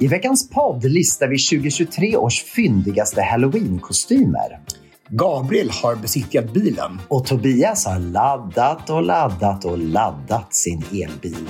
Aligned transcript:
I 0.00 0.08
veckans 0.08 0.50
podd 0.50 0.84
listar 0.84 1.28
vi 1.28 1.38
2023 1.38 2.16
års 2.16 2.44
fyndigaste 2.44 3.22
halloween-kostymer. 3.22 4.60
Gabriel 5.08 5.70
har 5.70 5.96
besiktigat 5.96 6.52
bilen. 6.52 7.00
Och 7.08 7.26
Tobias 7.26 7.86
har 7.86 7.98
laddat 7.98 8.90
och 8.90 9.02
laddat 9.02 9.64
och 9.64 9.78
laddat 9.78 10.54
sin 10.54 10.84
elbil. 10.92 11.48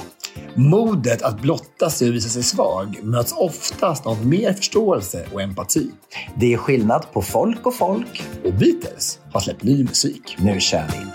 Modet 0.55 1.23
att 1.23 1.43
blotta 1.43 1.91
sig 1.91 2.09
och 2.09 2.15
visa 2.15 2.29
sig 2.29 2.43
svag 2.43 2.99
möts 3.03 3.33
oftast 3.37 4.07
av 4.07 4.27
mer 4.27 4.53
förståelse 4.53 5.27
och 5.33 5.43
empati. 5.43 5.91
Det 6.37 6.53
är 6.53 6.57
skillnad 6.57 7.07
på 7.13 7.23
folk 7.23 7.67
och 7.67 7.75
folk. 7.75 8.23
Och 8.45 8.55
Beatles 8.55 9.19
har 9.33 9.41
släppt 9.41 9.63
ny 9.63 9.85
musik. 9.85 10.37
Nu 10.39 10.61
kör 10.61 10.85
vi! 10.93 11.07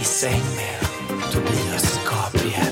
I 0.00 0.04
säng 0.04 0.30
med 0.30 0.88
Tobias 1.32 2.00
Gabriel. 2.04 2.63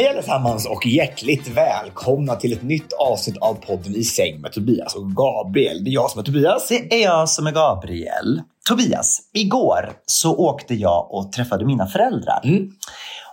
Hej 0.00 0.08
allesammans 0.08 0.66
och 0.66 0.86
hjärtligt 0.86 1.48
välkomna 1.48 2.36
till 2.36 2.52
ett 2.52 2.62
nytt 2.62 2.92
avsnitt 2.92 3.36
av 3.36 3.54
podden 3.54 3.94
I 3.96 4.04
säng 4.04 4.40
med 4.40 4.52
Tobias 4.52 4.94
och 4.94 5.12
Gabriel. 5.12 5.84
Det 5.84 5.90
är 5.90 5.92
jag 5.92 6.10
som 6.10 6.20
är 6.20 6.24
Tobias. 6.24 6.68
Det 6.68 6.94
är 6.94 7.04
jag 7.04 7.28
som 7.28 7.46
är 7.46 7.52
Gabriel. 7.52 8.42
Tobias, 8.68 9.20
igår 9.34 9.92
så 10.06 10.36
åkte 10.36 10.74
jag 10.74 11.14
och 11.14 11.32
träffade 11.32 11.64
mina 11.66 11.86
föräldrar. 11.86 12.40
Mm. 12.44 12.70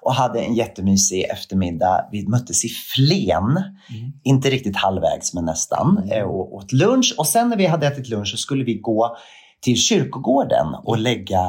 Och 0.02 0.14
hade 0.14 0.40
en 0.40 0.56
jättemysig 0.56 1.24
eftermiddag. 1.24 2.06
Vi 2.12 2.28
möttes 2.28 2.66
i 2.66 2.70
Flen. 2.96 3.44
Mm. 3.44 4.12
Inte 4.24 4.50
riktigt 4.50 4.78
halvvägs, 4.78 5.34
men 5.34 5.46
nästan. 5.46 6.10
eh, 6.12 6.24
Och 6.24 6.56
åt 6.56 6.72
lunch. 6.72 7.16
Och 7.18 7.28
sen 7.28 7.50
när 7.50 7.58
vi 7.58 7.66
hade 7.66 7.88
ätit 7.88 8.10
lunch 8.10 8.28
så 8.28 8.38
skulle 8.38 8.64
vi 8.64 8.74
gå 8.74 9.18
till 9.62 9.78
kyrkogården 9.78 10.68
och 10.84 10.98
lägga 10.98 11.44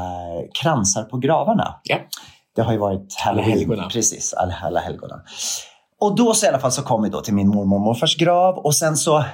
kransar 0.63 1.03
på 1.03 1.17
gravarna. 1.17 1.81
Ja. 1.85 1.97
Det 2.59 2.65
har 2.65 2.73
ju 2.73 2.79
varit 2.79 3.15
halloween. 3.15 3.89
Precis, 3.89 4.35
alla, 4.35 4.55
alla 4.63 4.81
helgona. 4.81 5.21
Och 6.01 6.17
då 6.17 6.35
så 6.35 6.47
i 6.47 6.49
alla 6.49 6.59
fall 6.59 6.73
så 6.73 6.83
kom 6.83 7.03
vi 7.03 7.09
då 7.09 7.21
till 7.21 7.35
min 7.35 7.49
mormor 7.49 7.77
och 7.77 7.83
morfars 7.83 8.17
grav 8.17 8.59
och 8.59 8.75
sen 8.75 8.97
så, 8.97 9.25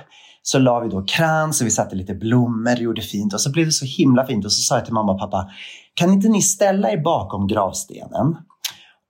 så 0.43 0.59
la 0.59 0.81
vi 0.81 0.89
då 0.89 1.05
krans 1.05 1.61
och 1.61 1.67
vi 1.67 1.71
satte 1.71 1.97
lite 1.97 2.15
blommor 2.15 2.73
och 2.73 2.79
gjorde 2.79 3.03
fint 3.03 3.35
och 3.35 3.41
så 3.41 3.51
blev 3.51 3.67
det 3.67 3.73
så 3.73 3.85
himla 3.85 4.27
fint 4.27 4.45
och 4.45 4.53
så 4.53 4.61
sa 4.63 4.75
jag 4.75 4.85
till 4.85 4.95
mamma 4.95 5.13
och 5.13 5.19
pappa, 5.19 5.51
kan 5.95 6.13
inte 6.13 6.29
ni 6.29 6.43
ställa 6.43 6.91
er 6.91 7.03
bakom 7.03 7.47
gravstenen? 7.47 8.37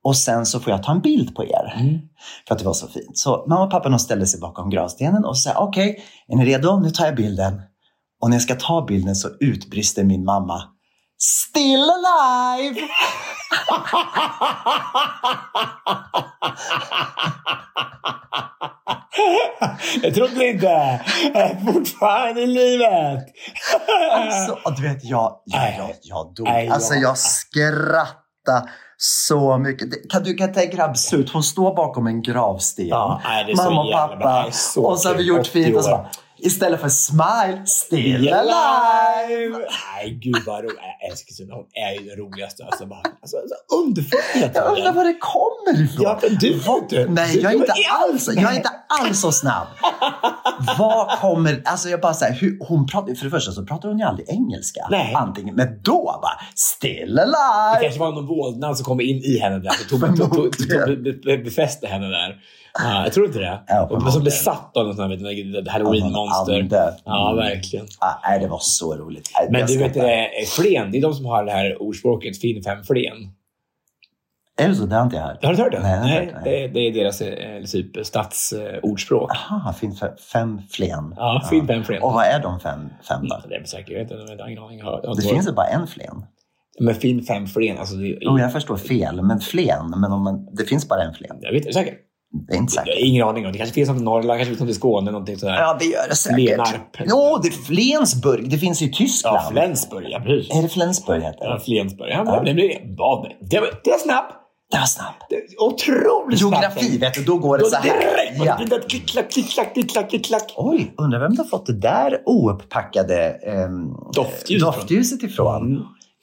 Och 0.03 0.17
sen 0.17 0.45
så 0.45 0.59
får 0.59 0.71
jag 0.71 0.83
ta 0.83 0.91
en 0.91 1.01
bild 1.01 1.35
på 1.35 1.43
er. 1.43 1.99
För 2.47 2.55
att 2.55 2.59
det 2.59 2.65
var 2.65 2.73
så 2.73 2.87
fint. 2.87 3.17
Så 3.17 3.45
mamma 3.47 3.63
och 3.63 3.71
pappa 3.71 3.89
de 3.89 3.99
ställde 3.99 4.27
sig 4.27 4.39
bakom 4.39 4.69
gravstenen 4.69 5.25
och 5.25 5.37
sa, 5.37 5.51
okej, 5.57 6.03
är 6.27 6.35
ni 6.35 6.45
redo? 6.45 6.79
Nu 6.79 6.89
tar 6.89 7.05
jag 7.05 7.15
bilden. 7.15 7.61
Och 8.21 8.29
när 8.29 8.35
jag 8.35 8.43
ska 8.43 8.55
ta 8.55 8.85
bilden 8.85 9.15
så 9.15 9.29
utbrister 9.39 10.03
min 10.03 10.25
mamma, 10.25 10.63
Still 11.17 11.89
alive! 11.89 12.81
Jag 20.01 20.13
trodde 20.15 20.47
inte. 20.47 20.65
Jag 21.33 21.41
är 21.43 21.73
fortfarande 21.73 22.41
i 22.41 22.47
livet. 22.47 23.23
Alltså, 24.13 24.59
du 24.77 24.87
vet, 24.89 25.03
jag, 25.03 25.41
jag, 25.45 25.63
jag, 25.77 25.89
jag 26.01 26.33
dog. 26.35 26.47
Alltså 26.47 26.93
jag- 26.93 27.17
skrattade 27.17 28.69
så 28.97 29.57
mycket. 29.57 30.11
Kan 30.11 30.23
du 30.23 30.33
kan 30.33 30.53
tänka 30.53 30.83
absurt, 30.83 31.29
hon 31.33 31.43
står 31.43 31.75
bakom 31.75 32.07
en 32.07 32.21
gravsten. 32.21 32.87
Ja, 32.87 33.21
nej, 33.25 33.55
Mamma 33.55 33.81
och 33.81 33.91
pappa. 33.91 34.45
och 34.77 34.99
så 34.99 35.09
har 35.09 35.15
vi 35.15 35.23
gjort 35.23 35.39
80 35.39 35.49
fint 35.49 35.77
och 35.77 35.83
så 35.83 35.89
bara, 35.89 36.09
istället 36.37 36.81
för 36.81 36.89
smile, 36.89 37.63
still 37.65 38.33
alive. 38.33 39.57
Nej, 39.97 40.19
gud 40.21 40.35
vad 40.45 40.63
roligt. 40.63 40.77
Jag 41.01 41.11
älskar 41.11 41.27
Kristina. 41.27 41.53
Hon 41.55 41.65
är 41.73 42.01
ju 42.01 42.09
den 42.09 42.17
roligaste. 42.17 42.63
Alltså, 42.65 42.85
bara, 42.85 42.99
alltså, 43.21 43.37
så 43.37 43.75
underfull 43.83 44.19
Jag 44.53 44.77
undrar 44.77 44.91
var 44.93 45.03
det 45.03 45.17
kommer 45.19 45.83
ifrån. 45.83 46.03
Ja, 46.03 46.19
men 46.21 46.35
du 46.39 46.59
du. 46.89 47.09
Nej, 47.09 47.33
Du- 47.33 47.39
jag 47.41 47.51
är, 47.51 47.55
inte 47.57 47.73
alls, 47.89 48.29
jag 48.35 48.51
är 48.51 48.55
inte 48.57 48.69
alls 49.01 49.19
så 49.21 49.31
snabb. 49.31 49.67
Vad 50.77 51.19
kommer... 51.19 51.61
Alltså 51.65 51.89
jag 51.89 52.01
bara 52.01 52.13
säger, 52.13 52.57
hon 52.67 52.87
pratar, 52.87 53.15
för 53.15 53.25
det 53.25 53.31
första 53.31 53.51
så 53.51 53.65
pratar 53.65 53.89
hon 53.89 53.99
ju 53.99 54.05
aldrig 54.05 54.29
engelska. 54.29 54.87
Nej. 54.91 55.13
Antingen, 55.15 55.55
men 55.55 55.81
då 55.83 56.19
bara, 56.21 56.39
still 56.55 57.15
Det 57.15 57.21
alive. 57.21 57.81
kanske 57.83 57.99
var 57.99 58.11
någon 58.11 58.27
vålnad 58.27 58.77
som 58.77 58.85
kom 58.85 59.01
in 59.01 59.17
i 59.23 59.37
henne 59.39 59.59
där. 59.59 59.71
och 61.33 61.43
befäste 61.43 61.87
henne 61.87 62.07
där. 62.07 62.35
Ja, 62.79 63.03
jag 63.03 63.13
tror 63.13 63.25
inte 63.25 63.39
det. 63.39 63.63
Ja, 63.67 63.87
och 63.91 64.13
som 64.13 64.23
besatt 64.23 64.77
av 64.77 64.87
något 64.87 64.95
sånt 64.95 65.11
här 65.11 65.17
du, 65.61 65.69
halloween-monster. 65.69 66.67
Ja, 67.05 67.33
verkligen. 67.37 67.87
Nej, 68.27 68.39
det 68.39 68.47
var 68.47 68.59
så 68.61 68.95
roligt. 68.95 69.29
Men 69.49 69.59
jag 69.59 69.69
du 69.69 69.77
vet, 69.77 69.93
det, 69.93 70.29
Flen, 70.47 70.91
det 70.91 70.97
är 70.97 71.01
de 71.01 71.13
som 71.13 71.25
har 71.25 71.45
det 71.45 71.51
här 71.51 71.81
ordspråket 71.81 72.41
fin 72.41 72.63
fem 72.63 72.83
Flen. 72.83 73.13
Är 74.57 74.67
det 74.69 74.75
så? 74.75 74.85
Det 74.85 74.95
har 74.95 75.03
inte 75.03 75.15
jag 75.15 75.23
hört. 75.23 75.45
Har 75.45 75.53
du 75.53 75.63
hört 75.63 75.71
det? 75.71 75.79
Nej, 75.79 75.91
jag 75.91 76.01
Nej, 76.03 76.25
hört 76.33 76.43
det. 76.43 76.49
det, 76.49 76.67
det 76.67 76.79
är 76.79 76.93
deras 76.93 77.21
eh, 77.21 77.63
typ 77.63 78.05
stadsordspråk. 78.05 79.31
Aha, 79.31 79.73
fin 79.73 79.91
fe- 79.91 80.17
fem 80.17 80.61
flen. 80.71 81.13
Ja, 81.17 81.43
fin 81.49 81.67
fem 81.67 81.83
Flen. 81.83 82.01
Och 82.03 82.13
vad 82.13 82.25
är 82.25 82.39
de 82.39 82.59
fem, 82.59 82.89
fem 83.07 83.27
då? 83.27 83.41
Det 83.49 83.55
är 83.55 83.63
säkert, 83.63 83.89
jag 83.89 83.99
vet 83.99 84.11
inte, 84.11 84.33
jag 84.33 84.39
har 84.43 84.49
ingen 84.49 84.63
aning. 84.63 84.79
Jag 84.79 84.99
jag 85.03 85.15
Det 85.15 85.21
finns 85.21 85.47
ju 85.47 85.51
bara 85.51 85.67
en 85.67 85.87
flen. 85.87 86.25
Men 86.79 86.95
fin 86.95 87.23
fem 87.23 87.47
Flen, 87.47 87.77
alltså 87.77 87.95
det, 87.95 88.17
Jo, 88.21 88.39
jag 88.39 88.51
förstår 88.51 88.77
fel, 88.77 89.21
men 89.21 89.39
flen. 89.39 89.89
Men 89.89 90.11
om 90.11 90.23
man, 90.23 90.55
det 90.55 90.65
finns 90.65 90.89
bara 90.89 91.03
en 91.03 91.13
flen. 91.13 91.37
jag 91.41 91.51
vet 91.51 91.61
inte 91.61 91.73
säkert. 91.73 91.97
Det 92.47 92.53
är 92.53 92.57
inte 92.57 92.73
Jag 92.75 92.85
säkert. 92.85 92.99
har 93.01 93.07
ingen 93.07 93.27
aning. 93.27 93.45
om. 93.45 93.51
Det 93.51 93.57
kanske 93.57 93.73
finns 93.73 93.89
något 93.89 94.01
i 94.01 94.03
Norrland, 94.03 94.27
kanske 94.39 94.45
finns 94.45 94.59
något 94.59 94.69
i 94.69 94.73
Skåne, 94.73 95.11
någonting 95.11 95.37
sådär. 95.37 95.55
Ja, 95.59 95.77
det 95.79 95.85
gör 95.85 96.07
det 96.09 96.15
säkert. 96.15 96.35
Flenarp. 96.35 96.97
Jo, 97.05 97.39
det 97.43 97.47
är 97.47 97.51
Flensburg. 97.51 98.49
Det 98.49 98.57
finns 98.57 98.81
ju 98.81 98.85
i 98.85 98.91
Tyskland. 98.91 99.37
Ja, 99.37 99.49
Flensburg, 99.51 100.05
ja 100.09 100.19
precis. 100.19 100.55
Är 100.55 100.61
det 100.61 100.69
Flensburg 100.69 101.23
heter 101.23 101.45
Ja, 101.45 101.53
det? 101.53 101.59
Flensburg. 101.59 102.09
Ja, 102.11 102.23
men 102.23 102.45
det 102.45 102.53
blir 102.53 102.71
ja, 102.97 103.27
det, 103.51 103.59
var, 103.59 103.69
det 103.83 103.91
var 103.91 103.97
snabbt. 103.97 104.33
Det 104.71 104.77
var 104.77 104.85
snabbt. 104.85 105.25
Det 105.29 105.35
Otroligt 105.59 106.39
snabbt. 106.39 106.53
Geografi, 106.53 106.97
vet 106.97 107.13
du, 107.13 107.23
då 107.23 107.37
går 107.37 107.57
det 107.57 107.63
Då 107.63 107.69
så 107.69 107.75
här. 107.75 107.83
direkt. 107.83 108.45
Ja. 108.45 108.57
Ja. 108.71 108.79
Klick, 108.89 109.07
klack, 109.09 109.31
klick, 109.31 109.49
klack, 109.49 109.73
klick, 109.73 109.91
klack, 109.91 110.09
klick, 110.09 110.25
klack. 110.25 110.53
Oj, 110.57 110.93
undrar 110.97 111.19
vem 111.19 111.31
du 111.35 111.41
har 111.41 111.47
fått 111.49 111.65
det 111.65 111.79
där 111.79 112.17
ouppackade 112.25 113.29
ehm, 113.29 113.87
Doftljuset 114.15 114.65
doftljuset 114.67 115.23
ifrån. 115.23 115.65
Mm. 115.65 115.81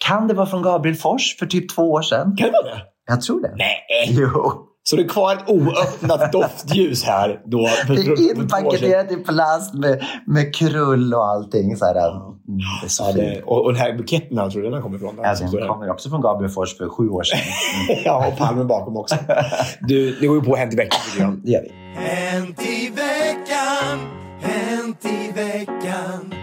Kan 0.09 0.29
det 0.29 0.35
vara 0.35 0.47
från 0.47 0.63
Gabriel 0.63 0.97
Fors 0.97 1.37
för 1.39 1.47
typ 1.47 1.75
två 1.75 1.83
år 1.91 2.03
sedan? 2.03 2.37
Kan 2.37 2.47
det 2.47 2.53
vara 2.53 2.75
det? 2.75 2.81
Jag 3.07 3.21
tror 3.23 3.41
det. 3.43 3.55
Nej. 3.57 3.77
Jo. 4.11 4.69
Så 4.85 4.97
det 4.97 5.03
är 5.03 5.09
kvar 5.09 5.35
ett 5.35 5.49
oöppnat 5.49 6.33
doftljus 6.33 7.05
här 7.05 7.41
då. 7.47 7.67
För, 7.87 7.95
Det 7.95 8.01
är 8.01 8.41
inpaketerat 8.41 9.13
i 9.13 9.17
plast 9.17 9.75
med, 9.75 10.05
med 10.27 10.55
krull 10.55 11.15
och 11.15 11.29
allting. 11.29 11.77
Så 11.77 11.85
här. 11.85 11.95
Mm, 11.95 12.59
det 12.81 12.87
är 12.87 12.89
så 12.89 13.05
Ja, 13.07 13.13
det, 13.13 13.43
och, 13.43 13.65
och 13.65 13.73
den 13.73 13.81
här 13.83 13.93
buketten, 13.93 14.51
tror 14.51 14.65
jag 14.65 14.73
den 14.73 14.83
kommer 14.83 14.97
ifrån. 14.97 15.17
Den 15.17 15.25
Ja, 15.25 15.35
som 15.37 15.51
den 15.51 15.69
kommer 15.69 15.91
också 15.91 16.11
från 16.11 16.21
Gabriel 16.21 16.53
Fors 16.53 16.77
för 16.77 16.89
sju 16.89 17.09
år 17.09 17.23
sedan. 17.23 17.39
Mm. 17.39 18.03
Ja, 18.05 18.27
och 18.29 18.39
palmen 18.39 18.67
bakom 18.67 18.97
också. 18.97 19.17
Du, 19.81 20.19
det 20.21 20.27
går 20.27 20.37
ju 20.37 20.43
på 20.43 20.57
Hänt 20.57 20.73
i 20.73 20.77
veckan 20.77 21.01
tycker 21.11 21.25
jag. 21.25 21.39
Det 21.45 21.51
gör 21.51 21.63
vi. 21.63 21.73
Hänt 22.01 22.63
i 22.63 22.89
veckan, 22.91 23.99
hänt 24.41 25.05
i 25.05 25.33
veckan 25.33 26.35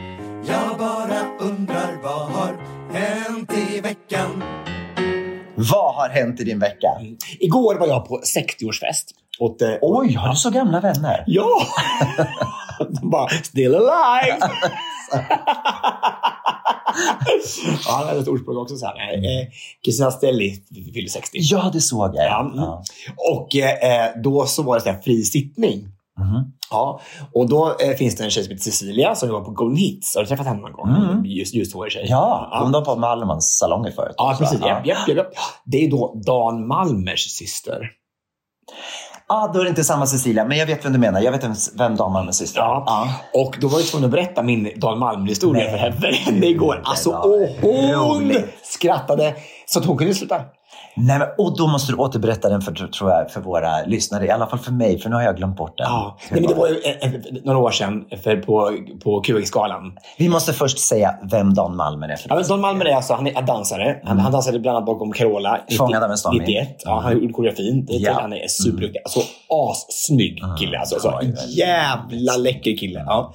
Jag 0.47 0.77
bara 0.77 1.49
undrar 1.49 1.97
vad 2.03 2.21
har 2.31 2.57
hänt 2.91 3.28
Vad 5.71 5.95
har 5.95 6.09
hänt 6.09 6.39
i 6.39 6.43
din 6.43 6.59
vecka? 6.59 6.87
Igår 7.39 7.75
var 7.75 7.87
jag 7.87 8.07
på 8.07 8.21
60-årsfest. 8.37 9.05
Åt, 9.39 9.61
eh, 9.61 9.73
Oj, 9.81 10.13
har 10.13 10.29
du 10.29 10.35
så 10.35 10.49
gamla 10.49 10.79
vänner? 10.79 11.23
Ja! 11.27 11.61
De 13.01 13.09
bara, 13.09 13.29
still 13.29 13.75
alive! 13.75 14.37
ja, 17.85 17.91
han 17.97 18.07
hade 18.07 18.19
ett 18.19 18.27
ordspråk 18.27 18.57
också. 18.57 18.75
Så 18.75 18.85
här. 18.85 19.13
Eh, 19.13 19.47
Kristina 19.85 20.11
Stelli 20.11 20.63
fyllde 20.93 21.09
60. 21.09 21.37
Ja, 21.41 21.69
det 21.73 21.81
såg 21.81 22.15
jag. 22.15 22.25
Ja, 22.25 22.39
mm. 22.41 22.63
Och 23.33 23.55
eh, 23.55 24.21
då 24.23 24.45
så 24.45 24.63
var 24.63 24.75
det 24.75 24.81
så 24.81 24.89
här 24.89 25.01
fri 25.01 25.23
sittning. 25.23 25.87
Mhm. 26.19 26.53
Ja, 26.71 27.01
och 27.33 27.49
då 27.49 27.75
eh, 27.79 27.95
finns 27.97 28.15
det 28.15 28.23
en 28.23 28.29
tjej 28.29 28.43
som 28.43 28.51
heter 28.51 28.63
Cecilia 28.63 29.15
som 29.15 29.29
jobbar 29.29 29.45
på 29.45 29.51
Golden 29.51 29.77
Hits. 29.77 30.15
Har 30.15 30.21
du 30.23 30.27
träffat 30.27 30.45
henne 30.45 30.61
någon 30.61 30.71
gång? 30.71 30.89
Mm. 30.89 31.25
Just, 31.25 31.55
just 31.55 31.73
hår 31.73 31.89
tjej. 31.89 32.05
Ja, 32.09 32.57
kom 32.61 32.71
de 32.71 32.83
på 32.83 32.95
Malmans 32.95 33.57
salonger 33.57 33.91
förut? 33.91 34.15
Ja, 34.17 34.31
också? 34.31 34.43
precis. 34.43 34.59
Ja. 34.61 34.67
Japp, 34.67 34.85
japp, 35.07 35.17
japp. 35.17 35.27
Det 35.65 35.85
är 35.85 35.91
då 35.91 36.21
Dan 36.25 36.67
Malmers 36.67 37.19
syster. 37.19 37.91
Ja, 39.31 39.51
då 39.53 39.59
är 39.59 39.63
det 39.63 39.69
inte 39.69 39.83
samma 39.83 40.05
Cecilia, 40.05 40.45
men 40.45 40.57
jag 40.57 40.65
vet 40.65 40.85
vem 40.85 40.93
du 40.93 40.99
menar. 40.99 41.21
Jag 41.21 41.31
vet 41.31 41.43
vem, 41.43 41.53
vem 41.77 41.95
Dan 41.95 42.11
Malmös 42.11 42.37
syster 42.37 42.61
är. 42.61 42.65
Ja. 42.65 43.09
Och 43.33 43.57
då 43.61 43.67
var 43.67 43.79
jag 43.79 43.87
tvungen 43.87 44.05
att 44.05 44.11
berätta 44.11 44.43
min 44.43 44.71
Dan 44.75 44.99
Malmer-historia 44.99 45.71
för 45.71 45.77
henne 45.77 46.45
igår. 46.45 46.81
Alltså, 46.85 47.11
var 47.11 47.27
och 47.27 47.49
hon 47.61 48.19
roligt. 48.19 48.45
skrattade 48.63 49.35
så 49.65 49.79
att 49.79 49.85
hon 49.85 49.97
kunde 49.97 50.13
sluta. 50.13 50.41
Nej, 50.99 51.19
men, 51.19 51.27
och 51.37 51.57
då 51.57 51.67
måste 51.67 51.91
du 51.91 51.95
återberätta 51.97 52.49
den 52.49 52.61
för, 52.61 52.71
tror 52.87 53.09
jag, 53.11 53.31
för 53.31 53.41
våra 53.41 53.81
lyssnare. 53.85 54.25
I 54.25 54.29
alla 54.29 54.47
fall 54.47 54.59
för 54.59 54.71
mig, 54.71 54.99
för 54.99 55.09
nu 55.09 55.15
har 55.15 55.23
jag 55.23 55.37
glömt 55.37 55.57
bort 55.57 55.77
den. 55.77 55.87
Ja. 55.89 56.17
Nej, 56.31 56.41
men 56.41 56.49
det 56.51 56.55
var 56.57 56.67
ju 56.67 56.75
eh, 56.75 57.13
eh, 57.13 57.21
några 57.43 57.59
år 57.59 57.71
sedan 57.71 58.05
för 58.23 58.37
på, 58.37 58.71
på 59.03 59.21
QX-galan. 59.21 59.97
Vi 60.17 60.29
måste 60.29 60.53
först 60.53 60.79
säga 60.79 61.15
vem 61.31 61.53
Dan 61.53 61.75
Malmer 61.75 62.09
är. 62.09 62.19
Ja, 62.29 62.35
men 62.35 62.47
Don 62.47 62.61
Malmer 62.61 62.85
är 62.85 62.95
alltså, 62.95 63.13
han 63.13 63.27
är 63.27 63.41
dansare. 63.41 63.99
Han, 64.03 64.19
han 64.19 64.31
dansade 64.31 64.59
bland 64.59 64.77
annat 64.77 64.85
bakom 64.87 65.11
Carola. 65.11 65.59
90 65.69 65.77
Fångad 65.77 66.03
av 66.03 66.11
en 66.11 66.17
storm. 66.17 66.37
91. 66.37 66.81
Ja, 66.85 66.99
han 67.03 67.13
gjorde 67.13 67.33
koreografin. 67.33 67.85
Det- 67.85 67.93
Ja. 67.93 68.17
Han 68.21 68.33
är 68.33 68.47
superduktig. 68.47 68.99
Alltså 69.05 69.19
assnygg 69.69 70.41
kille. 70.59 70.79
Alltså, 70.79 70.95
Ja, 70.95 71.01
så, 71.01 71.09
det 71.09 71.15
är 71.15 71.21
väldigt 71.21 71.57
jävla 71.57 72.37
läcker 72.37 72.77
kille. 72.77 73.03
Ja. 73.05 73.33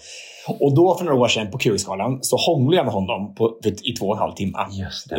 Och 0.49 0.75
då 0.75 0.95
för 0.99 1.05
några 1.05 1.19
år 1.19 1.29
sedan 1.29 1.51
på 1.51 1.59
QX-galan 1.59 2.19
så 2.23 2.37
hånglade 2.37 2.77
jag 2.77 2.85
med 2.85 2.95
honom 2.95 3.35
på, 3.35 3.59
i 3.83 3.93
två 3.93 4.07
och 4.07 4.13
en 4.15 4.19
halv 4.19 4.33
timme. 4.33 4.59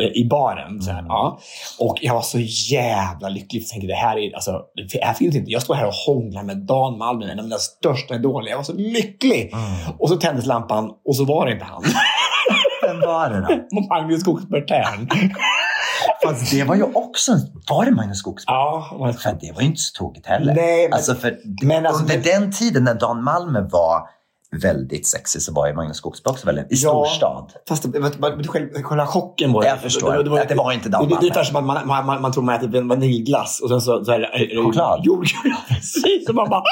I 0.22 0.28
baren. 0.30 0.82
Så 0.82 0.90
här, 0.90 1.04
ja. 1.08 1.38
Och 1.78 1.96
jag 2.00 2.14
var 2.14 2.22
så 2.22 2.38
jävla 2.74 3.28
lycklig. 3.28 3.60
Jag 3.62 3.68
tänkte, 3.68 3.86
det 3.86 3.94
här, 3.94 4.18
är, 4.18 4.34
alltså, 4.34 4.60
det 4.92 5.04
här 5.04 5.14
finns 5.14 5.36
inte. 5.36 5.50
Jag 5.50 5.62
står 5.62 5.74
här 5.74 5.86
och 5.86 5.94
hånglar 6.06 6.42
med 6.42 6.56
Dan 6.56 6.98
Malmer, 6.98 7.26
en 7.26 7.38
av 7.38 7.44
mina 7.44 7.58
största 7.58 8.14
idoler. 8.14 8.50
Jag 8.50 8.56
var 8.56 8.64
så 8.64 8.72
lycklig. 8.72 9.52
Och 9.98 10.08
så 10.08 10.16
tändes 10.16 10.46
lampan 10.46 10.90
och 11.08 11.16
så 11.16 11.24
var 11.24 11.46
det 11.46 11.52
inte 11.52 11.64
han. 11.64 11.82
Vem 12.82 13.00
var 13.00 13.30
det 13.30 13.40
då? 13.40 13.80
Magnus 13.88 14.20
Skogsberg. 14.20 14.64
Fast 16.24 16.50
det 16.50 16.64
var 16.64 16.74
ju 16.74 16.82
också... 16.82 17.32
Var 17.70 17.84
det 17.84 17.90
Magnus 17.90 18.18
Skogsberg? 18.18 18.54
Ja, 18.54 18.96
men- 19.00 19.14
För 19.14 19.36
det 19.40 19.52
var 19.52 19.60
ju 19.60 19.66
inte 19.66 19.80
så 19.80 19.98
tokigt 19.98 20.26
heller. 20.26 20.54
Nej, 20.54 20.82
men- 20.88 20.92
alltså 20.92 21.14
för 21.14 21.36
men 21.62 21.86
alltså- 21.86 22.02
under 22.02 22.18
den 22.18 22.52
tiden 22.52 22.84
när 22.84 22.94
Dan 22.94 23.24
Malmer 23.24 23.60
var 23.72 24.00
väldigt 24.56 25.06
sexig 25.06 25.42
så 25.42 25.52
var 25.52 25.66
ju 25.66 25.74
Magnus 25.74 25.96
Skogsberg 25.96 26.32
också 26.32 26.46
väldigt... 26.46 26.72
I 26.72 26.76
storstad. 26.76 27.52
Fast 27.68 27.92
det, 27.92 28.00
själv, 28.48 28.82
själva 28.82 29.06
chocken 29.06 29.52
var 29.52 29.64
Jag 29.64 29.80
förstår. 29.80 30.38
Att 30.38 30.48
det 30.48 30.54
var 30.54 30.72
inte 30.72 30.88
Dan 30.88 31.08
Det, 31.08 31.08
det, 31.08 31.14
det 31.14 31.18
är 31.18 31.22
ungefär 31.22 31.44
som 31.44 31.56
att 31.56 31.64
man, 31.64 31.86
man, 31.86 32.06
man, 32.06 32.22
man 32.22 32.32
tror 32.32 32.42
man 32.44 32.54
äter 32.54 32.88
vaniljglass 32.88 33.60
och 33.62 33.68
sen 33.68 33.80
så, 33.80 34.04
så 34.04 34.12
är 34.12 34.18
det... 34.18 34.26
är 34.26 34.56
det 34.56 34.62
Choklad. 34.62 35.00
Jordgubb. 35.04 35.52
Precis. 35.68 36.28
Och 36.28 36.34
man 36.34 36.48
bara... 36.50 36.62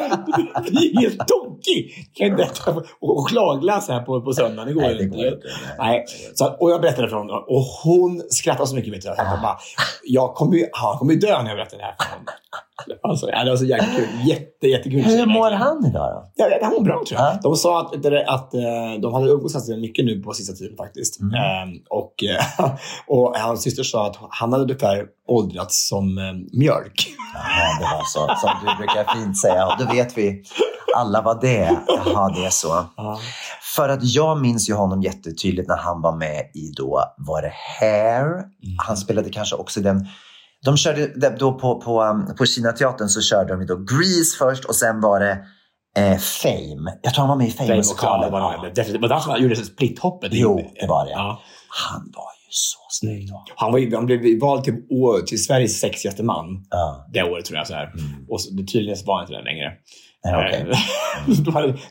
Det 0.70 0.76
är 0.78 1.00
helt 1.00 1.28
tokig! 1.28 2.08
Äta 2.20 2.42
ch- 2.44 2.84
chokladglass 3.00 3.88
här 3.88 4.00
på, 4.00 4.20
på 4.20 4.32
söndagen. 4.32 4.68
Det 4.68 4.74
går 4.74 4.80
Nej, 4.80 4.90
ju 4.92 4.96
det 4.98 5.04
inte. 5.04 5.16
går 5.16 5.26
inte. 5.26 5.46
Nej. 5.78 6.04
Så, 6.34 6.46
och 6.60 6.70
jag 6.70 6.80
berättade 6.80 7.08
för 7.08 7.16
honom 7.16 7.44
och 7.48 7.62
hon 7.84 8.22
skrattade 8.30 8.66
så 8.66 8.74
mycket. 8.74 8.94
Vet 8.94 9.02
du. 9.02 9.08
Jag, 9.08 9.16
tänkte 9.16 9.38
bara, 9.42 9.58
jag 10.04 10.34
kommer 10.34 10.56
ju, 10.56 10.66
han 10.72 10.98
kommer 10.98 11.12
ju 11.12 11.18
dö 11.18 11.42
när 11.42 11.48
jag 11.48 11.56
berättar 11.56 11.78
det 11.78 11.84
här 11.84 11.94
för 11.98 12.10
honom. 12.10 12.24
Alltså, 13.02 13.30
ja, 13.30 13.44
det 13.44 13.50
var 13.50 13.56
så 13.56 13.64
jäkla 13.64 13.86
kul. 13.96 14.08
Jätte, 14.28 14.68
jättekul. 14.68 15.00
Hur 15.00 15.26
mår 15.26 15.50
han 15.50 15.86
idag 15.86 16.10
då? 16.12 16.30
Ja, 16.34 16.48
det 16.48 16.68
mår 16.68 16.84
bra 16.84 17.02
tror 17.08 17.20
jag. 17.20 17.32
Ja. 17.34 17.38
De 17.42 17.56
sa 17.56 17.80
att, 17.80 18.06
att, 18.26 18.54
eh, 18.54 19.00
de 19.02 19.14
hade 19.14 19.30
umgåtts 19.30 19.54
ganska 19.54 19.76
mycket 19.76 20.04
nu 20.04 20.22
på 20.22 20.32
sista 20.32 20.52
tiden 20.52 20.76
faktiskt. 20.76 21.20
Mm. 21.20 21.34
Ehm, 21.34 21.78
och, 21.88 22.24
eh, 22.24 22.70
och 23.06 23.36
hans 23.36 23.62
syster 23.62 23.82
sa 23.82 24.06
att 24.06 24.16
han 24.30 24.52
hade 24.52 24.64
ungefär 24.64 25.04
åldrats 25.28 25.88
som 25.88 26.18
eh, 26.18 26.58
mjölk. 26.58 27.06
Ja, 27.34 27.78
det 27.78 27.96
var 27.96 28.04
så. 28.04 28.34
Som 28.40 28.50
du 28.60 28.76
brukar 28.76 29.14
fint 29.14 29.38
säga. 29.38 29.66
Och 29.66 29.74
då 29.78 29.94
vet 29.94 30.18
vi 30.18 30.42
alla 30.96 31.22
vad 31.22 31.40
det 31.40 31.56
är. 31.56 31.78
Jaha, 31.86 32.32
det 32.36 32.44
är 32.44 32.50
så. 32.50 32.84
För 33.76 33.88
att 33.88 34.04
jag 34.04 34.40
minns 34.40 34.70
ju 34.70 34.74
honom 34.74 35.02
jättetydligt 35.02 35.68
när 35.68 35.76
han 35.76 36.02
var 36.02 36.16
med 36.16 36.50
i 36.54 36.72
då, 36.76 37.04
var 37.18 37.42
det 37.42 37.52
Hair? 37.80 38.44
Han 38.78 38.96
spelade 38.96 39.30
kanske 39.30 39.56
också 39.56 39.80
den 39.80 40.06
de 40.64 40.76
körde 40.76 41.06
då 41.38 41.52
på, 41.58 41.80
på, 41.80 42.02
um, 42.02 42.34
på 42.36 42.46
Kinateatern 42.46 43.08
så 43.08 43.20
körde 43.20 43.56
de 43.56 43.66
då 43.66 43.76
Grease 43.76 44.36
först 44.38 44.64
och 44.64 44.74
sen 44.76 45.00
var 45.00 45.20
det 45.20 45.38
eh, 45.96 46.18
Fame. 46.18 46.98
Jag 47.02 47.14
tror 47.14 47.22
han 47.26 47.28
var 47.28 47.36
med 47.36 47.46
i 47.46 47.50
Det 47.50 47.58
var, 47.58 47.66
Fame-musikalen. 47.66 48.32
var, 48.32 48.40
var, 48.40 49.08
det 49.08 49.14
han 49.14 49.22
som 49.22 49.42
gjorde 49.42 49.56
splithoppet. 49.56 50.30
Jo, 50.32 50.70
det 50.80 50.86
var 50.86 51.04
det. 51.04 51.10
Ja. 51.10 51.42
Han 51.92 52.00
var 52.00 52.30
ju 52.44 52.48
så 52.50 52.78
snygg 52.90 53.28
då. 53.28 53.44
Han, 53.56 53.72
var, 53.72 53.78
ju- 53.78 53.94
han 53.96 54.06
blev 54.06 54.40
vald 54.40 54.64
till, 54.64 54.74
till 55.26 55.44
Sveriges 55.44 55.80
sexigaste 55.80 56.22
man 56.22 56.46
Ja, 56.70 57.06
det 57.12 57.22
året 57.22 57.44
tror 57.44 57.58
jag. 57.58 57.66
Så 57.66 57.74
här. 57.74 57.92
Och 58.28 58.40
så, 58.40 58.50
det 58.54 58.66
tydligen 58.66 58.96
var 59.06 59.14
han 59.16 59.24
inte 59.24 59.34
det 59.34 59.42
längre. 59.44 59.72
Eh, 60.26 60.76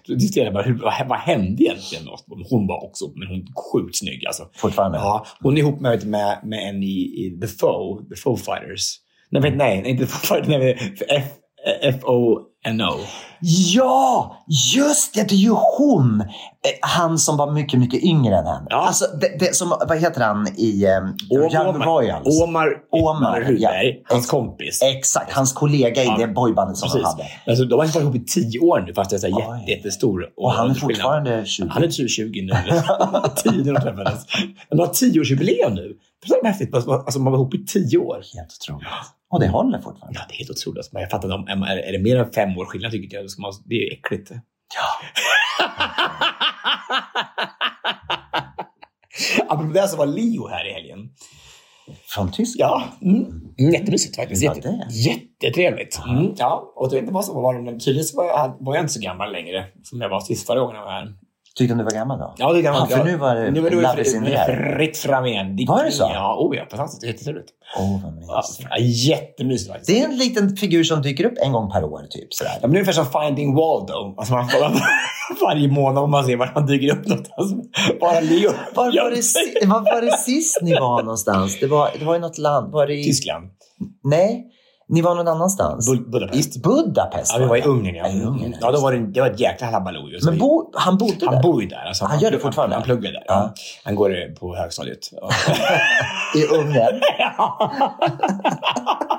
då 0.06 0.16
diskuterade 0.16 0.48
jag 0.48 0.54
bara, 0.54 0.64
hur, 0.64 0.80
vad, 0.80 1.08
vad 1.08 1.20
hände 1.20 1.64
egentligen? 1.64 2.08
Hon 2.50 2.68
var 2.68 2.84
också 2.84 3.06
men 3.16 3.28
hon 3.28 3.48
sjukt 3.72 3.96
snygg. 3.96 4.26
Alltså. 4.26 4.50
Fortfarande. 4.56 4.98
Ja, 4.98 5.26
hon 5.40 5.58
är 5.58 5.62
ihop 5.62 5.80
med, 5.80 6.08
med, 6.08 6.40
med 6.44 6.70
en 6.70 6.84
i, 6.84 7.26
i 7.26 7.38
The 7.42 7.48
Foe, 7.48 8.06
The 8.10 8.16
Foe 8.16 8.38
Fighters. 8.38 8.96
Nej, 9.30 9.42
vet, 9.42 9.58
nej, 9.58 9.90
inte 9.90 10.06
The 10.06 10.12
Foe 10.12 10.36
Fighters, 10.36 10.48
nej, 10.48 10.96
F, 11.10 11.24
F-O-N-O. 11.82 13.00
Ja, 13.42 14.38
just 14.76 15.14
det! 15.14 15.30
Det 15.30 15.36
är 15.36 15.38
ju 15.38 15.56
hon! 15.78 16.22
Eh, 16.22 16.28
Han 16.82 17.18
som 17.18 17.38
var 17.38 17.52
mycket, 17.52 17.80
mycket 17.80 18.04
yngre 18.04 18.38
än 18.38 18.46
henne. 18.46 18.68
Ja. 18.70 18.78
Alltså, 18.78 19.06
det, 19.22 19.40
det, 19.40 19.56
som, 19.56 19.70
vad 19.70 19.98
heter 20.00 20.22
han 20.22 20.48
i 20.58 20.86
um, 20.88 21.18
Young 21.32 21.84
Royals? 21.84 22.42
Omar, 22.42 22.68
Omar, 22.92 23.40
Rudberg, 23.40 23.60
ja. 23.60 24.14
hans 24.14 24.28
kompis. 24.28 24.82
Exakt, 24.82 25.32
hans 25.34 25.54
kollega 25.54 26.04
i 26.04 26.06
Ja, 26.06 26.18
det 26.18 26.28
boybandet 26.28 26.78
som 26.78 26.90
Precis. 26.90 27.04
han 27.06 27.12
hade. 27.12 27.30
Alltså, 27.48 27.66
de 27.66 27.80
har 27.80 27.86
varit 27.86 27.96
ihop 27.96 28.16
i 28.16 28.26
tio 28.26 28.60
år 28.60 28.84
nu, 28.88 28.94
fast 28.94 29.10
det 29.10 29.16
är 29.16 29.20
så 29.20 29.28
här 29.28 29.60
jätte, 29.60 29.72
jättestor. 29.72 30.26
Och 30.38 30.52
han 30.52 30.70
är 30.70 30.74
fortfarande 30.74 31.46
20. 31.46 31.68
Han 31.70 31.84
är 31.84 31.88
typ 31.88 32.10
20 32.10 32.42
nu. 32.42 32.52
10 33.36 33.52
när 33.52 33.74
de 33.74 33.82
träffades. 33.82 34.26
De 34.70 34.80
har 34.80 34.88
tioårsjubileum 34.88 35.74
nu. 35.74 35.94
Förstår 36.22 36.36
du 36.36 36.42
vad 36.42 36.52
häftigt? 36.52 36.76
Alltså, 36.76 37.20
man 37.20 37.32
var 37.34 37.40
ihop 37.40 37.54
i 37.54 37.66
tio 37.66 37.98
år. 37.98 38.22
Helt 38.36 38.58
otroligt. 38.62 38.88
Och 39.32 39.40
det 39.40 39.48
håller 39.48 39.82
fortfarande. 39.82 40.20
Ja, 40.20 40.26
det 40.30 40.34
är 40.34 40.38
helt 40.38 40.50
otroligt. 40.50 40.78
Alltså, 40.78 40.90
men 40.94 41.02
Jag 41.02 41.12
fattar 41.12 41.34
om- 41.34 41.48
är, 41.48 41.78
är 41.78 41.92
det 41.92 42.00
mer 42.00 42.18
än 42.18 42.32
fem 42.34 42.58
år 42.58 42.66
skillnad 42.66 42.92
tycker 42.92 43.18
jag, 43.18 43.26
man, 43.40 43.54
det 43.66 43.76
är 43.76 43.94
äckligt. 43.94 44.32
Apropå 49.48 49.74
det 49.74 49.88
så 49.88 49.98
var 49.98 50.06
Leo 50.06 50.48
här 50.48 50.70
i 50.70 50.74
helgen. 50.74 51.00
Från 52.08 52.32
Tyskland? 52.32 52.72
Ja, 52.72 52.84
mm. 53.02 53.74
jättemysigt 53.74 54.16
faktiskt. 54.16 54.44
Ja, 54.44 54.56
Jätte, 54.56 54.68
det. 54.70 54.94
jättetrevligt. 54.96 56.00
Mm. 56.08 56.34
Ja, 56.38 56.74
och 56.76 56.86
jag 56.86 56.92
vet 56.92 57.02
inte 57.02 57.14
vad 57.14 57.26
som 57.26 57.36
var 57.36 57.62
men 57.62 57.80
tydligen 57.80 58.04
så 58.06 58.18
var 58.18 58.26
jag, 58.26 58.58
var 58.60 58.76
jag 58.76 58.84
inte 58.84 58.94
så 58.94 59.02
gammal 59.02 59.32
längre 59.32 59.66
som 59.84 60.02
jag 60.02 60.10
var 60.10 60.20
sist 60.20 60.48
förra 60.48 60.60
gången 60.60 60.76
jag 60.76 60.86
var 60.86 60.92
här. 60.92 61.14
Tyckte 61.60 61.76
du 61.76 61.84
var 61.84 61.92
gammal 61.92 62.20
då? 62.20 62.34
Ja, 62.38 62.54
det 62.54 62.60
är 62.60 62.64
gammalt. 62.64 62.90
Ja, 62.92 62.98
för 62.98 63.04
nu 63.06 63.16
var 63.18 63.36
det 63.36 63.42
nu, 63.52 63.62
nu, 63.62 63.70
nu, 63.70 63.82
Love 63.82 64.02
is 64.02 64.14
in 64.16 64.22
nu 64.22 64.28
the 64.30 64.36
är 64.36 64.50
air. 64.50 64.70
det 64.70 64.76
fritt 64.76 64.98
fram 64.98 65.26
igen. 65.26 65.56
Det- 65.56 65.66
Var 65.68 65.84
det 65.84 65.92
så? 65.92 66.04
Ja, 66.14 66.38
oh 66.40 66.56
ja. 66.58 66.64
Fantastiskt. 66.72 67.04
Jättetrevligt. 67.04 67.48
Åh, 67.80 68.02
vad 68.04 68.14
Ja, 68.28 68.44
mysigt. 68.80 69.08
jättemysigt 69.10 69.72
faktiskt. 69.72 69.88
Det 69.92 70.00
är 70.02 70.06
en 70.06 70.18
liten 70.18 70.56
figur 70.58 70.84
som 70.84 71.02
dyker 71.02 71.26
upp 71.26 71.34
en 71.46 71.52
gång 71.52 71.72
per 71.72 71.84
år, 71.84 72.02
typ. 72.10 72.34
Sådär. 72.34 72.52
Ja, 72.54 72.58
men 72.62 72.72
det 72.72 72.78
är 72.78 72.80
ungefär 72.82 73.04
som 73.04 73.22
Finding 73.22 73.56
Waldo. 73.56 74.16
Alltså 74.18 74.34
man, 74.34 74.48
varje 75.42 75.68
månad 75.68 76.04
om 76.04 76.12
man 76.12 76.24
ser 76.26 76.36
var 76.38 76.46
han 76.46 76.66
dyker 76.66 76.92
upp 76.98 77.08
någonstans. 77.08 77.54
Bara 78.02 78.20
Leo. 78.20 78.52
Var 78.76 78.84
var, 78.86 78.92
det, 78.92 79.66
var 79.68 79.82
var 79.96 80.02
det 80.02 80.12
sist 80.18 80.60
ni 80.62 80.74
var 80.74 81.04
någonstans? 81.04 81.60
Det 81.60 81.68
var, 81.68 81.90
det 82.00 82.06
var 82.06 82.16
i 82.16 82.20
något 82.20 82.38
land. 82.38 82.72
Var 82.74 82.88
det 82.88 82.94
i... 83.00 83.04
Tyskland. 83.04 83.50
Nej, 84.04 84.46
ni 84.90 85.02
var 85.02 85.16
någon 85.16 85.28
annanstans. 85.28 85.90
Bud- 85.90 86.10
Budapest. 86.10 86.58
I 86.58 86.60
Budapest? 86.60 87.34
Ja, 87.34 87.40
vi 87.40 87.46
var 87.46 87.58
i 87.58 87.62
Ungern. 87.62 87.96
Ja, 87.96 88.08
Ja, 88.08 88.14
i 88.14 88.22
Ungern, 88.24 88.56
ja 88.62 88.72
då 88.72 88.80
var 88.82 88.92
det, 88.92 89.00
det 89.00 89.22
var 89.22 89.28
ett 89.30 89.40
jäkla. 89.40 89.68
Så 90.22 90.30
Men 90.30 90.40
bo, 90.40 90.72
han 90.74 90.98
bodde 90.98 91.26
han 91.26 91.36
där? 91.36 91.42
bor 91.42 91.62
ju 91.62 91.68
där. 91.68 91.86
Alltså, 91.88 92.06
Han 92.06 92.20
gör 92.20 92.32
det 92.32 92.40
fortfarande? 92.40 92.76
Han 92.76 92.84
pluggar 92.84 93.12
där. 93.12 93.24
Ja. 93.28 93.54
Han 93.84 93.96
går 93.96 94.10
eh, 94.10 94.30
på 94.40 94.56
högstadiet. 94.56 95.00
I 96.36 96.46
Ungern? 96.56 97.02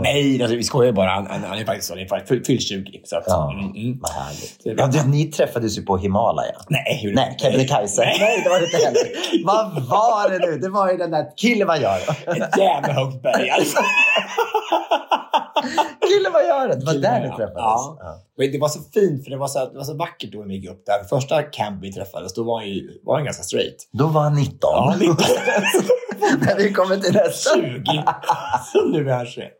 Nej, 0.00 0.42
alltså, 0.42 0.56
vi 0.56 0.62
skojar 0.62 0.92
bara. 0.92 1.10
Han, 1.10 1.26
han, 1.26 1.44
han 1.44 1.58
är 1.58 1.64
faktiskt 1.64 1.90
han 1.90 1.98
är 1.98 2.06
faktiskt 2.06 2.46
fylld 2.46 2.62
20. 2.62 3.00
Så 3.04 3.16
att, 3.16 3.24
Ja. 3.26 3.52
mm, 3.52 3.64
mm. 3.76 3.98
Vad 4.00 4.10
härligt. 4.10 4.60
Ja, 4.62 4.86
du, 4.86 5.08
ni 5.10 5.24
träffades 5.24 5.78
ju 5.78 5.82
på 5.82 5.96
Himalaya. 5.96 6.52
Nej, 6.68 7.00
hur- 7.02 7.14
Nej, 7.14 7.36
Kebnekaise. 7.40 8.00
Nej. 8.02 8.16
Nej, 8.20 8.40
det 8.44 8.50
var 8.50 8.58
det 8.58 8.64
inte 8.64 8.76
heller. 8.76 9.44
Vad 9.46 9.88
var 9.88 10.30
det 10.30 10.38
nu? 10.46 10.58
Det 10.58 10.68
var 10.68 10.90
ju 10.90 10.96
den 10.96 11.10
där 11.10 11.24
Kilimanjaro. 11.36 12.12
Ett 12.26 12.58
jävla 12.58 12.92
högt 12.92 13.22
berg. 13.22 13.50
Alltså. 13.50 13.78
Kilimanjaro, 16.08 16.68
det 16.80 16.86
var 16.86 16.94
där 16.94 17.20
ni 17.20 17.28
träffades. 17.28 17.52
Ja. 17.56 17.96
Ja. 18.00 18.18
Men 18.38 18.52
Det 18.52 18.58
var 18.58 18.68
så 18.68 18.80
fint, 18.94 19.24
för 19.24 19.30
det 19.30 19.36
var 19.36 19.48
så, 19.48 19.58
det 19.70 19.76
var 19.76 19.84
så 19.84 19.94
vackert 19.96 20.32
då 20.32 20.38
när 20.38 20.46
vi 20.46 20.54
gick 20.54 20.70
upp 20.70 20.82
där. 20.86 21.04
Första 21.08 21.42
camp 21.42 21.82
vi 21.82 21.92
träffades, 21.92 22.34
då 22.34 22.42
var 22.44 22.58
han, 22.58 22.68
ju, 22.68 23.00
var 23.04 23.14
han 23.14 23.24
ganska 23.24 23.42
straight. 23.42 23.88
Då 23.92 24.06
var 24.06 24.20
han 24.22 24.34
19. 24.34 24.58
Ja, 24.62 24.94
19. 25.00 25.16
När 26.40 26.56
vi 26.56 26.72
kommer 26.72 26.96
till 26.96 27.12
nästa. 27.14 27.54
20. 27.54 28.04
Så 28.72 28.84
nu 28.84 29.10
är 29.10 29.16
han 29.16 29.26
21. 29.26 29.52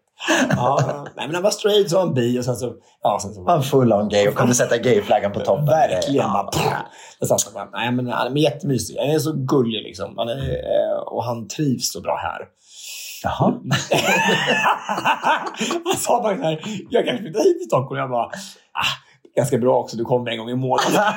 Ja, 0.50 1.04
nej, 1.16 1.26
men 1.26 1.34
han 1.34 1.42
var 1.42 1.50
straight 1.50 1.90
som 1.90 2.08
en 2.08 2.14
bi 2.14 2.38
och 2.40 2.44
sen 2.44 2.56
så... 2.56 2.72
Ja, 3.02 3.18
sen 3.22 3.34
så 3.34 3.44
Han 3.46 3.56
var 3.56 3.62
full 3.62 3.92
on 3.92 4.08
gay 4.08 4.28
och 4.28 4.34
kunde 4.34 4.54
sätta 4.54 4.78
gayflaggan 4.78 5.32
på 5.32 5.40
toppen. 5.40 5.66
Verkligen. 5.66 6.26
Ja. 6.26 6.50
Det 7.20 7.26
satt 7.26 7.54
man, 7.54 7.68
nej, 7.72 7.92
men 7.92 8.08
han 8.08 8.36
är 8.36 8.40
jättemysig. 8.40 8.96
Han 8.98 9.10
är 9.10 9.18
så 9.18 9.32
gullig 9.32 9.82
liksom. 9.82 10.14
Han 10.16 10.28
är, 10.28 10.38
eh, 10.38 10.98
och 11.06 11.24
han 11.24 11.48
trivs 11.48 11.92
så 11.92 12.00
bra 12.00 12.16
här. 12.16 12.46
Jaha. 13.22 13.54
han 15.84 15.96
sa 15.96 16.22
bara 16.22 16.36
så 16.36 16.42
här, 16.42 16.60
jag 16.90 17.04
kanske 17.06 17.22
flyttar 17.22 17.40
hit 17.40 17.58
till 17.58 17.66
Stockholm. 17.66 18.00
Jag 18.00 18.10
bara, 18.10 18.26
ah, 18.72 18.94
ganska 19.36 19.58
bra 19.58 19.76
också. 19.76 19.96
Du 19.96 20.04
kommer 20.04 20.30
en 20.30 20.38
gång 20.38 20.50
i 20.50 20.54
månaden. 20.54 20.92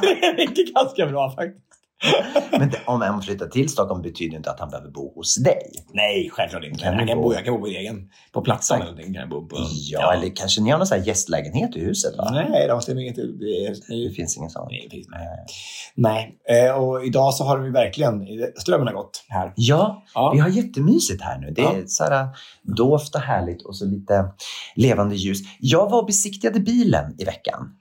det 0.00 0.32
räcker 0.32 0.74
ganska 0.74 1.06
bra 1.06 1.30
faktiskt. 1.30 1.66
Men 2.58 2.70
om 2.86 3.00
han 3.00 3.22
flyttar 3.22 3.46
till 3.46 3.68
Stockholm 3.68 4.02
betyder 4.02 4.36
inte 4.36 4.50
att 4.50 4.60
han 4.60 4.70
behöver 4.70 4.90
bo 4.90 5.14
hos 5.14 5.36
dig. 5.36 5.70
Nej, 5.92 6.30
självklart 6.32 6.64
inte. 6.64 6.78
Kan 6.78 6.92
jag, 6.92 7.02
du 7.02 7.06
kan 7.06 7.16
bo- 7.18 7.22
bo, 7.24 7.32
jag 7.34 7.44
kan 7.44 7.54
bo 7.54 7.60
på 7.60 7.66
egen. 7.66 8.10
På 8.32 8.40
platsen 8.42 8.76
eller 8.76 8.86
någonting 8.90 9.14
kan 9.14 9.20
jag 9.20 9.28
bo 9.30 9.48
på. 9.48 9.56
Ja, 9.90 10.12
eller 10.14 10.36
kanske 10.36 10.60
ni 10.62 10.70
har 10.70 10.78
någon 10.78 10.86
sån 10.86 10.98
här 10.98 11.06
gästlägenhet 11.06 11.76
i 11.76 11.80
huset? 11.80 12.16
Va? 12.16 12.30
Nej, 12.32 12.66
det 12.68 12.74
måste 12.74 12.92
jag 12.92 13.02
inget. 13.02 13.16
Det 13.88 14.14
finns 14.16 14.36
ingen 14.36 14.50
sån. 14.50 14.68
Nej, 14.70 14.88
finns 14.90 15.06
Nej, 15.94 16.38
eh, 16.50 16.74
och 16.74 17.04
idag 17.04 17.34
så 17.34 17.44
har 17.44 17.58
vi 17.58 17.70
verkligen, 17.70 18.26
strömmen 18.58 18.86
har 18.86 18.94
gått 18.94 19.24
här. 19.28 19.52
Ja, 19.56 20.02
Ja. 20.14 20.30
vi 20.34 20.38
har 20.40 20.48
jättemysigt 20.48 21.22
här 21.22 21.38
nu. 21.38 21.50
Det 21.50 21.60
är 21.60 21.64
Ja. 21.78 21.82
så 21.86 22.04
här 22.04 22.28
dovt 22.62 23.14
och 23.14 23.20
härligt 23.20 23.62
och 23.62 23.76
så 23.76 23.84
lite 23.86 24.24
levande 24.74 25.16
ljus. 25.16 25.38
Jag 25.60 25.90
var 25.90 26.00
och 26.00 26.06
besiktigade 26.06 26.60
bilen 26.60 27.14
i 27.18 27.24
veckan. 27.24 27.75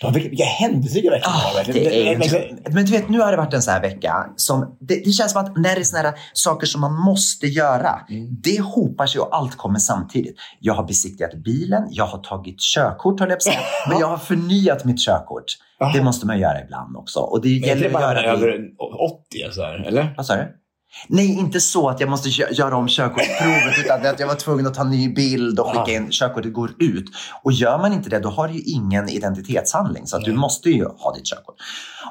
Ja, 0.00 0.10
vilka, 0.10 0.28
vilka 0.28 0.44
händelser 0.44 0.94
verkligen 1.02 1.22
Ah, 1.24 1.30
har. 1.30 1.72
det 1.72 2.08
är, 2.08 2.72
men 2.72 2.84
du 2.84 2.92
vet, 2.92 3.08
nu 3.08 3.20
har 3.20 3.30
det 3.30 3.36
varit 3.36 3.54
en 3.54 3.62
sån 3.62 3.74
här 3.74 3.80
vecka 3.82 4.26
som 4.36 4.76
det, 4.80 4.94
det 5.04 5.10
känns 5.12 5.32
som 5.32 5.44
att 5.44 5.56
när 5.56 5.74
det 5.74 5.80
är 5.80 5.84
såna 5.84 6.02
här 6.02 6.14
saker 6.32 6.66
som 6.66 6.80
man 6.80 6.94
måste 6.94 7.46
göra, 7.46 8.00
Mm. 8.10 8.28
det 8.42 8.60
hopar 8.60 9.06
sig 9.06 9.20
och 9.20 9.36
allt 9.36 9.56
kommer 9.56 9.78
samtidigt. 9.78 10.36
Jag 10.60 10.74
har 10.74 10.84
besiktigat 10.84 11.34
bilen, 11.34 11.82
jag 11.90 12.06
har 12.06 12.18
tagit 12.18 12.60
körkort 12.60 13.20
höll 13.20 13.28
jag 13.30 13.36
på 13.38 13.40
att 13.50 13.54
säga, 13.54 13.60
men 13.88 13.98
jag 13.98 14.06
har 14.06 14.18
förnyat 14.18 14.84
mitt 14.84 14.98
körkort. 15.06 15.44
Jaha. 15.78 15.92
Det 15.92 16.02
måste 16.02 16.26
man 16.26 16.38
göra 16.38 16.60
ibland 16.64 16.96
också. 16.96 17.20
Och 17.20 17.42
det 17.42 17.48
Men 17.48 17.62
är 17.64 17.66
gäller 17.66 17.80
det 17.80 17.86
att 17.86 17.92
bara 17.92 18.02
göra 18.22 18.22
det. 18.22 18.46
över 18.46 18.58
80 19.30 19.42
eller 19.42 19.52
så 19.52 19.62
här, 19.62 19.84
eller? 19.86 20.14
Vad 20.16 20.26
sa 20.26 20.36
du? 20.36 20.48
Nej, 21.08 21.38
inte 21.38 21.60
så 21.60 21.88
att 21.88 22.00
jag 22.00 22.08
måste 22.08 22.28
gö- 22.28 22.52
göra 22.52 22.76
om 22.76 22.88
körkortsprovet 22.88 23.78
utan 23.84 24.06
att 24.06 24.20
jag 24.20 24.26
var 24.26 24.34
tvungen 24.34 24.66
att 24.66 24.74
ta 24.74 24.82
en 24.82 24.90
ny 24.90 25.08
bild 25.08 25.60
och 25.60 25.66
skicka 25.66 25.92
in. 25.92 26.10
Körkortet 26.10 26.52
går 26.52 26.70
ut. 26.78 27.04
Och 27.42 27.52
gör 27.52 27.78
man 27.78 27.92
inte 27.92 28.10
det, 28.10 28.18
då 28.18 28.28
har 28.28 28.48
du 28.48 28.54
ju 28.54 28.60
ingen 28.60 29.08
identitetshandling. 29.08 30.06
Så 30.06 30.16
att 30.16 30.24
du 30.24 30.32
måste 30.32 30.70
ju 30.70 30.84
ha 30.84 31.14
ditt 31.14 31.26
körkort. 31.26 31.56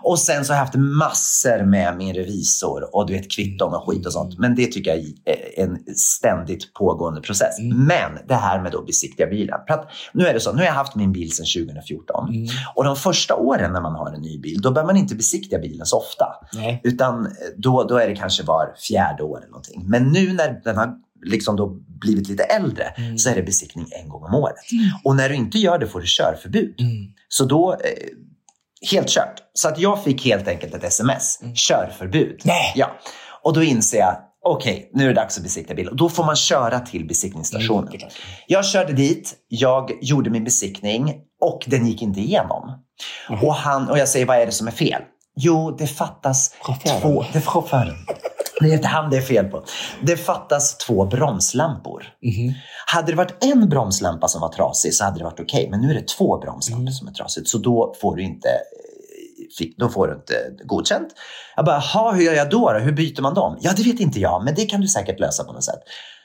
Och 0.03 0.19
sen 0.19 0.45
så 0.45 0.53
har 0.53 0.57
jag 0.57 0.65
haft 0.65 0.75
massor 0.77 1.65
med 1.65 1.97
min 1.97 2.13
revisor 2.13 2.95
och 2.95 3.07
du 3.07 3.13
vet 3.13 3.31
kvitton 3.31 3.73
och 3.73 3.87
skit 3.87 4.05
och 4.05 4.13
sånt. 4.13 4.39
Men 4.39 4.55
det 4.55 4.67
tycker 4.67 4.91
jag 4.91 4.99
är 4.99 5.63
en 5.63 5.95
ständigt 5.95 6.73
pågående 6.73 7.21
process. 7.21 7.59
Mm. 7.59 7.85
Men 7.85 8.27
det 8.27 8.35
här 8.35 8.61
med 8.61 8.75
att 8.75 8.85
besiktiga 8.85 9.27
bilen. 9.27 9.59
Att 9.67 9.91
nu 10.13 10.27
är 10.27 10.33
det 10.33 10.39
så, 10.39 10.51
nu 10.51 10.57
har 10.57 10.65
jag 10.65 10.73
haft 10.73 10.95
min 10.95 11.11
bil 11.11 11.31
sedan 11.31 11.65
2014. 11.65 12.29
Mm. 12.29 12.47
Och 12.75 12.83
de 12.83 12.95
första 12.95 13.35
åren 13.35 13.73
när 13.73 13.81
man 13.81 13.95
har 13.95 14.13
en 14.13 14.21
ny 14.21 14.39
bil, 14.39 14.61
då 14.61 14.71
behöver 14.71 14.93
man 14.93 14.97
inte 14.97 15.15
besiktiga 15.15 15.59
bilen 15.59 15.85
så 15.85 15.97
ofta. 15.97 16.25
Nej. 16.53 16.81
Utan 16.83 17.25
eh, 17.25 17.31
då, 17.57 17.83
då 17.83 17.97
är 17.97 18.07
det 18.07 18.15
kanske 18.15 18.43
var 18.43 18.75
fjärde 18.88 19.24
år 19.24 19.38
eller 19.38 19.48
någonting. 19.48 19.84
Men 19.89 20.12
nu 20.12 20.34
när 20.34 20.62
den 20.63 20.77
har 20.77 20.89
liksom 21.25 21.55
då 21.55 21.67
blivit 22.01 22.27
lite 22.29 22.44
äldre 22.44 22.84
Mm. 22.98 23.17
så 23.17 23.29
är 23.29 23.36
det 23.36 23.44
besiktning 23.44 23.86
en 24.03 24.10
gång 24.10 24.24
om 24.24 24.36
året. 24.36 24.55
Och 25.03 25.15
när 25.15 25.29
du 25.29 25.36
inte 25.36 25.58
gör 25.60 25.79
det 25.79 25.88
får 25.88 26.00
du 26.01 26.05
körförbud. 26.08 26.82
Mm. 26.82 26.91
Så 27.27 27.46
då, 27.46 27.74
eh, 27.74 27.79
helt 28.91 29.10
kört. 29.10 29.36
Så 29.53 29.67
att 29.67 29.79
jag 29.79 30.03
fick 30.03 30.25
helt 30.25 30.48
enkelt 30.48 30.74
ett 30.74 30.84
sms. 30.84 31.39
Körförbud. 31.55 32.27
Mm. 32.27 32.38
Nej. 32.44 32.74
Ja. 32.75 32.91
Och 33.44 33.53
då 33.53 33.63
inser 33.63 33.98
jag, 33.98 34.17
okej, 34.46 34.89
nu 34.94 35.03
är 35.03 35.08
det 35.08 35.13
dags 35.13 35.38
att 35.38 35.44
besikta 35.44 35.74
bilen. 35.74 35.91
Och 35.91 35.98
då 35.98 36.10
får 36.10 36.24
man 36.24 36.36
köra 36.36 36.79
till 36.79 37.08
besiktningsstationen. 37.08 37.94
Mm. 37.94 38.10
Jag 38.48 38.65
körde 38.65 38.94
dit, 38.94 39.34
jag 39.48 39.91
gjorde 40.01 40.29
min 40.29 40.44
besiktning 40.44 41.13
och 41.41 41.63
den 41.67 41.88
gick 41.88 42.01
inte 42.01 42.20
igenom. 42.20 42.84
Och, 43.41 43.55
han, 43.55 43.89
och 43.89 43.98
jag 43.98 44.10
säger, 44.10 44.25
vad 44.25 44.38
är 44.38 44.46
det 44.46 44.51
som 44.51 44.67
är 44.67 44.72
fel? 44.72 45.01
Jo, 45.38 45.72
det 45.77 45.88
fattas 45.88 46.55
Chauffören. 46.62 47.01
två... 47.01 47.25
Det 47.34 47.41
chauffören. 47.41 47.96
Det 48.59 48.69
är 48.69 48.74
inte 48.74 48.88
han 48.88 49.09
det 49.09 49.17
är 49.17 49.21
fel 49.21 49.45
på. 49.45 49.63
Det 50.01 50.17
fattas 50.17 50.77
två 50.77 51.05
bromslampor. 51.05 52.03
Mhm. 52.24 52.53
Hade 52.85 53.12
det 53.12 53.15
varit 53.15 53.43
en 53.43 53.69
bromslampa 53.69 54.27
som 54.27 54.41
var 54.41 54.50
trasig 54.50 54.93
så 54.93 55.03
hade 55.03 55.17
det 55.17 55.24
varit 55.24 55.39
okej. 55.39 55.67
Men 55.71 55.81
nu 55.81 55.89
är 55.89 55.93
det 55.93 56.07
två 56.07 56.38
bromslampor 56.38 56.81
Mm. 56.81 56.93
som 56.93 57.07
är 57.07 57.12
trasigt. 57.12 57.47
Så 57.47 57.57
då 57.57 57.95
får 58.01 58.15
du 58.15 58.24
inte, 58.24 58.47
eh, 58.50 58.55
fick, 59.57 59.77
då 59.77 59.89
får 59.89 60.07
du 60.07 60.13
inte 60.13 60.63
godkänt. 60.65 61.07
Jag 61.55 61.65
bara, 61.65 61.81
"Jaha, 61.93 62.12
hur 62.12 62.24
gör 62.24 62.33
jag 62.33 62.50
då, 62.50 62.71
då? 62.74 62.79
Hur 62.79 62.91
byter 62.91 63.21
man 63.21 63.33
dem? 63.33 63.57
Ja, 63.62 63.71
det 63.77 63.83
vet 63.83 64.00
inte 64.00 64.19
jag, 64.19 64.43
men 64.43 64.55
det 64.55 64.65
kan 64.65 64.81
du 64.81 64.88
säkert 64.88 65.19
lösa 65.19 65.43
på 65.43 65.53
något 65.53 65.63
sätt. 65.63 65.79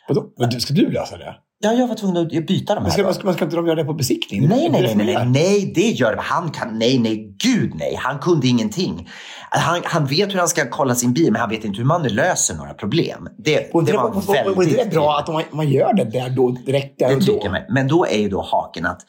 Vadå? 0.08 0.24
Ska 0.60 0.74
du 0.74 0.90
lösa 0.90 1.16
det? 1.16 1.34
Ja, 1.62 1.72
jag 1.72 1.86
var 1.86 1.94
tvungen 1.94 2.16
att 2.16 2.28
byta 2.46 2.74
de 2.74 2.84
här. 2.84 2.90
ska, 2.90 3.02
man, 3.02 3.14
ska, 3.14 3.24
man 3.24 3.34
ska 3.34 3.44
inte 3.44 3.56
de 3.56 3.66
göra 3.66 3.76
det 3.76 3.84
på 3.84 3.92
besiktning? 3.94 4.48
Nej, 4.48 4.66
Är 4.66 4.70
nej, 4.70 4.82
nej, 4.82 5.06
nej, 5.06 5.26
nej, 5.26 5.62
är? 5.70 5.74
det 5.74 5.90
gör 5.90 6.16
han 6.20 6.50
kan, 6.50 6.78
nej, 6.78 6.98
nej, 6.98 7.34
gud 7.44 7.72
nej, 7.74 7.94
han 7.98 8.18
kunde 8.18 8.46
ingenting. 8.46 9.08
Han, 9.50 9.80
han 9.84 10.06
vet 10.06 10.32
hur 10.34 10.38
han 10.38 10.48
ska 10.48 10.70
kolla 10.70 10.94
sin 10.94 11.12
bil, 11.12 11.32
men 11.32 11.40
han 11.40 11.50
vet 11.50 11.64
inte 11.64 11.78
hur 11.78 11.84
man 11.84 12.02
löser 12.02 12.54
några 12.54 12.74
problem. 12.74 13.28
Det, 13.38 13.70
Och 13.74 13.84
det 13.84 13.92
det, 13.92 13.96
var 13.98 14.10
var, 14.10 14.32
väldigt 14.34 14.68
inte 14.68 14.84
det 14.84 14.90
bra 14.90 15.18
tydligt. 15.18 15.28
att 15.28 15.50
man, 15.50 15.56
man 15.58 15.68
gör 15.68 15.92
det 15.94 16.04
där 16.04 16.30
då, 16.30 16.50
direkt 16.50 16.98
där 16.98 17.08
Det 17.08 17.14
och 17.14 17.22
då? 17.44 17.50
man. 17.50 17.60
Men 17.68 17.88
då 17.88 18.06
är 18.06 18.18
ju 18.18 18.28
då 18.28 18.40
haken 18.42 18.86
att 18.86 19.00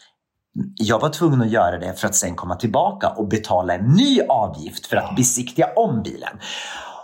jag 0.75 1.00
var 1.00 1.10
tvungen 1.10 1.41
att 1.41 1.51
göra 1.51 1.77
det 1.79 1.93
för 2.00 2.08
att 2.08 2.15
sen 2.15 2.36
komma 2.36 2.55
tillbaka 2.55 3.10
och 3.10 3.27
betala 3.27 3.74
en 3.74 3.86
ny 3.86 4.22
avgift 4.29 4.86
för 4.86 4.98
att 4.98 5.15
besiktiga 5.15 5.67
om 5.75 6.01
bilen. 6.03 6.38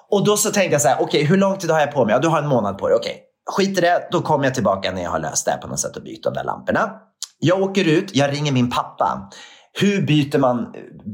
Och 0.09 0.25
då 0.25 0.37
så 0.37 0.49
tänkte 0.49 0.71
jag 0.73 0.81
så 0.81 0.87
här, 0.87 0.97
okej, 1.01 1.23
hur 1.23 1.37
lång 1.37 1.57
tid 1.57 1.69
har 1.71 1.79
jag 1.79 1.91
på 1.91 2.05
mig? 2.05 2.13
Ja, 2.13 2.19
du 2.19 2.27
har 2.27 2.41
en 2.41 2.47
månad 2.47 2.77
på 2.77 2.87
dig. 2.87 2.97
Okej, 2.97 3.15
skit 3.47 3.77
i 3.77 3.81
det. 3.81 4.07
Då 4.11 4.21
kommer 4.21 4.45
jag 4.45 4.53
tillbaka 4.53 4.91
när 4.91 5.03
jag 5.03 5.11
har 5.11 5.19
löst 5.19 5.45
det 5.45 5.57
på 5.61 5.67
något 5.67 5.79
sätt 5.79 5.95
och 5.97 6.03
bytt 6.03 6.23
de 6.23 6.33
där 6.33 6.43
lamporna. 6.43 6.91
Jag 7.39 7.61
åker 7.61 7.85
ut, 7.87 8.15
jag 8.15 8.33
ringer 8.33 8.51
min 8.51 8.69
pappa. 8.69 9.29
Hur 9.79 10.01
byter 10.01 10.37
man 10.39 10.59
eh, 10.59 10.65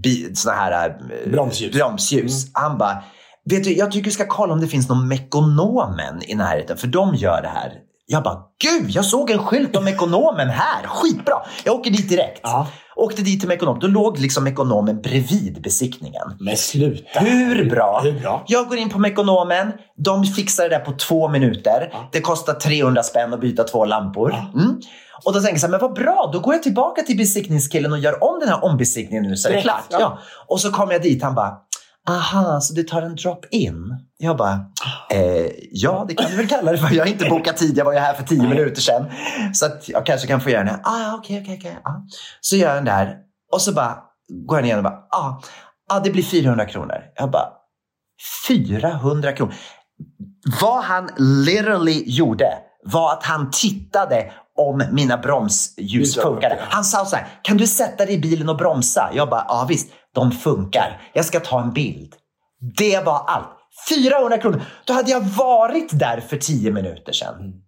bi- 0.03 0.35
såna 0.35 0.55
här 0.55 0.89
eh, 0.89 1.31
Bromsljus. 1.31 1.75
bromsljus? 1.75 2.45
Han 2.53 2.77
bara, 2.77 3.03
vet 3.49 3.63
du, 3.63 3.73
jag 3.77 3.91
tycker 3.91 4.05
du 4.05 4.11
ska 4.11 4.25
kolla 4.27 4.53
om 4.53 4.61
det 4.61 4.67
finns 4.67 4.89
någon 4.89 5.07
Mekonomen 5.07 6.21
i 6.23 6.35
närheten, 6.35 6.77
för 6.77 6.87
de 6.87 7.15
gör 7.15 7.41
det 7.41 7.47
här. 7.47 7.71
Jag 8.05 8.23
bara, 8.23 8.37
gud, 8.63 8.89
jag 8.89 9.05
såg 9.05 9.29
en 9.29 9.39
skylt 9.39 9.75
om 9.75 9.83
Mekonomen 9.83 10.49
här. 10.49 10.87
Skitbra. 10.87 11.35
Jag 11.63 11.75
åker 11.75 11.91
dit 11.91 12.09
direkt. 12.09 12.39
Ja. 12.43 12.67
Åkte 12.95 13.21
dit 13.21 13.39
till 13.39 13.49
Mekonom. 13.49 13.79
Då 13.79 13.87
låg 13.87 14.19
liksom 14.19 14.43
Mekonomen 14.43 15.01
bredvid 15.01 15.61
besiktningen. 15.61 16.21
Men 16.39 16.57
sluta! 16.57 17.19
Hur 17.19 17.69
bra? 17.69 18.01
Hur 18.03 18.19
bra? 18.19 18.43
Jag 18.47 18.67
går 18.67 18.77
in 18.77 18.89
på 18.89 18.99
Mekonomen. 18.99 19.71
De 19.97 20.25
fixar 20.25 20.63
det 20.63 20.69
där 20.69 20.79
på 20.79 20.91
två 20.91 21.27
minuter. 21.29 21.89
Ja. 21.91 22.09
Det 22.11 22.21
kostar 22.21 22.53
300 22.53 23.03
spänn 23.03 23.33
att 23.33 23.41
byta 23.41 23.63
två 23.63 23.85
lampor. 23.85 24.35
Mm. 24.53 24.79
Och 25.25 25.33
då 25.33 25.39
tänker 25.39 25.53
jag 25.53 25.59
så 25.59 25.67
här, 25.67 25.71
men 25.71 25.79
vad 25.79 25.93
bra, 25.93 26.29
då 26.33 26.39
går 26.39 26.53
jag 26.53 26.63
tillbaka 26.63 27.01
till 27.01 27.17
besiktningskillen 27.17 27.91
och 27.91 27.99
gör 27.99 28.23
om 28.23 28.39
den 28.39 28.49
här 28.49 28.63
ombesiktningen 28.65 29.23
nu 29.23 29.35
så 29.37 29.49
är 29.49 29.53
det 29.53 29.61
klart. 29.61 29.85
ja. 29.89 29.97
Ja. 29.99 30.19
Och 30.47 30.59
så 30.59 30.71
kommer 30.71 30.93
jag 30.93 31.01
dit, 31.01 31.23
han 31.23 31.35
bara, 31.35 31.53
aha, 32.09 32.61
så 32.61 32.73
det 32.73 32.87
tar 32.87 33.01
en 33.01 33.15
drop-in? 33.15 34.05
Jag 34.17 34.37
bara, 34.37 34.59
eh, 35.09 35.51
ja 35.71 36.05
det 36.07 36.15
kan 36.15 36.31
du 36.31 36.37
väl 36.37 36.47
kalla 36.47 36.71
det 36.71 36.77
för. 36.77 36.95
Jag 36.95 37.05
har 37.05 37.11
inte 37.11 37.29
bokat 37.29 37.57
tid, 37.57 37.77
jag 37.77 37.85
var 37.85 37.93
ju 37.93 37.99
här 37.99 38.13
för 38.13 38.23
tio 38.23 38.47
minuter 38.47 38.81
sedan. 38.81 39.05
Så 39.53 39.65
att 39.65 39.89
jag 39.89 40.05
kanske 40.05 40.27
kan 40.27 40.41
få 40.41 40.49
göra 40.49 40.63
den. 40.63 40.79
Ah, 40.83 41.13
okej, 41.15 41.41
okej, 41.41 41.57
okej. 41.59 41.77
ah. 41.83 41.91
Så 42.41 42.55
gör 42.55 42.67
jag 42.67 42.77
den 42.77 42.85
där 42.85 43.17
och 43.51 43.61
så 43.61 43.73
bara 43.73 43.97
går 44.47 44.57
jag 44.57 44.65
ner 44.65 44.77
och 44.77 44.83
bara, 44.83 44.99
ah, 45.11 45.41
ah, 45.89 45.99
det 45.99 46.11
blir 46.11 46.23
400 46.23 46.65
kronor. 46.65 46.97
Jag 47.15 47.31
bara, 47.31 47.49
400 48.47 49.31
kronor. 49.31 49.53
Vad 50.61 50.83
han 50.83 51.09
literally 51.17 52.03
gjorde 52.05 52.53
var 52.85 53.13
att 53.13 53.23
han 53.23 53.51
tittade 53.51 54.31
om 54.57 54.83
mina 54.91 55.17
bromsljus 55.17 56.15
funkade. 56.15 56.59
Han 56.69 56.83
sa 56.83 57.05
så 57.05 57.15
här, 57.15 57.27
kan 57.41 57.57
du 57.57 57.67
sätta 57.67 58.05
dig 58.05 58.15
i 58.15 58.19
bilen 58.19 58.49
och 58.49 58.57
bromsa? 58.57 59.09
Jag 59.13 59.29
bara, 59.29 59.45
ja 59.47 59.65
visst, 59.69 59.89
de 60.13 60.31
funkar. 60.31 61.01
Jag 61.13 61.25
ska 61.25 61.39
ta 61.39 61.61
en 61.61 61.73
bild. 61.73 62.15
Det 62.77 63.05
var 63.05 63.23
allt. 63.27 63.49
400 63.89 64.37
kronor. 64.37 64.61
Då 64.85 64.93
hade 64.93 65.11
jag 65.11 65.21
varit 65.21 65.99
där 65.99 66.19
för 66.19 66.37
10 66.37 66.71
minuter 66.71 67.13
sedan. 67.13 67.35
Mm. 67.39 67.62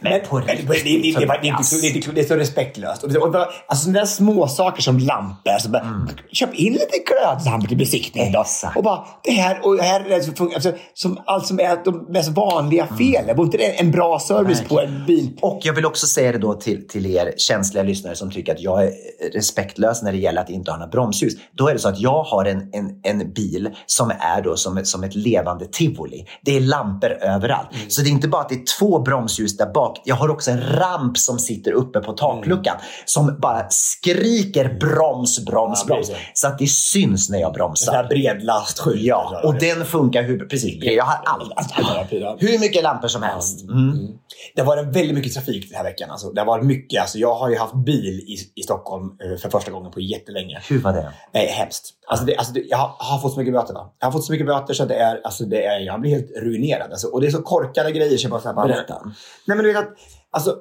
Men, 0.00 0.12
Men, 0.12 0.20
på 0.28 0.36
men, 0.38 0.46
det, 0.46 0.52
det, 0.62 0.72
riktigt, 0.72 1.18
det, 1.18 1.26
var- 1.26 1.38
det, 1.42 1.48
är 1.48 1.62
så- 1.62 1.76
det, 1.76 1.86
är 1.86 1.96
inte- 1.96 2.12
det 2.12 2.20
är 2.20 2.24
så 2.24 2.34
respektlöst. 2.36 3.02
Och 3.02 3.16
och, 3.16 3.36
alltså 3.66 3.84
sådana 3.84 4.06
små 4.06 4.48
saker 4.48 4.82
som 4.82 4.98
lampor. 4.98 5.58
Så 5.60 5.68
bara, 5.68 5.82
Mm. 5.82 6.08
Köp 6.32 6.54
in 6.54 6.72
lite 6.72 6.98
glödlampor 7.06 7.68
till 7.68 7.76
besiktning 7.76 8.32
då. 8.32 8.40
Exakt. 8.40 8.76
Och 8.76 8.82
bara, 8.82 9.04
det 9.22 9.30
här 9.30 9.60
och 9.66 9.78
här 9.78 10.00
är 10.00 10.08
det 10.08 10.36
som. 10.36 10.50
Alltså, 10.54 10.72
som, 10.94 11.18
allt 11.26 11.46
som 11.46 11.60
är 11.60 11.84
de 11.84 12.06
mest 12.12 12.28
vanliga 12.28 12.86
felen. 12.98 13.36
Var 13.36 13.44
inte 13.44 13.56
det 13.58 13.80
en 13.80 13.90
bra 13.90 14.18
service 14.18 14.62
på 14.68 14.80
en 14.80 15.06
bil? 15.06 15.38
Och 15.42 15.60
jag 15.62 15.72
vill 15.72 15.86
också 15.86 16.06
säga 16.06 16.32
det 16.32 16.38
då 16.38 16.54
till, 16.54 16.88
till 16.88 17.06
er 17.06 17.34
känsliga 17.36 17.82
lyssnare 17.82 18.14
som 18.16 18.30
tycker 18.30 18.52
att 18.54 18.60
jag 18.60 18.84
är 18.84 18.92
respektlös 19.34 20.02
när 20.02 20.12
det 20.12 20.18
gäller 20.18 20.40
att 20.40 20.50
inte 20.50 20.70
ha 20.70 20.78
några 20.78 20.90
bromsljus. 20.90 21.34
Då 21.52 21.68
är 21.68 21.72
det 21.72 21.78
så 21.78 21.88
att 21.88 21.98
jag 22.00 22.22
har 22.22 22.44
en, 22.44 22.70
en, 22.72 23.00
en 23.02 23.32
bil 23.32 23.70
som 23.86 24.10
är 24.10 24.42
då 24.42 24.56
som 24.56 24.80
som 24.84 25.04
ett 25.04 25.14
levande 25.14 25.66
tivoli. 25.66 26.26
Det 26.42 26.56
är 26.56 26.60
lampor 26.60 27.10
överallt. 27.10 27.68
Så 27.88 28.02
det 28.02 28.08
är 28.08 28.10
inte 28.10 28.28
bara 28.28 28.42
att 28.42 28.48
det 28.48 28.54
är 28.54 28.78
två 28.78 28.98
bromsljus 28.98 29.56
där 29.66 29.72
där 29.72 29.72
bak. 29.72 30.00
Jag 30.04 30.16
har 30.16 30.28
också 30.28 30.50
en 30.50 30.60
ramp 30.60 31.18
som 31.18 31.38
sitter 31.38 31.72
uppe 31.72 32.00
på 32.00 32.12
takluckan 32.12 32.76
som 33.04 33.38
bara 33.40 33.66
skriker 33.70 34.76
broms, 34.80 35.44
broms, 35.44 35.84
Ja, 35.88 35.94
broms. 35.94 36.10
Så 36.34 36.48
att 36.48 36.58
det 36.58 36.66
syns 36.66 37.30
när 37.30 37.38
jag 37.38 37.52
bromsar. 37.52 37.92
här 37.92 38.08
bred 38.08 38.42
lastskylt. 38.44 39.02
Ja, 39.02 39.40
och 39.44 39.54
den 39.54 39.84
funkar 39.84 40.22
hur... 40.22 40.46
Precis, 40.46 40.84
jag 40.84 41.04
har 41.04 41.18
allt. 41.24 41.52
Hur 42.42 42.58
mycket 42.60 42.82
lampor 42.82 43.08
som 43.08 43.22
helst. 43.22 43.68
Mm. 43.68 44.08
Det 44.54 44.60
har 44.62 44.66
varit 44.66 44.86
väldigt 44.96 45.14
mycket 45.14 45.34
trafik 45.34 45.68
den 45.68 45.76
här 45.76 45.84
veckan. 45.84 46.10
Alltså, 46.10 46.30
det 46.30 46.40
har 46.40 46.46
varit 46.46 46.64
mycket. 46.64 47.00
Alltså, 47.02 47.18
jag 47.18 47.34
har 47.34 47.48
ju 47.48 47.56
haft 47.58 47.74
bil 47.74 48.20
i, 48.26 48.36
i 48.54 48.62
Stockholm 48.62 49.04
eh, 49.04 49.38
för 49.38 49.50
första 49.50 49.70
gången 49.70 49.90
på 49.92 50.00
jättelänge. 50.00 50.60
Hur 50.68 50.78
var 50.78 50.92
det? 50.92 51.12
Är 51.32 51.46
hemskt. 51.46 51.92
Alltså 52.08 52.26
det, 52.26 52.36
alltså 52.36 52.52
det, 52.52 52.60
jag 52.60 52.78
har, 52.78 52.94
har 52.98 53.18
fått 53.18 53.32
så 53.32 53.38
mycket 53.38 53.54
böter. 53.54 53.74
Va? 53.74 53.92
Jag 53.98 54.06
har 54.06 54.12
fått 54.12 54.24
så 54.24 54.32
mycket 54.32 54.46
böter 54.46 54.74
så 54.74 54.82
att 54.82 54.88
det 54.88 54.94
är, 54.94 55.20
alltså 55.24 55.44
det 55.44 55.64
är, 55.64 55.80
jag 55.80 56.00
blir 56.00 56.10
helt 56.10 56.30
ruinerad. 56.36 56.90
Alltså, 56.90 57.08
och 57.08 57.20
det 57.20 57.26
är 57.26 57.30
så 57.30 57.42
korkade 57.42 57.92
grejer. 57.92 58.16
Så 58.18 58.24
jag 58.24 58.30
bara, 58.30 58.40
så 58.40 58.48
här, 58.48 58.54
bara, 58.54 58.66
Berätta. 58.66 59.02
Nej, 59.44 59.55
men 59.56 59.64
du 59.64 59.72
vet 59.72 59.82
att, 59.82 59.94
alltså, 60.30 60.56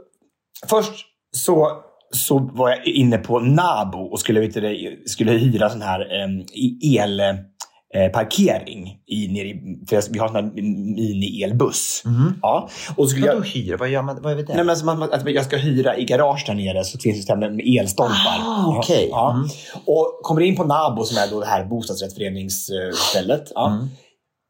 först 0.69 1.05
så, 1.31 1.71
så 2.11 2.39
var 2.39 2.69
jag 2.69 2.85
inne 2.87 3.17
på 3.17 3.39
Nabo 3.39 3.99
och 3.99 4.19
skulle, 4.19 4.39
vet 4.39 4.53
du, 4.53 5.03
skulle 5.05 5.31
hyra 5.31 5.69
sån 5.69 5.81
här 5.81 6.23
um, 6.23 6.45
el... 6.81 7.21
Eh, 7.95 8.11
parkering 8.11 8.99
i, 9.07 9.27
nere 9.27 9.47
i, 9.47 9.85
för 9.89 10.13
vi 10.13 10.19
har 10.19 10.37
en 10.37 10.51
mini-elbuss. 10.95 12.03
Ja. 12.41 12.69
Och 12.95 13.09
skulle 13.09 13.27
Vadå 13.27 13.39
jag, 13.39 13.45
hyr? 13.45 13.77
Vad 13.77 13.89
gör 13.89 14.01
man? 14.01 14.21
Vad 14.21 14.31
är 14.31 14.35
det? 14.35 14.43
Nej, 14.47 14.57
men 14.57 14.69
alltså 14.69 14.85
man, 14.85 15.03
att 15.03 15.29
jag 15.29 15.45
ska 15.45 15.57
hyra 15.57 15.97
i 15.97 16.05
garage 16.05 16.43
där 16.47 16.53
nere 16.53 16.83
så 16.83 16.97
finns 16.97 17.17
det 17.17 17.23
ställen 17.23 17.55
med 17.55 17.65
elstolpar. 17.79 18.39
Ah, 18.41 18.77
okej. 18.77 19.07
Ja. 19.11 19.33
Mm. 19.33 19.47
Och 19.85 20.19
kommer 20.23 20.41
in 20.41 20.55
på 20.55 20.63
Nabo 20.63 21.03
som 21.03 21.17
är 21.17 21.27
då 21.31 21.39
det 21.39 21.45
här 21.45 21.65
bostadsrättsföreningsstället. 21.65 23.51
Ja. 23.55 23.67
Mm. 23.67 23.87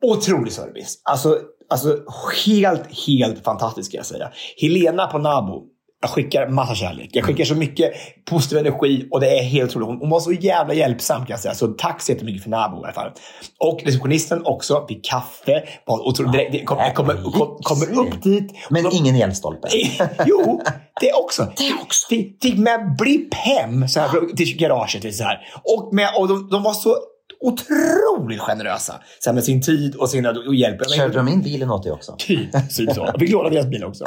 Otrolig 0.05 0.53
service. 0.53 1.01
Alltså, 1.03 1.39
alltså 1.69 1.97
helt, 2.45 3.07
helt 3.07 3.43
fantastiskt 3.43 3.87
ska 3.89 3.97
jag 3.97 4.05
säga. 4.05 4.31
Helena 4.61 5.07
på 5.07 5.17
Nabo. 5.17 5.63
Jag 6.01 6.09
skickar 6.09 6.47
massa 6.47 6.75
kärlek. 6.75 7.09
Jag 7.13 7.23
skickar 7.25 7.45
så 7.45 7.55
mycket 7.55 7.91
positiv 8.29 8.57
energi 8.57 9.07
och 9.11 9.19
det 9.19 9.39
är 9.39 9.43
helt 9.43 9.69
otroligt. 9.71 9.87
Hon, 9.87 9.97
hon 9.97 10.09
var 10.09 10.19
så 10.19 10.31
jävla 10.31 10.73
hjälpsam 10.73 11.17
kan 11.17 11.27
jag 11.29 11.39
säga. 11.39 11.53
Så 11.53 11.67
tack 11.67 12.01
så 12.01 12.11
jättemycket 12.11 12.43
för 12.43 12.49
Nabo 12.49 12.81
i 12.81 12.83
alla 12.83 12.93
fall. 12.93 13.11
Och 13.59 13.81
receptionisten 13.85 14.41
också. 14.45 14.85
Fick 14.87 15.05
kaffe. 15.05 15.63
Otroligt. 15.87 16.31
Det, 16.33 16.49
det 16.51 16.63
kom, 16.63 16.77
kommer, 16.95 17.13
kom, 17.31 17.57
kommer 17.63 17.99
upp 17.99 18.23
dit. 18.23 18.51
Men 18.69 18.85
och 18.85 18.91
de- 18.91 18.97
ingen 18.97 19.15
elstolpe? 19.15 19.67
jo, 20.25 20.61
det 21.01 21.13
också. 21.13 21.43
Det 21.57 21.73
också. 21.83 22.07
Fick, 22.09 22.43
fick 22.43 22.57
med 22.57 22.95
blipp 22.97 23.33
hem 23.33 23.87
så 23.87 23.99
här, 23.99 24.35
till 24.35 24.57
garaget. 24.57 25.15
Så 25.15 25.23
här. 25.23 25.39
Och, 25.63 25.93
med, 25.93 26.09
och 26.17 26.27
de, 26.27 26.49
de 26.49 26.63
var 26.63 26.73
så 26.73 26.95
otroligt 27.39 28.39
generösa 28.39 28.93
så 29.19 29.29
här, 29.29 29.33
med 29.33 29.43
sin 29.43 29.61
tid 29.61 29.95
och, 29.95 30.09
sin, 30.09 30.25
och 30.25 30.55
hjälp. 30.55 30.89
Körde 30.95 31.13
de 31.13 31.27
in 31.27 31.41
bilen 31.41 31.71
åt 31.71 31.83
dig 31.83 31.91
också? 31.91 32.15
Typ, 32.17 32.51
typ 32.75 32.93
så. 32.93 33.01
Jag 33.05 33.19
fick 33.19 33.31
låna 33.31 33.49
deras 33.49 33.67
bil 33.67 33.83
också. 33.83 34.05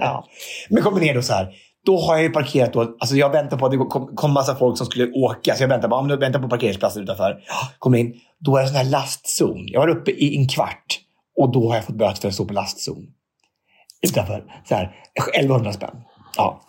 ja. 0.00 0.26
Men 0.68 0.82
kommer 0.82 1.00
ner 1.00 1.14
då 1.14 1.22
så 1.22 1.32
här. 1.32 1.54
Då 1.84 2.00
har 2.00 2.14
jag 2.14 2.22
ju 2.22 2.30
parkerat 2.30 2.72
då. 2.72 2.80
Alltså 2.80 3.16
jag 3.16 3.30
väntar 3.30 3.56
på 3.56 3.66
att 3.66 3.72
det 3.72 3.78
kom, 3.78 4.16
kom 4.16 4.32
massa 4.32 4.54
folk 4.54 4.78
som 4.78 4.86
skulle 4.86 5.12
åka. 5.12 5.54
Så 5.54 5.62
jag 5.62 5.68
väntar, 5.68 5.88
bara, 5.88 6.16
väntar 6.16 6.40
på 6.40 6.48
parkeringsplatsen 6.48 7.02
utanför. 7.02 7.40
Kommer 7.78 7.98
in. 7.98 8.14
Då 8.38 8.56
är 8.56 8.62
det 8.62 8.68
sån 8.68 8.76
här 8.76 8.84
lastzon. 8.84 9.64
Jag 9.66 9.80
var 9.80 9.88
uppe 9.88 10.10
i 10.10 10.36
en 10.36 10.48
kvart. 10.48 11.00
Och 11.36 11.52
då 11.52 11.68
har 11.68 11.74
jag 11.74 11.84
fått 11.84 11.96
böter 11.96 12.20
för 12.20 12.28
att 12.28 12.34
stå 12.34 12.44
på 12.44 12.52
lastzon. 12.52 13.06
Utanför. 14.02 14.44
Så 14.68 14.74
här, 14.74 14.94
1100 15.34 15.72
spänn. 15.72 15.96
Ja. 16.36 16.60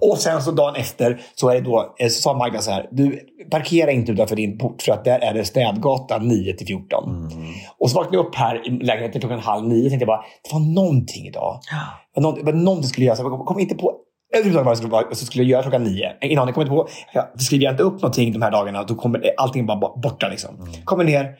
Och 0.00 0.18
sen 0.18 0.42
så 0.42 0.50
dagen 0.50 0.74
efter 0.76 1.20
så, 1.34 1.50
är 1.50 1.54
det 1.54 1.60
då, 1.60 1.94
eh, 1.98 2.08
så 2.08 2.22
sa 2.22 2.34
Magda 2.34 2.58
så 2.58 2.70
här. 2.70 2.88
Du, 2.92 3.20
parkera 3.50 3.90
inte 3.90 4.12
utanför 4.12 4.36
din 4.36 4.58
port 4.58 4.82
för 4.82 4.92
att 4.92 5.04
där 5.04 5.18
är 5.18 5.34
det 5.34 5.44
städgatan 5.44 6.28
9 6.28 6.52
till 6.56 6.66
14. 6.66 7.28
Och 7.78 7.90
så 7.90 7.96
vaknade 7.96 8.16
jag 8.16 8.26
upp 8.26 8.34
här 8.34 8.66
i 8.66 8.70
lägenheten 8.70 9.20
klockan 9.20 9.38
halv 9.38 9.68
nio 9.68 9.84
och 9.84 9.88
tänkte 9.90 10.06
bara, 10.06 10.24
det 10.48 10.52
var 10.52 10.74
någonting 10.74 11.26
idag. 11.26 11.60
Var 12.14 12.22
någonting, 12.22 12.64
någonting 12.64 12.88
skulle 12.88 13.06
jag 13.06 13.16
göra. 13.18 13.28
Så 13.28 13.32
jag 13.38 13.46
kom, 13.46 13.58
inte 13.58 13.74
på 13.74 13.94
överhuvudtaget 14.34 14.64
vad 14.66 14.70
jag 14.70 14.78
skulle, 14.78 14.90
vad 14.92 15.04
jag 15.10 15.16
skulle 15.16 15.44
göra 15.44 15.62
klockan 15.62 15.84
nio. 15.84 16.12
Ingen 16.20 16.38
aning. 16.38 16.54
Kom 16.54 16.60
inte 16.62 16.70
på. 16.70 16.88
Jag, 17.12 17.40
skriver 17.40 17.64
jag 17.64 17.72
inte 17.72 17.82
upp 17.82 17.94
någonting 18.02 18.32
de 18.32 18.42
här 18.42 18.50
dagarna, 18.50 18.82
då 18.82 18.94
kommer 18.94 19.22
allting 19.36 19.66
bara 19.66 19.76
bo- 19.78 20.00
borta. 20.00 20.28
Liksom. 20.28 20.50
Kommer 20.84 21.04
ner 21.04 21.34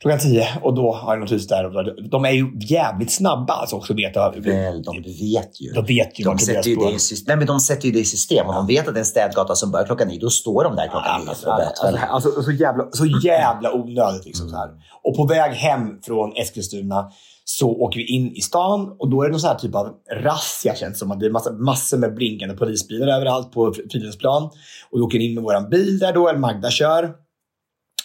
klockan 0.00 0.18
tio 0.18 0.48
och 0.62 0.74
då 0.74 0.92
har 0.92 1.16
jag 1.16 1.30
hus 1.30 1.46
där. 1.48 2.08
De 2.10 2.24
är 2.24 2.30
ju 2.30 2.46
jävligt 2.60 3.12
snabba 3.12 3.52
alltså 3.52 3.76
också. 3.76 3.94
Vet 3.94 4.16
jag. 4.16 4.36
Väl, 4.36 4.82
de 4.82 5.02
vet 5.02 5.60
ju. 5.60 5.72
De 5.72 5.84
vet 5.84 6.20
ju 6.20 6.24
De 6.24 6.38
sätter, 6.38 6.70
ju 6.70 6.76
det 6.76 6.90
i 6.90 6.98
system. 6.98 7.24
Nej, 7.28 7.36
men 7.36 7.46
de 7.46 7.60
sätter 7.60 7.86
ju 7.86 7.92
det 7.92 7.98
i 7.98 8.04
system. 8.04 8.46
Och 8.46 8.54
de 8.54 8.66
vet 8.66 8.88
att 8.88 8.94
det 8.94 8.98
är 8.98 9.02
en 9.02 9.06
städgata 9.06 9.54
som 9.54 9.70
börjar 9.70 9.86
klockan 9.86 10.08
nio. 10.08 10.20
Då 10.20 10.30
står 10.30 10.64
de 10.64 10.76
där 10.76 10.88
klockan 10.88 11.20
nio. 11.20 11.30
att 11.30 11.44
Alltså, 11.46 11.86
böta. 11.86 12.06
alltså, 12.06 12.42
så, 12.42 12.52
jävla, 12.52 12.84
så 12.90 13.06
jävla 13.06 13.72
onödigt. 13.74 14.24
Liksom, 14.24 14.48
så 14.48 14.56
här. 14.56 14.68
Och 15.04 15.16
på 15.16 15.26
väg 15.26 15.52
hem 15.52 16.00
från 16.02 16.32
Eskilstuna 16.36 17.10
så 17.44 17.70
åker 17.70 17.98
vi 17.98 18.06
in 18.06 18.36
i 18.36 18.40
stan 18.40 18.96
och 18.98 19.10
då 19.10 19.22
är 19.22 19.26
det 19.26 19.30
någon 19.32 19.40
sån 19.40 19.50
här 19.50 19.58
typ 19.58 19.74
av 19.74 19.88
razzia 20.12 20.74
känns 20.74 20.98
som. 20.98 21.10
Att 21.10 21.20
det 21.20 21.26
är 21.26 21.30
massa, 21.30 21.52
massor 21.52 21.98
med 21.98 22.14
blinkande 22.14 22.54
polisbilar 22.56 23.08
överallt 23.08 23.52
på 23.52 23.74
Fridhemsplan. 23.92 24.42
Och 24.90 24.98
vi 24.98 25.00
åker 25.00 25.18
in 25.18 25.34
med 25.34 25.42
våran 25.44 25.70
bil 25.70 25.98
där 25.98 26.12
då, 26.12 26.28
eller 26.28 26.38
Magda 26.38 26.70
kör. 26.70 27.25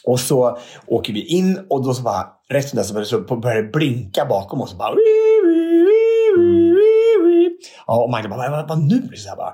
Och 0.05 0.19
så 0.19 0.57
åker 0.87 1.13
vi 1.13 1.25
in 1.25 1.65
och 1.69 1.85
då 1.85 1.93
så 1.93 2.03
bara, 2.03 2.27
resten 2.49 2.77
där 2.77 2.83
så 2.83 2.93
börjar, 2.93 3.05
så 3.05 3.19
börjar 3.19 3.63
det 3.63 3.71
blinka 3.71 4.25
bakom 4.25 4.61
oss. 4.61 4.71
Och 4.71 4.77
bara, 4.77 4.95
Ja, 7.87 8.03
och 8.03 8.09
Magda 8.09 8.29
bara, 8.29 8.51
vad, 8.51 8.67
vad, 8.67 8.79
nu? 8.79 9.09
Så 9.15 9.29
här 9.29 9.35
bara, 9.35 9.53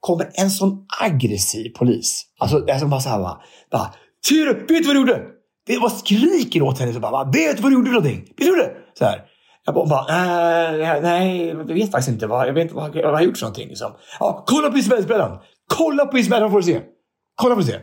kommer 0.00 0.30
en 0.34 0.50
sån 0.50 0.86
aggressiv 1.00 1.70
polis. 1.78 2.24
Alltså, 2.38 2.58
det 2.58 2.78
som 2.78 2.90
bara 2.90 3.00
så 3.00 3.08
här 3.08 3.18
bara, 3.18 3.38
bara 3.70 3.94
Ser 4.28 4.46
du? 4.46 4.52
Vet 4.52 4.68
du 4.68 4.82
vad 4.82 4.96
du 4.96 5.00
gjorde? 5.00 5.22
Det 5.66 5.78
var 5.78 5.88
skriker 5.88 6.62
åt 6.62 6.78
henne. 6.78 6.92
Så 6.92 7.00
bara, 7.00 7.24
vet 7.24 7.56
du 7.56 7.62
vad 7.62 7.72
du 7.72 7.76
gjorde 7.76 7.90
någonting? 7.90 8.18
Vet 8.18 8.36
du 8.36 8.50
vad 8.50 8.58
du 8.58 8.62
gjorde? 8.62 8.74
Så 8.98 9.04
här. 9.04 9.24
Jag 9.64 9.74
bara, 9.74 9.86
bara 9.86 10.06
äh, 10.94 11.02
nej, 11.02 11.46
jag 11.46 11.74
vet 11.74 11.90
faktiskt 11.90 12.08
inte. 12.08 12.26
Vad, 12.26 12.48
jag 12.48 12.52
vet 12.52 12.62
inte 12.62 12.74
vad, 12.74 12.94
vad 12.94 12.96
jag 12.96 13.12
har 13.12 13.22
gjort 13.22 13.38
för 13.38 13.44
någonting. 13.44 13.68
Liksom. 13.68 13.92
Ja, 14.20 14.44
kolla 14.46 14.70
på 14.70 14.76
instrumentbrädan! 14.76 15.38
Kolla 15.74 16.06
på 16.06 16.18
instrumentbrädan 16.18 16.50
får 16.50 16.58
du 16.58 16.62
se. 16.62 16.80
Kolla 17.34 17.54
får 17.54 17.62
du 17.62 17.66
se. 17.66 17.78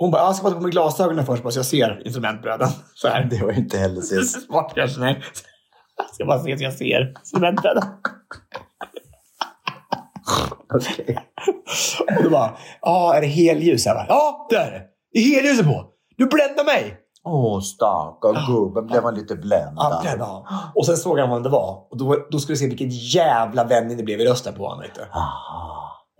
Hon 0.00 0.10
bara, 0.10 0.22
jag 0.22 0.36
ska 0.36 0.42
bara 0.42 0.50
ta 0.50 0.56
på 0.56 0.62
mig 0.62 0.70
glasögonen 0.70 1.26
först 1.26 1.42
bara 1.42 1.50
så 1.50 1.58
jag 1.58 1.66
ser 1.66 2.02
instrumentbrädan. 2.06 2.70
Så 2.94 3.08
här. 3.08 3.24
Det 3.30 3.42
var 3.44 3.52
ju 3.52 3.58
inte 3.58 3.78
heller 3.78 4.00
så 4.00 4.22
Smart 4.46 4.72
kanske, 4.74 5.00
nej. 5.00 5.22
Jag 5.96 6.14
ska 6.14 6.24
bara 6.24 6.38
se 6.42 6.58
så 6.58 6.64
jag 6.64 6.72
ser 6.72 7.14
instrumentbrädan. 7.20 7.82
Okej. 10.74 11.18
Och 12.16 12.22
då 12.24 12.30
bara, 12.30 12.50
ja, 12.82 13.14
är 13.14 13.20
det 13.20 13.26
helljus? 13.26 13.86
Jag 13.86 13.96
bara, 13.96 14.06
ja, 14.08 14.46
det 14.50 14.56
är 14.56 14.70
det. 14.70 14.82
Det 15.12 15.18
är 15.18 15.34
helljuset 15.36 15.66
på. 15.66 15.84
Du 16.16 16.26
bländar 16.26 16.64
mig. 16.64 16.96
Åh, 17.24 17.60
stackars 17.60 18.46
gubben. 18.46 18.86
Blev 18.86 19.02
man 19.02 19.14
lite 19.14 19.34
Ja, 19.34 19.40
bländad? 19.40 20.16
ja. 20.18 20.46
Och 20.74 20.86
sen 20.86 20.96
såg 20.96 21.18
han 21.18 21.30
vad 21.30 21.42
det 21.42 21.48
var. 21.48 21.86
Och 21.90 21.98
då, 21.98 22.16
då 22.30 22.38
skulle 22.38 22.54
du 22.54 22.58
se 22.58 22.66
vilken 22.68 22.88
jävla 22.90 23.64
vändning 23.64 23.96
det 23.96 24.02
blev 24.02 24.20
i 24.20 24.26
rösten 24.26 24.54
på 24.54 24.66
honom. 24.68 24.84
Du. 24.94 25.00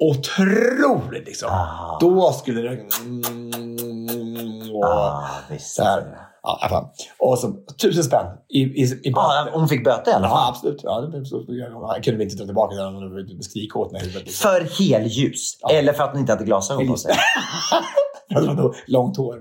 Otroligt 0.05 1.27
liksom. 1.27 1.49
Ah. 1.53 1.99
Då 2.01 2.33
skulle 2.33 2.61
det... 2.61 2.69
Mm, 3.01 4.71
och, 4.75 4.85
Ah, 4.85 5.29
visst. 5.51 5.75
så 5.77 5.83
här. 5.83 6.17
Ja, 6.43 6.59
fall. 6.69 6.85
Och 7.19 7.39
så 7.39 7.53
tusen 7.83 8.05
spänn 8.05 8.27
i, 8.49 8.59
i, 8.59 8.83
i 9.05 9.13
Ah, 9.17 9.49
hon 9.53 9.69
fick 9.69 9.85
böter 9.85 10.11
i 10.11 10.15
alla 10.15 10.27
Ja, 10.27 10.31
fall. 10.35 10.49
absolut. 10.49 10.81
Ja, 10.83 11.01
det 11.01 11.25
så. 11.25 11.45
Jag 11.49 12.05
kunde 12.05 12.25
inte 12.25 12.37
ta 12.37 12.45
tillbaka 12.45 12.77
den. 12.77 12.95
Hon 12.95 13.03
hade 13.03 13.43
skrika 13.43 13.79
åt. 13.79 13.93
Liksom. 13.93 14.23
För 14.51 14.61
helljus. 14.79 15.59
Eller 15.73 15.93
för 15.93 16.05
att 16.05 16.11
hon 16.11 16.21
inte 16.21 16.33
hade 16.33 16.45
glasögon 16.45 16.87
på 16.89 16.97
sig. 16.97 17.15
För 18.33 18.39
att 18.41 18.47
hon 18.47 18.57
hade 18.59 18.73
långt 18.87 19.17
hår. 19.17 19.37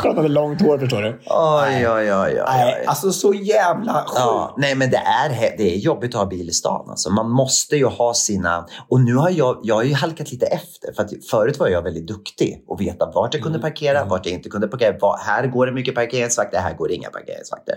För 0.00 0.08
att 0.08 0.14
hon 0.14 0.16
hade 0.16 0.28
långt 0.28 0.62
hår, 0.62 0.78
förstår 0.78 1.02
du. 1.02 1.20
Oj, 1.26 1.88
oj, 1.88 2.14
oj, 2.14 2.40
oj. 2.40 2.42
Nej, 2.46 2.84
alltså 2.86 3.12
så 3.12 3.34
jävla 3.34 3.92
sjukt. 3.92 4.12
Ja, 4.14 4.54
nej 4.58 4.74
men 4.74 4.90
det 4.90 4.96
är, 4.96 5.56
det 5.58 5.74
är 5.74 5.76
jobbigt 5.76 6.14
att 6.14 6.20
ha 6.20 6.26
bil 6.26 6.48
i 6.48 6.52
stan. 6.52 6.90
Alltså. 6.90 7.10
Man 7.10 7.30
måste 7.30 7.76
ju 7.76 7.86
ha 7.86 8.14
sina... 8.14 8.66
Och 8.88 9.00
nu 9.00 9.14
har 9.14 9.30
jag, 9.30 9.60
jag 9.62 9.74
har 9.74 9.82
ju 9.82 9.94
halkat 9.94 10.32
lite 10.32 10.46
efter. 10.46 10.92
För 10.92 11.02
att 11.02 11.10
förut 11.30 11.58
var 11.58 11.68
jag 11.68 11.82
väldigt 11.82 12.06
duktig 12.06 12.64
och 12.68 12.80
veta 12.80 13.10
vart 13.14 13.34
jag 13.34 13.42
kunde 13.42 13.58
parkera, 13.58 14.04
vart 14.04 14.26
jag 14.26 14.34
inte 14.34 14.48
kunde 14.48 14.68
parkera. 14.68 14.98
Var, 15.00 15.18
här 15.18 15.46
går 15.46 15.66
det 15.66 15.72
mycket 15.72 15.94
parkeringsvakter, 15.94 16.60
här 16.60 16.74
går 16.74 16.88
det 16.88 16.94
inga 16.94 17.10
parkeringsvakter. 17.10 17.74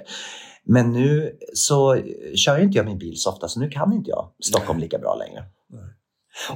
Men 0.67 0.91
nu 0.91 1.31
så 1.53 1.97
kör 2.35 2.59
inte 2.59 2.77
jag 2.77 2.85
min 2.85 2.97
bil 2.97 3.13
så 3.17 3.29
ofta, 3.29 3.47
så 3.47 3.59
nu 3.59 3.69
kan 3.69 3.93
inte 3.93 4.09
jag 4.09 4.29
Stockholm 4.43 4.79
lika 4.79 4.97
bra 4.97 5.15
längre. 5.15 5.43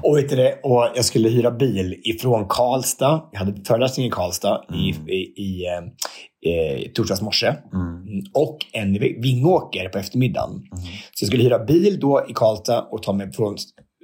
Och, 0.04 0.18
vet 0.18 0.30
du 0.30 0.60
och 0.63 0.88
jag 0.96 1.06
skulle 1.06 1.30
hyra 1.30 1.52
bil 1.52 2.02
ifrån 2.04 2.46
Karlstad. 2.50 3.30
Jag 3.32 3.39
hade 3.39 3.65
föreläsning 3.65 4.06
i 4.06 4.10
Karlstad 4.10 4.65
i, 4.74 5.12
i, 5.13 5.34
i 5.36 5.65
eh, 5.68 6.54
eh, 6.54 6.92
torsdags 6.94 7.22
morse. 7.22 7.48
Mm. 7.48 8.24
Och 8.34 8.58
en 8.74 8.96
i 8.96 9.20
Vingåker 9.22 9.89
på 9.89 9.98
eftermiddagen. 9.98 10.62
Så 11.13 11.24
jag 11.24 11.28
skulle 11.28 11.44
hyra 11.44 11.60
bil 11.60 12.00
då 12.00 12.26
i 12.30 12.34
Karlstad 12.34 12.82
och 12.82 13.04
ta 13.04 13.13
mig 13.13 13.32
från 13.32 13.58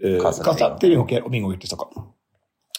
eh, 0.03 0.21
Karlstad 0.21 0.43
till 0.43 0.43
Karlstad 0.43 0.77
till 0.77 0.89
Vingåker 0.89 1.25
och 1.25 1.33
Vingåker 1.33 1.59
till 1.59 1.67
Stockholm. 1.67 2.07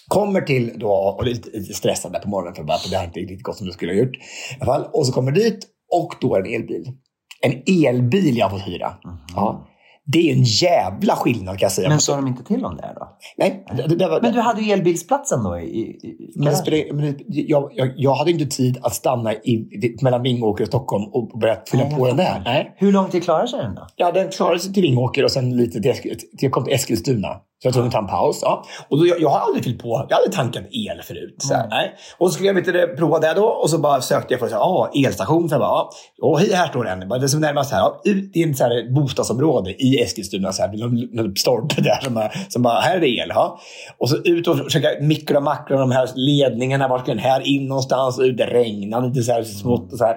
Kommer 0.08 0.40
till 0.40 0.72
då, 0.76 0.90
och 0.90 1.24
det 1.24 1.30
är 1.30 1.34
lite, 1.34 1.74
stressad 1.74 2.12
där 2.12 2.20
på 2.20 2.28
morgonen 2.28 2.54
för 2.54 2.78
för 2.78 2.90
det 2.90 2.96
har 2.96 3.04
inte 3.04 3.20
riktigt 3.20 3.42
gått 3.42 3.56
som 3.56 3.66
det 3.66 3.72
skulle 3.72 3.92
ha 3.92 3.98
gjort. 3.98 4.16
I 4.16 4.20
alla 4.60 4.64
fall. 4.72 4.88
Och 4.92 5.06
så 5.06 5.12
kommer 5.12 5.32
dit 5.32 5.66
och 5.92 6.14
då 6.20 6.36
är 6.36 6.42
det 6.42 6.54
en 6.54 6.62
elbil. 6.62 6.92
En 7.40 7.62
elbil 7.86 8.36
jag 8.36 8.48
har 8.48 8.58
fått 8.58 8.68
hyra. 8.68 8.92
Ja. 9.34 9.66
Det 10.08 10.30
är 10.30 10.36
en 10.36 10.42
jävla 10.42 11.16
skillnad 11.16 11.58
kan 11.58 11.66
jag 11.66 11.72
säga. 11.72 11.88
Men 11.88 12.00
sa 12.00 12.16
de 12.16 12.26
inte 12.26 12.44
till 12.44 12.64
om 12.64 12.76
det 12.76 12.92
då? 12.96 13.16
Nej, 13.36 13.64
det, 13.76 13.96
det 13.96 14.08
var, 14.08 14.20
Men 14.20 14.32
du 14.32 14.40
hade 14.40 14.62
ju 14.62 14.72
elbilsplatsen 14.72 15.42
då 15.42 15.58
i, 15.58 15.64
i, 15.64 16.32
Men 16.36 16.54
men 16.92 17.18
jag, 17.28 17.70
jag, 17.74 17.92
jag 17.96 18.14
hade 18.14 18.30
inte 18.30 18.46
tid 18.46 18.78
att 18.82 18.94
stanna 18.94 19.34
i, 19.34 19.96
mellan 20.02 20.22
Vingåker 20.22 20.64
och 20.64 20.68
Stockholm 20.68 21.04
och 21.12 21.38
börja 21.40 21.58
fylla 21.70 21.84
Nej, 21.84 21.96
på 21.96 22.06
den 22.06 22.16
där. 22.16 22.42
Nej. 22.44 22.74
Hur 22.76 23.08
tid 23.08 23.24
klarar 23.24 23.46
sig 23.46 23.62
den 23.62 23.74
då? 23.74 23.86
Ja, 23.96 24.12
den 24.12 24.28
klarade 24.28 24.58
sig 24.58 24.72
till 24.72 24.82
Vingåker 24.82 25.24
och 25.24 25.30
sen 25.30 25.56
lite 25.56 25.80
till, 25.80 26.18
till 26.38 26.50
kom 26.50 26.64
till 26.64 26.74
Eskilstuna. 26.74 27.28
Så 27.62 27.68
jag 27.68 27.74
tog 27.74 27.84
en 27.84 27.90
ta 27.90 27.98
en 27.98 28.06
paus. 28.06 28.38
Ja. 28.42 28.64
Och 28.88 28.98
då, 28.98 29.06
jag, 29.06 29.20
jag 29.20 29.28
har 29.28 29.38
aldrig 29.38 29.64
fyllt 29.64 29.82
på, 29.82 30.06
jag 30.08 30.16
har 30.16 30.22
aldrig 30.22 30.36
tankat 30.36 30.64
el 30.70 31.02
förut. 31.02 31.36
Så 31.38 31.54
här, 31.54 31.68
nej. 31.70 31.94
Och 32.18 32.28
så 32.28 32.34
skulle 32.34 32.48
jag 32.48 32.54
vet, 32.54 32.96
prova 32.96 33.18
det 33.18 33.34
då 33.34 33.44
och 33.46 33.70
så 33.70 33.78
bara 33.78 34.00
sökte 34.00 34.34
jag 34.34 34.40
för 34.40 34.48
så 34.48 34.54
här, 34.54 34.62
ah, 34.62 34.90
elstation. 34.94 35.48
Så 35.48 35.54
jag 35.54 35.60
bara, 35.60 35.70
ja, 35.70 35.90
oh, 36.20 36.38
här 36.38 36.68
står 36.68 36.84
den. 36.84 37.08
Bara, 37.08 37.18
Det 37.18 37.28
som 37.28 37.42
är 37.42 37.46
närmast 37.46 37.72
här, 37.72 37.78
ja, 37.78 38.00
ut 38.04 38.36
i 38.36 38.42
en 38.42 38.54
så 38.54 38.64
här, 38.64 38.94
bostadsområde 38.94 39.70
i 39.70 40.02
Eskilstuna. 40.02 40.52
Så 40.52 40.62
här, 40.62 40.72
någon, 41.12 41.36
stolpe 41.36 41.80
där 41.80 42.00
som 42.04 42.14
bara, 42.14 42.30
som 42.48 42.62
bara, 42.62 42.80
här 42.80 42.96
är 42.96 43.00
det 43.00 43.08
el. 43.08 43.28
Ja. 43.28 43.58
Och 43.98 44.10
så 44.10 44.16
ut 44.16 44.48
och 44.48 44.58
försöka 44.58 44.88
mikro 45.00 45.36
och 45.36 45.42
makro 45.42 45.78
de 45.78 45.90
här 45.90 46.08
ledningarna. 46.14 46.88
Var 46.88 46.98
ska 46.98 47.06
den 47.06 47.18
här 47.18 47.40
in 47.48 47.68
någonstans? 47.68 48.18
Och 48.18 48.24
ut, 48.24 48.36
det 48.36 48.46
regnade 48.46 49.08
lite 49.08 49.22
så 49.22 49.32
här 49.32 49.42
smått. 49.42 49.92
Och, 49.92 49.98
så 49.98 50.04
här. 50.04 50.16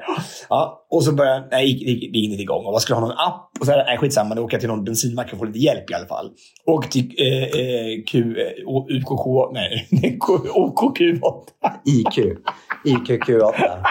Ja. 0.49 0.78
Och 0.91 1.03
så 1.03 1.11
började, 1.13 1.47
nej, 1.51 1.65
gick, 1.67 1.81
gick, 1.81 2.15
inte 2.31 2.41
igång. 2.41 2.65
Och 2.65 2.71
vad 2.71 2.81
skulle 2.81 2.95
ha 2.95 3.01
någon 3.07 3.17
app? 3.17 3.49
Och 3.59 3.65
så 3.65 3.71
här, 3.71 3.85
nej, 3.85 3.97
skitsamma, 3.97 4.35
då 4.35 4.41
åker 4.43 4.53
jag 4.55 4.61
till 4.61 4.69
någon 4.69 4.83
bensinmack 4.83 5.33
och 5.33 5.39
får 5.39 5.45
lite 5.47 5.59
hjälp 5.59 5.91
i 5.91 5.93
alla 5.93 6.07
fall. 6.07 6.29
Och 6.65 6.91
till 6.91 7.13
eh, 7.17 7.43
eh, 7.43 8.03
Q, 8.07 8.17
eh, 8.41 8.67
O- 8.67 8.87
UKK, 8.89 9.53
nej, 9.53 9.87
OKQ8. 10.55 11.21
IQ. 11.85 12.37
IQQ8. 12.85 13.83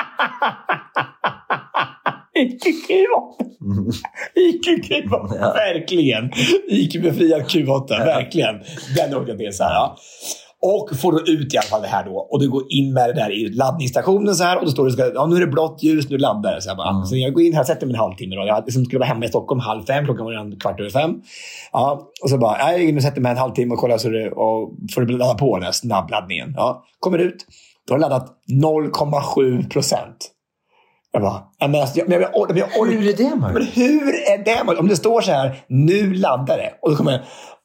IQQ8. 2.38 3.44
IQQ8, 4.36 5.36
Ja. 5.40 5.52
verkligen. 5.52 6.30
IQ-befriad 6.68 7.42
Q8, 7.46 7.88
verkligen. 7.88 8.54
Den 8.96 9.14
åkte 9.14 9.30
jag 9.30 9.38
till 9.38 9.52
så 9.52 9.64
här. 9.64 9.70
Ja. 9.74 9.96
Och 10.62 10.96
får 10.96 11.12
då 11.12 11.20
ut 11.20 11.54
i 11.54 11.56
alla 11.56 11.66
fall 11.66 11.82
det 11.82 11.88
här 11.88 12.04
då. 12.04 12.28
Och 12.30 12.40
du 12.40 12.50
går 12.50 12.62
in 12.68 12.92
med 12.92 13.08
det 13.08 13.12
där 13.12 13.30
i 13.30 13.48
laddningsstationen 13.48 14.34
så 14.34 14.44
här. 14.44 14.58
Och 14.58 14.64
då 14.64 14.70
står 14.70 14.90
det 14.90 15.12
ja 15.14 15.26
nu 15.26 15.36
är 15.36 15.40
det 15.40 15.46
blått 15.46 15.82
ljus, 15.82 16.10
nu 16.10 16.18
laddar 16.18 16.54
det. 16.54 16.62
Så, 16.62 16.70
jag 16.70 16.76
bara, 16.76 17.04
så 17.04 17.16
jag 17.16 17.32
går 17.34 17.42
in 17.42 17.52
här 17.52 17.60
och 17.60 17.66
sätter 17.66 17.86
mig 17.86 17.94
en 17.94 18.00
halvtimme. 18.00 18.36
Då. 18.36 18.46
Jag 18.46 18.64
liksom 18.64 18.84
skulle 18.84 18.98
vara 18.98 19.08
hemma 19.08 19.24
i 19.24 19.28
Stockholm 19.28 19.60
halv 19.60 19.84
fem, 19.84 20.04
klockan 20.04 20.24
var 20.24 20.32
redan 20.32 20.56
kvart 20.56 20.80
över 20.80 20.90
fem. 20.90 21.14
Ja, 21.72 22.10
och 22.22 22.30
så 22.30 22.38
bara, 22.38 22.72
jag 22.72 22.84
in 22.84 22.96
och 22.96 23.02
sätter 23.02 23.20
mig 23.20 23.32
en 23.32 23.38
halvtimme 23.38 23.72
och 23.74 23.80
kollar 23.80 23.98
så 23.98 24.08
det, 24.08 24.30
och 24.30 24.72
får 24.94 25.02
det 25.02 25.12
ladda 25.12 25.34
på 25.34 25.56
den 25.56 25.64
här 25.64 25.72
snabbladdningen. 25.72 26.54
Ja, 26.56 26.84
kommer 27.00 27.18
ut, 27.18 27.46
då 27.88 27.94
har 27.94 27.98
det 27.98 28.08
laddat 28.08 28.28
0,7 28.62 29.70
procent. 29.70 30.30
Jag 31.12 31.22
bara, 31.22 31.42
men 31.60 31.80
alltså, 31.80 31.98
jag, 31.98 32.08
men 32.08 32.20
jag, 32.20 32.30
jag, 32.34 32.48
men 32.48 32.56
jag, 32.58 32.66
Hur 32.86 33.08
är 33.08 33.16
det 33.16 33.36
men 33.36 33.40
möjligt? 33.40 33.76
hur 33.76 34.08
är 34.32 34.44
det 34.44 34.64
möjligt? 34.64 34.80
Om 34.80 34.88
det 34.88 34.96
står 34.96 35.20
så 35.20 35.32
här, 35.32 35.64
nu 35.68 36.14
laddar 36.14 36.56
det. 36.56 36.72
Och, 36.82 36.90
så 36.90 36.96
kommer 36.96 37.12
jag, 37.12 37.20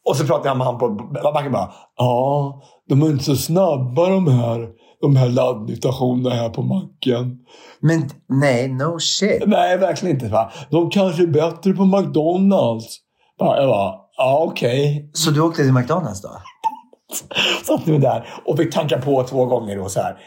och 0.09 0.15
så 0.15 0.25
pratar 0.25 0.49
jag 0.49 0.57
med 0.57 0.67
han 0.67 0.77
på 0.77 0.89
backen 1.33 1.51
bara, 1.51 1.71
ja, 1.97 2.61
de 2.89 3.01
är 3.01 3.05
inte 3.07 3.23
så 3.23 3.35
snabba 3.35 4.09
de 4.09 4.27
här, 4.27 4.69
de 5.01 5.15
här 5.15 5.29
laddningsstationerna 5.29 6.35
här 6.35 6.49
på 6.49 6.61
macken. 6.61 7.37
Men 7.79 8.09
nej, 8.29 8.67
no 8.67 8.99
shit. 8.99 9.43
Nej, 9.45 9.77
verkligen 9.77 10.15
inte. 10.15 10.27
Va? 10.27 10.51
De 10.69 10.89
kanske 10.89 11.23
är 11.23 11.27
bättre 11.27 11.73
på 11.73 11.85
McDonalds. 11.85 12.97
Bara, 13.39 13.59
Jag 13.59 13.69
bara, 13.69 13.93
ja 14.17 14.45
okej. 14.49 15.09
Så 15.13 15.31
du 15.31 15.41
åkte 15.41 15.63
till 15.63 15.73
McDonalds 15.73 16.21
då? 16.21 16.29
Satt 17.65 17.85
mig 17.85 17.99
där 17.99 18.29
och 18.45 18.57
fick 18.57 18.73
tanka 18.73 19.01
på 19.01 19.23
två 19.23 19.45
gånger. 19.45 19.77
Då, 19.77 19.89
så 19.89 19.99
här. 19.99 20.17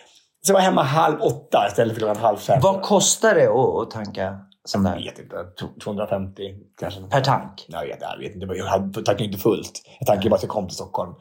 Så 0.47 0.51
jag 0.53 0.55
var 0.55 0.61
hemma 0.61 0.83
halv 0.83 1.21
åtta 1.21 1.65
istället 1.69 1.95
för 1.95 2.01
klockan 2.01 2.17
halv 2.23 2.37
fem. 2.37 2.61
Vad 2.63 2.83
kostar 2.83 3.35
det 3.35 3.49
att, 3.49 3.91
tanka 3.91 4.39
sån 4.65 4.85
Jag 4.85 4.95
där? 4.95 5.05
vet 5.05 5.19
inte. 5.19 5.37
250 5.85 6.43
kanske. 6.81 7.01
Per 7.01 7.21
tank? 7.21 7.67
Jag 7.69 7.81
vet, 7.87 7.99
jag 8.01 8.19
vet 8.19 8.35
inte. 8.35 8.47
Jag 8.57 8.95
tankade 8.95 9.25
inte 9.25 9.39
fullt. 9.39 9.73
Jag 10.01 10.07
tankade 10.07 10.31
bara 10.31 10.37
att 10.37 10.43
jag 10.43 10.51
kom 10.51 10.67
till 10.67 10.77
Stockholm. 10.77 11.13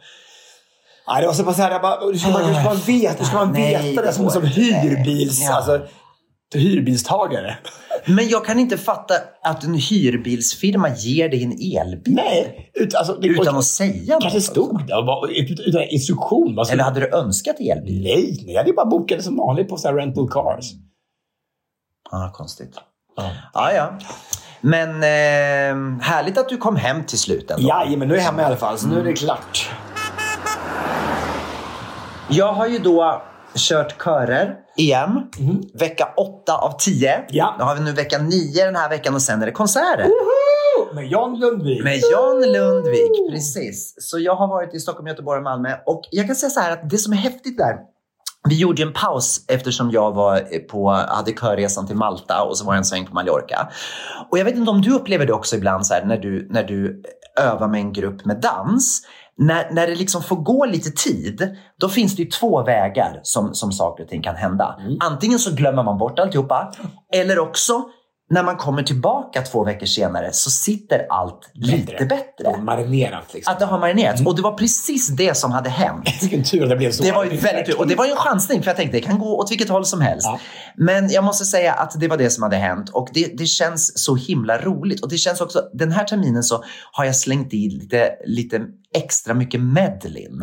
Nej, 1.08 1.22
det 1.22 1.28
var 1.28 1.34
så 1.34 1.44
pass 1.44 1.58
här, 1.58 1.72
jag 1.72 1.82
bara, 1.82 2.00
hur 2.06 2.14
ska 2.18 2.30
man, 2.30 2.44
hur 2.46 2.54
ska 2.54 2.64
man 2.64 2.78
veta, 2.78 3.16
hur 3.20 3.26
ska 3.26 3.38
man 3.38 3.52
Nej, 3.52 3.90
veta 3.92 4.02
det 4.02 4.08
det 4.08 4.14
som, 4.14 4.30
som 4.30 4.44
hyrbils, 4.46 5.42
Ja. 5.44 5.54
alltså, 5.56 5.82
hyrbilstagare? 6.56 7.58
Men 8.06 8.28
jag 8.30 8.46
kan 8.46 8.60
inte 8.60 8.78
fatta 8.78 9.14
att 9.44 9.64
en 9.64 9.74
hyrbilsfirma 9.74 10.90
ger 10.90 11.30
dig 11.30 11.44
en 11.44 11.52
elbil. 11.52 12.14
Nej, 12.16 12.72
ut, 12.74 12.96
alltså, 12.96 13.14
det, 13.14 13.28
Utan 13.28 13.58
att 13.58 13.66
säga 13.66 14.18
kanske 14.22 14.38
något. 14.38 14.44
stod 14.44 14.88
det. 14.88 14.96
och 14.96 15.06
bara- 15.06 15.30
ut- 15.32 15.60
Utan 15.60 15.82
instruktion. 15.84 16.60
Alltså, 16.60 16.74
Eller 16.74 16.84
hade 16.84 17.00
du 17.00 17.16
önskat 17.16 17.56
elbil? 17.60 18.04
Nej, 18.04 18.42
nej, 18.46 18.54
jag 18.54 18.62
hade 18.62 18.74
bara 18.74 18.86
bokat 18.86 19.18
det 19.18 19.24
som 19.24 19.38
vanligt 19.38 19.70
på 19.70 19.78
så 19.78 19.88
här 19.88 19.96
rental 19.96 20.30
cars. 20.32 20.66
Ja, 22.12 22.32
konstigt. 22.34 22.76
Ja, 23.54 23.72
ja. 23.74 23.98
Men 24.62 24.90
eh, 24.90 26.02
härligt 26.02 26.38
att 26.38 26.50
du 26.50 26.58
kom 26.58 26.76
hem 26.76 27.04
till 27.04 27.20
slut 27.20 27.52
ändå. 27.52 27.68
Ja, 27.68 27.86
men 27.98 28.08
nu 28.08 28.14
är 28.14 28.18
jag 28.18 28.26
hemma 28.26 28.42
i 28.42 28.46
alla 28.46 28.58
fall, 28.58 28.78
så 28.78 28.88
nu 28.88 29.00
är 29.00 29.04
det 29.04 29.14
klart. 29.14 29.70
Jag 32.30 32.54
har 32.54 32.68
ju 32.68 32.80
då 32.80 33.22
kört 33.56 34.04
körer 34.04 34.56
igen. 34.78 35.28
Vecka 35.80 36.14
8 36.18 36.58
av 36.58 36.78
10. 36.80 37.18
Mhm. 37.18 37.26
Ja. 37.30 37.56
Då 37.60 37.66
har 37.66 37.76
vi 37.76 37.82
nu 37.82 37.92
vecka 37.92 38.18
9 38.18 38.66
den 38.66 38.76
här 38.76 38.90
veckan 38.90 39.16
och 39.16 39.22
sen 39.22 39.42
är 39.42 39.46
det 39.46 39.52
konserter. 39.52 40.08
Med 40.94 41.08
Jan 41.08 41.40
Lundvik. 41.40 41.84
Med 41.84 42.00
Jan 42.12 42.52
Lundvik, 42.52 43.32
precis. 43.32 43.96
Så 43.98 44.20
jag 44.20 44.36
har 44.36 44.48
varit 44.48 44.74
i 44.74 44.80
Stockholm, 44.80 45.08
Göteborg 45.08 45.38
och 45.38 45.44
Malmö. 45.44 45.70
Och 45.86 46.02
jag 46.12 46.26
kan 46.26 46.36
säga 46.36 46.50
så 46.50 46.60
här 46.60 46.72
att 46.72 46.90
det 46.90 46.98
som 46.98 47.14
är 47.14 47.18
häftigt 47.18 47.58
där, 47.58 47.76
vi 48.50 48.60
gjorde 48.60 48.82
en 48.82 48.94
paus 48.94 49.46
eftersom 49.48 49.92
jag 49.92 50.12
var 50.12 50.60
på, 50.68 50.90
hade 50.90 51.32
körresan 51.32 51.88
till 51.88 51.96
Malta 51.96 52.44
och 52.44 52.58
så 52.58 52.66
var 52.66 52.74
jag 52.74 52.78
en 52.78 52.86
sväng 52.86 53.06
på 53.06 53.14
Mallorca. 53.14 53.70
Och 54.32 54.40
jag 54.40 54.46
vet 54.46 54.56
inte 54.56 54.72
om 54.72 54.82
du 54.82 54.94
upplever 54.94 55.26
det 55.26 55.34
också 55.34 55.56
ibland 55.56 55.88
så 55.88 55.94
här, 55.94 56.06
när 56.06 56.18
du, 56.18 56.48
när 56.52 56.64
du 56.64 57.04
övar 57.40 57.68
med 57.68 57.80
en 57.80 57.94
grupp 57.94 58.26
med 58.26 58.42
dans. 58.42 59.02
När, 59.38 59.72
när 59.72 59.88
det 59.88 59.96
liksom 59.96 60.24
får 60.24 60.36
gå 60.36 60.66
lite 60.66 60.92
tid, 60.92 61.58
då 61.80 61.90
finns 61.90 62.16
det 62.16 62.22
ju 62.22 62.30
två 62.30 62.64
vägar 62.64 63.20
som, 63.24 63.54
som 63.54 63.72
saker 63.72 64.04
och 64.04 64.10
ting 64.10 64.22
kan 64.22 64.36
hända. 64.36 64.80
Antingen 65.00 65.40
så 65.40 65.56
glömmer 65.56 65.84
man 65.84 65.98
bort 65.98 66.20
alltihopa, 66.20 66.72
eller 67.14 67.40
också 67.40 67.84
när 68.30 68.44
man 68.44 68.58
kommer 68.58 68.84
tillbaka 68.84 69.42
två 69.42 69.64
veckor 69.64 69.86
senare 69.86 70.30
så 70.34 70.50
sitter 70.50 71.06
allt 71.10 71.52
lite 71.54 72.06
bättre. 72.06 72.62
Marinerat 72.62 73.34
liksom. 73.34 73.54
Att 73.54 73.60
det 73.60 73.66
har 73.66 73.80
marinerats. 73.80 74.26
Och 74.26 74.36
det 74.36 74.42
var 74.42 74.58
precis 74.58 75.08
det 75.08 75.38
som 75.38 75.52
hade 75.52 75.70
hänt. 75.70 76.10
Vilken 76.22 76.44
tur 76.44 76.64
att 76.64 76.70
det 76.70 76.76
blev 76.76 76.92
så. 76.92 77.04
Det 77.04 77.12
var 77.12 77.26
ju 77.26 77.38
väldigt 77.38 77.66
tur. 77.66 77.80
Och 77.80 77.88
det 77.88 77.96
var 77.96 78.06
ju 78.06 78.12
en 78.12 78.18
chansning 78.18 78.64
för 78.64 78.70
jag 78.70 78.78
tänkte 78.78 78.98
det 78.98 79.02
kan 79.02 79.20
gå 79.20 79.40
åt 79.40 79.52
vilket 79.52 79.70
håll 79.70 79.86
som 79.86 80.02
helst. 80.02 80.28
Ja. 80.28 80.40
Men 80.78 81.10
jag 81.10 81.24
måste 81.24 81.46
säga 81.46 81.74
att 81.74 82.00
det 82.00 82.08
var 82.08 82.18
det 82.18 82.30
som 82.30 82.44
hade 82.44 82.56
hänt 82.56 82.90
och 82.90 83.10
det, 83.14 83.38
det 83.38 83.46
känns 83.46 84.04
så 84.04 84.16
himla 84.16 84.58
roligt. 84.58 85.02
Och 85.02 85.10
det 85.10 85.18
känns 85.18 85.42
också, 85.42 85.62
den 85.74 85.92
här 85.92 86.04
terminen 86.04 86.44
så 86.44 86.64
har 86.92 87.06
jag 87.06 87.16
slängt 87.16 87.54
i 87.54 87.70
lite, 87.70 88.10
lite 88.26 88.62
extra 88.96 89.34
mycket 89.34 89.62
medlin. 89.62 90.42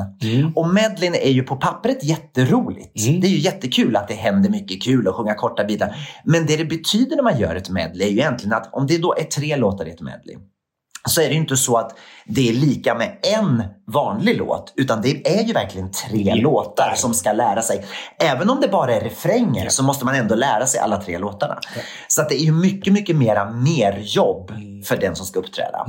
Och 0.56 0.68
medlin 0.68 1.14
är 1.14 1.30
ju 1.30 1.42
på 1.42 1.56
pappret 1.56 2.04
jätteroligt. 2.04 2.90
Det 2.94 3.26
är 3.26 3.30
ju 3.30 3.38
jättekul 3.38 3.96
att 3.96 4.08
det 4.08 4.14
händer 4.14 4.50
mycket 4.50 4.82
kul 4.82 5.08
och 5.08 5.16
sjunga 5.16 5.34
korta 5.34 5.64
bitar. 5.64 5.96
Men 6.24 6.46
det 6.46 6.56
det 6.56 6.64
betyder 6.64 7.16
när 7.16 7.22
man 7.22 7.38
gör 7.38 7.56
ett 7.56 7.70
medley 7.70 8.06
är 8.06 8.10
ju 8.10 8.18
egentligen 8.18 8.52
att 8.52 8.74
om 8.74 8.86
det 8.86 8.98
då 8.98 9.14
är 9.14 9.24
tre 9.24 9.56
låtar 9.56 9.88
i 9.88 9.90
ett 9.90 10.00
medley 10.00 10.36
så 11.08 11.20
är 11.20 11.28
det 11.28 11.34
ju 11.34 11.40
inte 11.40 11.56
så 11.56 11.76
att 11.76 11.98
det 12.26 12.48
är 12.48 12.52
lika 12.52 12.94
med 12.94 13.18
en 13.22 13.64
vanlig 13.86 14.36
låt, 14.36 14.72
utan 14.76 15.02
det 15.02 15.38
är 15.38 15.42
ju 15.42 15.52
verkligen 15.52 15.90
tre 15.90 16.34
låtar 16.34 16.92
som 16.96 17.14
ska 17.14 17.32
lära 17.32 17.62
sig. 17.62 17.84
Även 18.18 18.50
om 18.50 18.60
det 18.60 18.68
bara 18.68 18.94
är 18.94 19.00
refränger 19.00 19.68
så 19.68 19.82
måste 19.82 20.04
man 20.04 20.14
ändå 20.14 20.34
lära 20.34 20.66
sig 20.66 20.80
alla 20.80 20.96
tre 20.96 21.18
låtarna. 21.18 21.58
Så 22.08 22.22
att 22.22 22.28
det 22.28 22.34
är 22.34 22.44
ju 22.44 22.52
mycket, 22.52 22.92
mycket 22.92 23.16
mera 23.16 23.50
merjobb 23.50 24.52
för 24.84 24.96
den 24.96 25.16
som 25.16 25.26
ska 25.26 25.38
uppträda. 25.38 25.86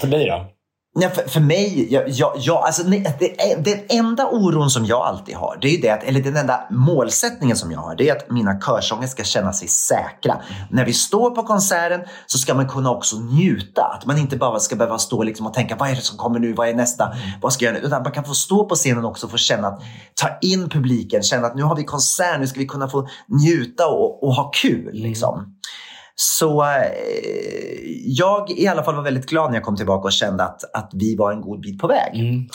För 0.00 0.06
dig 0.06 0.26
då? 0.26 0.46
Nej, 0.94 1.10
för, 1.10 1.28
för 1.28 1.40
mig, 1.40 1.92
jag, 1.92 2.08
jag, 2.08 2.32
jag, 2.36 2.56
alltså, 2.56 2.82
nej, 2.86 3.16
det, 3.18 3.64
den 3.64 3.80
enda 3.88 4.28
oron 4.28 4.70
som 4.70 4.84
jag 4.86 5.00
alltid 5.00 5.36
har, 5.36 5.58
det 5.60 5.68
är 5.68 5.72
ju 5.72 5.80
det 5.80 5.90
att, 5.90 6.02
eller 6.02 6.20
den 6.20 6.36
enda 6.36 6.60
målsättningen 6.70 7.56
som 7.56 7.72
jag 7.72 7.78
har, 7.78 7.94
det 7.96 8.08
är 8.08 8.16
att 8.16 8.30
mina 8.30 8.60
körsånger 8.60 9.06
ska 9.06 9.24
känna 9.24 9.52
sig 9.52 9.68
säkra. 9.68 10.40
När 10.70 10.84
vi 10.84 10.92
står 10.92 11.30
på 11.30 11.42
konserten 11.42 12.00
så 12.26 12.38
ska 12.38 12.54
man 12.54 12.68
kunna 12.68 12.90
också 12.90 13.16
njuta. 13.16 13.82
Att 13.82 14.06
man 14.06 14.18
inte 14.18 14.36
bara 14.36 14.60
ska 14.60 14.76
behöva 14.76 14.98
stå 14.98 15.22
liksom 15.22 15.46
och 15.46 15.54
tänka, 15.54 15.76
vad 15.76 15.90
är 15.90 15.94
det 15.94 16.00
som 16.00 16.18
kommer 16.18 16.38
nu, 16.38 16.52
vad 16.52 16.68
är 16.68 16.74
nästa, 16.74 17.12
vad 17.42 17.52
ska 17.52 17.64
jag 17.64 17.72
göra 17.72 17.80
nu? 17.80 17.86
Utan 17.86 18.02
man 18.02 18.12
kan 18.12 18.24
få 18.24 18.34
stå 18.34 18.64
på 18.64 18.74
scenen 18.74 19.04
också 19.04 19.26
och 19.26 19.30
få 19.30 19.38
känna 19.38 19.68
att, 19.68 19.82
ta 20.14 20.28
in 20.40 20.68
publiken, 20.68 21.22
känna 21.22 21.46
att 21.46 21.56
nu 21.56 21.62
har 21.62 21.76
vi 21.76 21.84
konsert, 21.84 22.40
nu 22.40 22.46
ska 22.46 22.60
vi 22.60 22.66
kunna 22.66 22.88
få 22.88 23.08
njuta 23.28 23.86
och, 23.86 24.24
och 24.24 24.34
ha 24.34 24.50
kul. 24.50 24.90
Liksom. 24.92 25.54
Så 26.14 26.62
eh, 26.62 26.68
jag 28.06 28.50
i 28.50 28.66
alla 28.66 28.82
fall 28.82 28.94
var 28.94 29.02
väldigt 29.02 29.26
glad 29.26 29.50
när 29.50 29.56
jag 29.56 29.64
kom 29.64 29.76
tillbaka 29.76 30.06
och 30.06 30.12
kände 30.12 30.44
att, 30.44 30.74
att 30.74 30.90
vi 30.94 31.16
var 31.16 31.32
en 31.32 31.40
god 31.40 31.60
bit 31.60 31.78
på 31.78 31.86
väg. 31.86 32.14
Mm. 32.14 32.48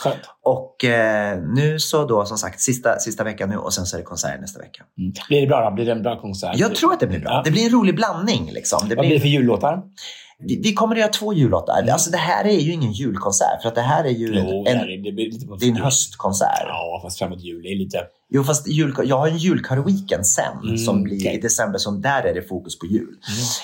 Och 0.44 0.86
eh, 0.86 1.40
nu 1.56 1.80
så 1.80 2.06
då 2.06 2.26
som 2.26 2.38
sagt 2.38 2.62
sista, 2.62 3.00
sista 3.00 3.24
veckan 3.24 3.50
nu 3.50 3.58
och 3.58 3.74
sen 3.74 3.86
så 3.86 3.96
är 3.96 4.00
det 4.00 4.06
konsert 4.06 4.42
nästa 4.42 4.60
vecka. 4.60 4.84
Mm. 4.98 5.14
Blir 5.28 5.42
det 5.42 5.48
bra 5.48 5.70
då? 5.70 5.76
Blir 5.76 5.86
det 5.86 5.92
en 5.92 6.02
bra 6.02 6.22
konsert? 6.22 6.56
Jag 6.56 6.76
tror 6.76 6.94
att 6.94 7.00
det 7.00 7.08
blir 7.08 7.20
bra. 7.20 7.32
Ja. 7.32 7.42
Det 7.46 7.52
blir 7.52 7.66
en 7.66 7.72
rolig 7.72 7.96
blandning. 7.96 8.52
Liksom. 8.54 8.90
Det 8.90 8.96
Vad 8.96 9.06
blir 9.06 9.16
det 9.16 9.22
för 9.22 9.28
jullåtar? 9.28 9.84
Vi, 10.40 10.62
vi 10.64 10.74
kommer 10.74 10.96
att 10.96 11.00
göra 11.00 11.12
två 11.12 11.34
jullåtar. 11.34 11.88
Alltså 11.92 12.12
det 12.12 12.18
här 12.18 12.46
är 12.46 12.60
ju 12.60 12.72
ingen 12.74 12.92
julkonsert 12.92 13.62
för 13.62 13.70
att 13.70 13.76
det 13.76 13.82
här 13.82 14.04
är 14.04 14.10
ju 14.10 14.28
Jo, 14.34 14.66
en, 14.68 14.78
är, 14.78 15.04
det 15.04 15.12
blir 15.12 15.32
lite 15.32 15.46
det 15.60 15.66
är 15.66 15.70
en 15.70 15.78
höstkonsert. 15.78 16.64
Ja, 16.68 17.00
fast 17.04 17.20
framåt 17.20 17.42
jul. 17.42 17.66
Är 17.66 17.76
lite... 17.76 17.98
Jo, 18.30 18.44
fast 18.44 18.68
jul, 18.68 18.96
jag 19.06 19.18
har 19.18 19.28
en 19.28 19.38
julkör-weekend 19.38 20.24
sen 20.24 20.58
Mm, 20.64 20.78
som 20.78 21.04
blir 21.04 21.18
okej. 21.20 21.36
i 21.38 21.42
december, 21.42 21.78
som 21.78 22.02
där 22.02 22.24
är 22.24 22.34
det 22.34 22.42
fokus 22.42 22.80
på 22.80 22.86
jul. 22.86 23.16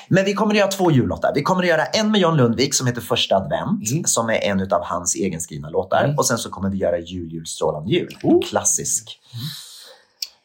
Men 0.08 0.26
vi 0.26 0.34
kommer 0.34 0.54
att 0.54 0.58
göra 0.60 0.72
två 0.72 0.92
jullåtar. 0.92 1.32
Vi 1.36 1.42
kommer 1.42 1.64
att 1.64 1.70
göra 1.70 1.86
en 1.86 2.12
med 2.12 2.22
John 2.22 2.38
Lundvik 2.38 2.74
som 2.74 2.88
heter 2.88 3.02
Första 3.02 3.36
advent, 3.36 3.92
Mm. 3.92 4.04
som 4.06 4.30
är 4.30 4.34
en 4.44 4.62
av 4.62 4.84
hans 4.84 5.16
egenskrivna 5.16 5.70
låtar. 5.70 6.04
Mm. 6.04 6.18
Och 6.18 6.26
sen 6.26 6.38
så 6.38 6.50
kommer 6.50 6.70
vi 6.70 6.78
göra 6.78 7.00
Jul, 7.00 7.32
jul, 7.34 7.46
strålande 7.46 7.92
jul. 7.92 8.18
En 8.24 8.42
klassisk. 8.42 9.20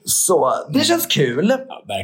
Så 0.04 0.52
det 0.72 0.80
känns 0.80 1.06
kul. 1.06 1.52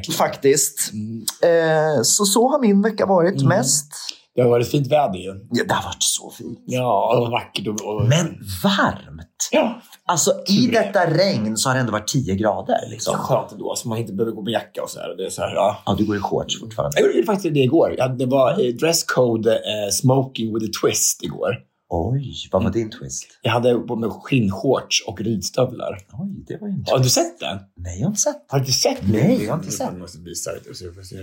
Ja. 0.04 0.12
Faktiskt. 0.12 0.90
Mm. 0.92 1.24
Eh, 1.42 2.02
så 2.02 2.24
så 2.24 2.48
har 2.48 2.60
min 2.60 2.82
vecka 2.82 3.06
varit 3.06 3.34
Mm. 3.42 3.48
mest. 3.48 3.92
Det 4.36 4.42
har 4.42 4.50
varit 4.50 4.70
fint 4.70 4.86
väder 4.86 5.18
ju. 5.18 5.46
Ja, 5.50 5.64
det 5.68 5.74
har 5.74 5.82
varit 5.84 6.02
så 6.02 6.30
fint. 6.30 6.58
Ja, 6.66 7.18
och 7.18 7.30
vackert. 7.30 7.66
Och, 7.68 7.74
och... 7.94 8.04
Men 8.08 8.26
varmt. 8.64 9.48
Ja, 9.52 9.80
Alltså 10.06 10.32
i 10.48 10.66
detta 10.66 11.10
regn 11.10 11.56
så 11.56 11.68
har 11.68 11.74
det 11.74 11.80
ändå 11.80 11.92
varit 11.92 12.08
10 12.08 12.34
grader. 12.34 12.78
Liksom. 12.90 13.14
skönt 13.18 13.52
ändå. 13.52 13.74
Så 13.76 13.88
man 13.88 13.98
inte 13.98 14.12
behöver 14.12 14.32
gå 14.36 14.42
med 14.42 14.52
jacka 14.52 14.82
och 14.82 14.90
så 14.90 15.00
här. 15.00 15.16
Det 15.16 15.24
är 15.26 15.30
så 15.30 15.42
här 15.42 15.54
ja. 15.54 15.82
Ja, 15.86 15.94
du 15.98 16.04
går 16.06 16.16
i 16.16 16.20
shorts 16.20 16.60
fortfarande. 16.60 17.00
Jag 17.00 17.14
gjorde 17.14 17.26
faktiskt 17.26 17.54
det 17.54 17.60
igår. 17.60 17.94
Ja, 17.98 18.08
det 18.08 18.26
var 18.26 18.50
eh, 18.50 18.74
dresscode 18.74 19.52
eh, 19.54 19.90
smoking 19.92 20.54
with 20.54 20.66
a 20.66 20.72
twist 20.82 21.22
igår. 21.22 21.50
Oj, 21.88 22.48
vad 22.52 22.62
var 22.62 22.70
din 22.70 22.90
twist? 22.90 23.38
Jag 23.42 23.52
hade 23.52 23.74
på 23.78 23.96
mig 23.96 24.10
skinnshorts 24.10 25.04
och 25.06 25.20
ridstövlar. 25.20 25.98
Oj, 26.12 26.44
det 26.46 26.56
var 26.60 26.68
ju. 26.68 26.84
Har 26.86 26.98
du 26.98 27.08
sett 27.08 27.40
den? 27.40 27.58
Nej, 27.76 28.00
jag 28.00 28.06
har 28.06 28.10
inte 28.10 28.20
sett. 28.20 28.44
Har 28.48 28.58
du 28.58 28.62
inte 28.62 28.72
sett? 28.72 28.98
Nej, 29.02 29.44
jag 29.44 29.52
har 29.52 29.58
inte 29.58 29.72
sett. 29.72 29.86
Jag 29.90 29.98
måste 29.98 30.18
visa 30.18 30.50
det 30.52 30.94
får 30.94 31.02
se. 31.02 31.16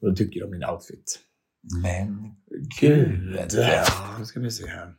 Vad 0.00 0.12
du 0.12 0.16
tycker 0.16 0.44
om 0.44 0.50
min 0.50 0.64
outfit. 0.64 1.18
Men 1.82 2.34
Gud. 2.80 3.38
Ja, 3.52 3.84
nu 4.18 4.24
ska 4.24 4.40
vi 4.40 4.50
se 4.50 4.66
här. 4.66 4.94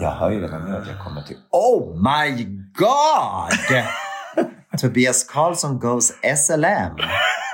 jag 0.00 0.10
hör 0.10 0.30
ju 0.30 0.40
redan 0.40 0.70
nu 0.70 0.76
att 0.76 0.88
jag 0.88 1.04
kommer 1.04 1.22
till... 1.22 1.36
Oh 1.50 1.94
my 1.94 2.44
god! 2.74 3.84
Tobias 4.80 5.24
Karlsson 5.24 5.78
goes 5.78 6.12
SLM. 6.36 6.96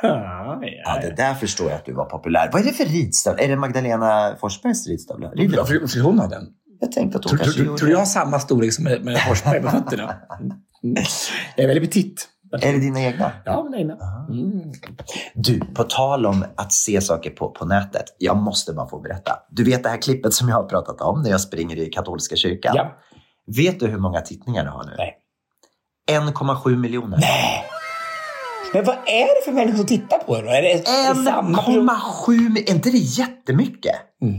Ja, 0.66 0.82
Ja, 0.84 1.08
det 1.08 1.16
där 1.16 1.34
förstår 1.34 1.68
jag 1.70 1.76
att 1.76 1.84
du 1.84 1.92
var 1.92 2.04
populär. 2.04 2.50
Vad 2.52 2.62
är 2.62 2.66
det 2.66 2.72
för 2.72 2.84
ridstövlar? 2.84 3.44
Är 3.44 3.48
det 3.48 3.56
Magdalena 3.56 4.36
Forsbergs 4.40 4.86
ridstövlar? 4.86 5.30
Rider 5.30 5.48
hon? 5.48 5.56
Varför 5.56 5.86
skulle 5.86 6.04
hon 6.04 6.18
ha 6.18 6.26
den? 6.26 6.46
Jag 6.80 6.92
tänkte 6.92 7.18
att 7.18 7.24
hon 7.24 7.28
Tror 7.30 7.38
kanske 7.38 7.62
tror- 7.64 7.76
tror 7.76 7.86
du 7.86 7.92
jag 7.92 7.98
har 7.98 8.06
samma 8.06 8.38
storlek 8.40 8.72
som 8.72 8.84
med, 8.84 9.04
med 9.04 9.18
Forsberg 9.20 9.62
på 9.62 9.68
fötterna? 9.70 10.14
Mm. 10.82 10.96
Jag 11.56 11.64
är 11.64 11.68
väldigt 11.68 11.92
petit. 11.92 12.28
Är 12.52 12.72
det 12.72 12.78
dina 12.78 13.00
egna? 13.00 13.32
Ja, 13.44 13.62
men 13.70 13.80
egna. 13.80 13.96
Mm. 14.30 14.72
Du, 15.34 15.60
på 15.60 15.84
tal 15.84 16.26
om 16.26 16.44
att 16.56 16.72
se 16.72 17.00
saker 17.00 17.30
på, 17.30 17.50
på 17.50 17.64
nätet. 17.64 18.04
Jag 18.18 18.36
måste 18.36 18.72
bara 18.72 18.88
få 18.88 19.00
berätta. 19.00 19.32
Du 19.50 19.64
vet 19.64 19.82
det 19.82 19.88
här 19.88 20.02
klippet 20.02 20.34
som 20.34 20.48
jag 20.48 20.56
har 20.56 20.68
pratat 20.68 21.00
om 21.00 21.22
när 21.22 21.30
jag 21.30 21.40
springer 21.40 21.76
i 21.78 21.86
katolska 21.86 22.36
kyrkan? 22.36 22.72
Ja. 22.76 22.92
Vet 23.56 23.80
du 23.80 23.86
hur 23.86 23.98
många 23.98 24.20
tittningar 24.20 24.64
det 24.64 24.70
har 24.70 24.84
nu? 24.84 24.92
Nej. 24.98 25.18
1,7 26.10 26.76
miljoner. 26.76 27.18
Nej. 27.20 27.64
Men 28.72 28.84
vad 28.84 28.96
är 29.06 29.40
det 29.40 29.44
för 29.44 29.52
människor 29.52 29.76
som 29.76 29.86
tittar 29.86 30.18
på 30.18 30.40
då? 30.40 30.48
Är 30.48 30.62
det, 30.62 30.74
det 30.74 31.24
samma 31.24 31.58
person? 31.58 31.90
1,7 31.90 32.30
miljoner. 32.30 32.60
Är 32.60 32.70
inte 32.70 32.90
det 32.90 32.98
jättemycket? 32.98 33.96
Mm. 34.22 34.34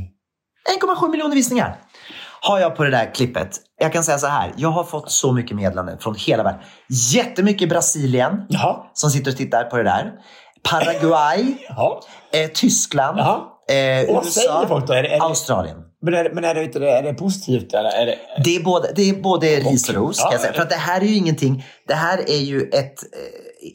1,7 0.81 1.11
miljoner 1.11 1.35
visningar 1.35 1.79
har 2.41 2.59
jag 2.59 2.75
på 2.75 2.83
det 2.83 2.89
där 2.89 3.13
klippet. 3.13 3.57
Jag 3.79 3.93
kan 3.93 4.03
säga 4.03 4.17
så 4.17 4.27
här. 4.27 4.53
Jag 4.57 4.69
har 4.69 4.83
fått 4.83 5.11
så 5.11 5.31
mycket 5.31 5.55
meddelanden 5.55 5.97
från 5.99 6.15
hela 6.15 6.43
världen. 6.43 6.61
Jättemycket 7.13 7.69
Brasilien 7.69 8.45
Jaha. 8.49 8.75
som 8.93 9.09
sitter 9.09 9.31
och 9.31 9.37
tittar 9.37 9.63
på 9.63 9.77
det 9.77 9.83
där. 9.83 10.11
Paraguay, 10.69 11.55
eh, 12.33 12.49
Tyskland, 12.53 13.19
eh, 13.19 14.15
Och 14.15 14.25
folk 14.67 14.87
då? 14.87 14.93
Är 14.93 15.03
det, 15.03 15.09
är 15.09 15.19
det, 15.19 15.25
Australien. 15.25 15.77
men 16.01 16.13
är, 16.13 16.29
men 16.33 16.43
är 16.43 16.55
det, 16.55 16.63
inte 16.63 16.79
är 16.79 17.03
det 17.03 17.13
positivt 17.13 17.73
eller? 17.73 17.89
Är 17.89 18.05
det, 18.05 18.17
Det 18.43 18.55
är 18.55 18.63
både, 18.63 18.91
det 18.95 19.09
är 19.09 19.13
både 19.13 19.47
ris 19.47 19.89
och 19.89 19.95
ros. 19.95 20.21
För 20.53 20.61
att 20.61 20.69
det 20.69 20.75
här 20.75 21.01
är 21.01 21.05
ju 21.05 21.15
ingenting. 21.15 21.65
Det 21.87 21.93
här 21.93 22.29
är 22.29 22.41
ju 22.41 22.69
ett 22.69 22.99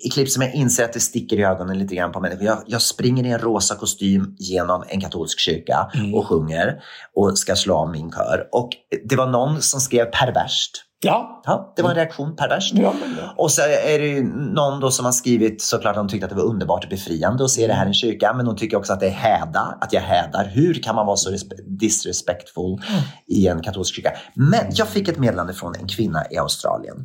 eh, 0.05 0.11
klipp 0.13 0.29
som 0.31 0.43
jag 0.43 0.55
inser 0.55 0.85
att 0.85 0.93
det 0.93 1.01
sticker 1.01 1.37
i 1.39 1.43
ögonen 1.45 1.79
lite 1.79 1.95
grann 1.95 2.13
på 2.13 2.21
människor. 2.21 2.45
Jag, 2.45 2.59
jag 2.67 2.83
springer 2.83 3.27
i 3.27 3.31
en 3.31 3.39
rosa 3.39 3.75
kostym 3.75 4.37
genom 4.39 4.85
en 4.89 5.01
katolsk 5.01 5.39
kyrka 5.41 5.91
Mm. 5.95 6.15
och 6.15 6.27
sjunger 6.27 6.83
och 7.17 7.39
ska 7.39 7.57
slå 7.57 7.75
av 7.77 7.91
min 7.91 8.11
kör. 8.11 8.49
Och 8.53 8.71
det 9.09 9.17
var 9.17 9.27
någon 9.27 9.63
som 9.63 9.81
skrev 9.81 10.05
perverst. 10.05 10.85
ja. 11.05 11.35
Ja, 11.45 11.73
det 11.77 11.83
var 11.83 11.91
en 11.91 11.97
reaktion, 11.97 12.37
perverst. 12.37 12.75
Ja. 12.75 12.95
Och 13.37 13.51
så 13.51 13.63
är 13.63 13.99
det 13.99 14.23
någon 14.55 14.81
då 14.81 14.91
som 14.91 15.05
har 15.05 15.13
skrivit 15.13 15.63
såklart 15.63 15.95
de 15.95 16.09
tyckte 16.09 16.25
att 16.27 16.31
det 16.31 16.37
var 16.37 16.43
underbart 16.45 16.85
och 16.85 16.91
befriande 16.91 17.45
att 17.45 17.51
se 17.51 17.67
det 17.67 17.73
här 17.73 17.85
i 17.85 17.89
en 17.89 17.95
kyrka. 17.95 18.33
Men 18.37 18.47
de 18.47 18.57
tycker 18.57 18.77
också 18.77 18.93
att 18.93 19.01
det 19.01 19.07
är 19.07 19.11
häda, 19.11 19.79
att 19.81 19.93
jag 19.93 20.01
hädar. 20.01 20.45
Hur 20.55 20.75
kan 20.83 20.95
man 20.95 21.07
vara 21.07 21.17
så 21.17 21.31
respe- 21.31 21.79
disrespectful 21.79 22.79
i 23.27 23.47
en 23.49 23.63
katolsk 23.63 23.95
kyrka? 23.95 24.13
Men 24.35 24.65
jag 24.71 24.89
fick 24.89 25.09
ett 25.09 25.19
meddelande 25.19 25.53
från 25.55 25.75
en 25.75 25.89
kvinna 25.89 26.25
i 26.31 26.37
Australien 26.39 26.97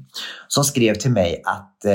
som 0.47 0.63
skrev 0.63 0.93
till 0.95 1.11
mig 1.11 1.41
att 1.45 1.85
eh, 1.85 1.91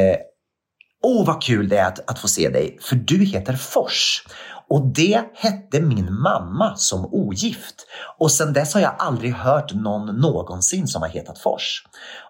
Åh, 1.02 1.26
vad 1.26 1.42
kul 1.42 1.68
det 1.68 1.78
är 1.78 1.86
att, 1.86 2.10
att 2.10 2.18
få 2.18 2.28
se 2.28 2.48
dig, 2.48 2.78
för 2.80 2.96
du 2.96 3.24
heter 3.24 3.52
Fors. 3.52 4.22
Och 4.70 4.86
det 4.94 5.24
hette 5.34 5.80
min 5.80 6.12
mamma 6.20 6.76
som 6.76 7.06
ogift. 7.06 7.74
Och 8.18 8.30
sen 8.30 8.52
dess 8.52 8.74
har 8.74 8.80
jag 8.80 8.94
aldrig 8.98 9.32
hört 9.32 9.74
någon 9.74 10.06
någonsin 10.20 10.86
som 10.86 11.02
har 11.02 11.08
hetat 11.08 11.38
Fors. 11.38 11.82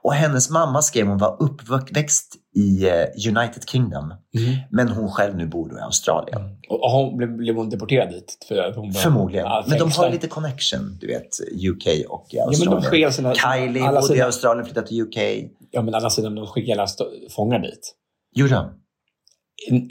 Och 0.02 0.14
hennes 0.14 0.50
mamma 0.50 0.83
skrev 0.83 1.07
hon 1.07 1.18
var 1.18 1.37
uppväxt 1.42 2.35
i 2.57 2.88
eh, 2.88 2.94
United 3.37 3.68
Kingdom. 3.68 4.14
Men 4.70 4.88
hon 4.88 5.11
själv 5.11 5.37
nu 5.37 5.46
bor 5.46 5.68
då 5.68 5.76
i 5.76 5.81
Australien. 5.81 6.40
Och 6.68 6.85
och 6.85 6.90
hon, 6.90 7.16
blev, 7.16 7.37
blev 7.37 7.57
hon 7.57 7.70
deporterad 7.70 8.09
dit? 8.09 8.38
För 8.48 8.72
hon 8.76 8.92
var, 8.92 9.00
Förmodligen. 9.00 9.46
Ja, 9.46 9.64
men 9.68 9.78
de 9.78 9.90
har 9.92 10.11
lite 10.11 10.28
connection, 10.28 10.98
du 11.00 11.07
vet, 11.07 11.40
UK 11.68 11.87
och 12.09 12.26
Ja, 12.28 12.44
Australien. 12.46 12.83
skickar 12.83 13.11
sina, 13.11 13.35
Kylie 13.35 13.85
alla 13.85 14.00
bodde 14.00 14.16
i 14.16 14.20
Australien, 14.20 14.64
flyttade 14.64 14.87
till 14.87 15.02
UK. 15.02 15.16
Ja, 15.70 15.83
men 15.83 15.94
alla 15.94 16.11
sidan, 16.11 16.35
de 16.35 16.46
skickar 16.46 16.72
alla 16.72 16.87
fångar 17.31 17.59
dit. 17.59 17.94
Gjorde 18.34 18.54
de? 18.54 18.70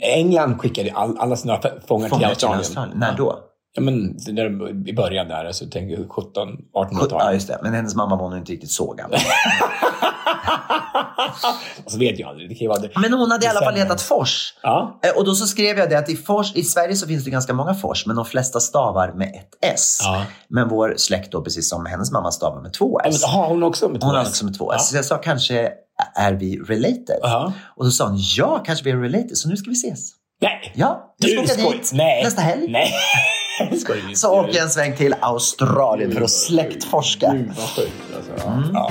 England 0.00 0.58
skickade 0.60 0.92
all, 0.92 1.18
alla 1.18 1.36
sina 1.36 1.60
fångar 1.60 2.08
Fångar 2.08 2.08
till 2.08 2.26
Australien. 2.26 2.58
Australien. 2.58 2.98
När 2.98 3.16
då? 3.16 3.38
Ja, 3.74 3.82
men 3.82 4.16
där, 4.16 4.88
i 4.88 4.92
början 4.94 5.28
där, 5.28 5.52
så 5.52 5.66
tänker 5.66 5.98
jag 5.98 6.10
17, 6.10 6.48
1800-tal. 6.74 7.08
Ja, 7.20 7.32
just 7.32 7.48
det. 7.48 7.58
Men 7.62 7.74
hennes 7.74 7.94
mamma 7.94 8.16
var 8.16 8.30
nog 8.30 8.38
inte 8.38 8.52
riktigt 8.52 8.70
så 8.70 8.92
gammal. 8.94 9.18
Och 11.84 11.92
så 11.92 11.98
vet 11.98 12.18
jag 12.18 12.28
aldrig. 12.28 12.48
Det 12.48 12.54
kan 12.54 12.60
ju 12.64 12.68
vara 12.68 12.78
det. 12.80 12.90
Men 13.00 13.12
hon 13.12 13.30
hade 13.30 13.46
i 13.46 13.48
alla 13.48 13.60
fall 13.60 13.74
hetat 13.74 14.00
Fors. 14.00 14.54
Ja. 14.62 15.00
Eh, 15.02 15.10
Och 15.18 15.24
då 15.24 15.34
så 15.34 15.46
skrev 15.46 15.78
jag 15.78 15.90
det 15.90 15.98
att 15.98 16.08
i, 16.10 16.16
Fors, 16.16 16.54
i 16.56 16.62
Sverige 16.62 16.94
så 16.96 17.06
finns 17.06 17.24
det 17.24 17.30
ganska 17.30 17.52
många 17.54 17.74
Fors, 17.74 18.06
men 18.06 18.16
de 18.16 18.24
flesta 18.24 18.60
stavar 18.60 19.12
med 19.12 19.28
ett 19.28 19.72
S. 19.74 19.98
Ja. 20.02 20.22
Men 20.48 20.68
vår 20.68 20.94
släkt 20.96 21.32
då, 21.32 21.42
precis 21.42 21.70
som 21.70 21.86
hennes 21.86 22.12
mamma 22.12 22.30
stavar 22.30 22.62
med 22.62 22.72
två 22.72 23.00
Ja, 23.04 23.08
S. 23.08 23.22
men, 23.22 23.30
har 23.40 23.48
hon 23.48 23.62
också 23.62 23.88
med 23.88 24.00
två 24.00 24.06
Hon 24.06 24.16
har 24.16 24.22
S? 24.22 24.28
också 24.28 24.44
med 24.44 24.58
två 24.58 24.72
Ja. 24.72 24.76
S. 24.76 24.88
Så 24.90 24.96
jag 24.96 25.04
sa 25.04 25.16
kanske, 25.18 25.72
är 26.14 26.32
vi 26.32 26.56
related? 26.56 27.18
Ja. 27.22 27.52
Och 27.76 27.84
då 27.84 27.90
sa 27.90 28.08
hon, 28.08 28.18
ja, 28.36 28.62
kanske 28.66 28.84
vi 28.84 28.90
är 28.90 28.96
related, 28.96 29.38
så 29.38 29.48
nu 29.48 29.56
ska 29.56 29.70
vi 29.70 29.76
ses. 29.76 30.10
Nej! 30.40 30.72
Ja, 30.74 31.14
jag 31.18 31.48
ska 31.48 31.62
åka 31.62 31.72
dit 31.72 31.90
Nej. 31.92 32.24
nästa 32.24 32.40
helg. 32.40 32.68
Nej. 32.68 32.92
Så 34.14 34.40
åker 34.40 34.54
jag 34.54 34.62
en 34.62 34.70
sväng 34.70 34.96
till 34.96 35.14
Australien 35.20 36.12
för 36.12 36.20
att 36.20 36.30
släktforska. 36.30 37.32
Gud 37.32 37.46
vad 37.46 37.68
sjukt. 37.68 37.92
Alltså. 38.16 38.32
Ja. 38.36 38.62
Ja. 38.72 38.90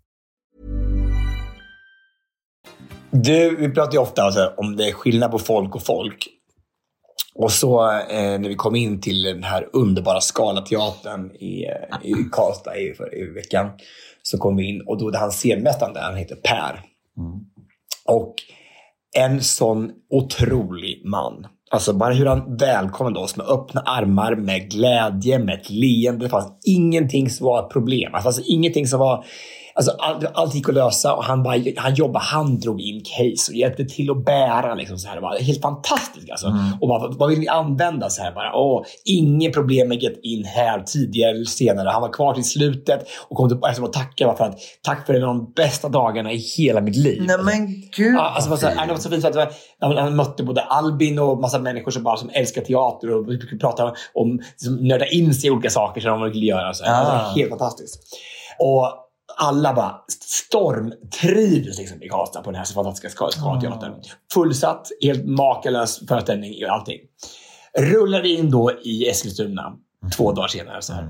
Du, 3.11 3.55
vi 3.55 3.69
pratar 3.69 3.93
ju 3.93 3.99
ofta 3.99 4.31
så 4.31 4.39
här, 4.39 4.59
om 4.59 4.75
det 4.75 4.87
är 4.87 4.93
skillnad 4.93 5.31
på 5.31 5.39
folk 5.39 5.75
och 5.75 5.83
folk. 5.83 6.27
Och 7.35 7.51
så 7.51 7.91
eh, 7.91 8.39
när 8.39 8.49
vi 8.49 8.55
kom 8.55 8.75
in 8.75 9.01
till 9.01 9.21
den 9.21 9.43
här 9.43 9.69
underbara 9.73 10.21
Scalateatern 10.21 11.31
i, 11.31 11.65
eh, 11.65 12.09
i 12.09 12.13
Karlstad 12.31 12.77
i, 12.77 12.93
för, 12.93 13.17
i 13.17 13.33
veckan. 13.33 13.69
Så 14.23 14.37
kom 14.37 14.55
vi 14.55 14.69
in 14.69 14.81
och 14.87 14.99
då 14.99 15.17
han 15.17 15.31
scenmästaren 15.31 15.93
där, 15.93 16.01
han 16.01 16.15
heter 16.15 16.35
Per. 16.35 16.81
Och 18.05 18.35
en 19.17 19.41
sån 19.41 19.91
otrolig 20.09 21.01
man. 21.05 21.47
Alltså 21.71 21.93
bara 21.93 22.13
hur 22.13 22.25
han 22.25 22.57
välkomnade 22.57 23.19
oss 23.19 23.37
med 23.37 23.45
öppna 23.45 23.81
armar, 23.81 24.35
med 24.35 24.71
glädje, 24.71 25.39
med 25.39 25.59
ett 25.59 25.69
leende. 25.69 26.25
Det 26.25 26.29
fanns 26.29 26.59
ingenting 26.65 27.29
som 27.29 27.45
var 27.45 27.63
ett 27.63 27.69
problem. 27.69 28.11
Det 28.11 28.21
fanns 28.21 28.49
ingenting 28.49 28.87
som 28.87 28.99
var... 28.99 29.25
Alltså 29.75 29.91
all, 29.91 30.27
allt 30.33 30.55
gick 30.55 30.69
att 30.69 30.75
lösa 30.75 31.13
och 31.13 31.23
han, 31.23 31.43
bara, 31.43 31.55
han 31.77 31.95
jobbade, 31.95 32.25
han 32.25 32.59
drog 32.59 32.81
in 32.81 33.01
case 33.03 33.51
och 33.51 33.55
hjälpte 33.55 33.85
till 33.85 34.11
att 34.11 34.25
bära. 34.25 34.75
Liksom, 34.75 34.97
så 34.97 35.07
här. 35.07 35.15
Det 35.15 35.21
var 35.21 35.39
helt 35.39 35.61
fantastiskt. 35.61 36.31
Alltså. 36.31 36.47
Och 36.81 36.89
vad, 36.89 37.17
vad 37.17 37.29
vill 37.29 37.39
ni 37.39 37.47
använda? 37.47 38.09
Så 38.09 38.21
här, 38.21 38.31
bara, 38.31 38.55
åh, 38.55 38.83
inget 39.05 39.53
problem 39.53 39.87
med 39.87 40.03
get 40.03 40.19
in 40.23 40.45
här 40.45 40.79
tidigare 40.79 41.31
eller 41.31 41.45
senare. 41.45 41.89
Han 41.89 42.01
var 42.01 42.13
kvar 42.13 42.33
till 42.33 42.43
slutet 42.43 43.07
och 43.29 43.37
kom 43.37 43.49
tillbaka 43.49 43.83
och 43.83 43.93
tackade 43.93 44.37
för 44.37 44.45
att 44.45 44.57
tack 44.81 45.05
för 45.05 45.13
en 45.13 45.23
av 45.23 45.27
de 45.27 45.53
bästa 45.55 45.89
dagarna 45.89 46.31
i 46.31 46.37
hela 46.57 46.81
mitt 46.81 46.95
liv. 46.95 47.23
Nej 47.27 47.37
men 47.43 47.67
gud 47.97 48.15
Ja, 48.15 48.29
alltså, 48.35 48.49
det 48.49 48.87
var 48.89 48.97
så, 48.97 49.09
fint 49.09 49.25
att 49.25 49.53
han, 49.79 49.97
han 49.97 50.15
mötte 50.15 50.43
både 50.43 50.61
Albin 50.61 51.19
och 51.19 51.37
massa 51.37 51.59
människor 51.59 51.91
som 51.91 52.03
bara 52.03 52.17
som 52.17 52.29
älskar 52.33 52.61
teater 52.61 53.13
och 53.13 53.29
vi 53.29 53.39
fick 53.39 53.61
prata 53.61 53.93
om, 54.13 54.39
liksom, 54.51 54.75
nörda 54.87 55.05
in 55.05 55.33
sig 55.33 55.47
i 55.47 55.51
olika 55.51 55.69
saker 55.69 56.01
som 56.01 56.11
de 56.11 56.31
ville 56.31 56.45
göra. 56.45 56.73
Så 56.73 56.83
här. 56.83 57.05
Ah. 57.05 57.07
Alltså, 57.07 57.39
helt 57.39 57.49
fantastiskt. 57.49 57.99
Och 58.59 59.10
alla 59.37 59.73
bara 59.73 59.95
stormtrivdes 60.27 61.77
liksom 61.79 62.03
i 62.03 62.09
Karlstad 62.09 62.41
på 62.41 62.51
den 62.51 62.57
här 62.57 62.65
så 62.65 62.73
fantastiska 62.73 63.29
Scalateatern. 63.29 63.93
Fullsatt, 64.33 64.87
helt 65.01 65.25
makalös 65.25 66.07
föreställning 66.07 66.53
i 66.53 66.65
allting. 66.65 66.99
Rullade 67.79 68.29
in 68.29 68.51
då 68.51 68.71
i 68.83 69.09
Eskilstuna 69.09 69.73
två 70.17 70.31
dagar 70.31 70.47
senare. 70.47 70.81
Så 70.81 70.93
här. 70.93 71.09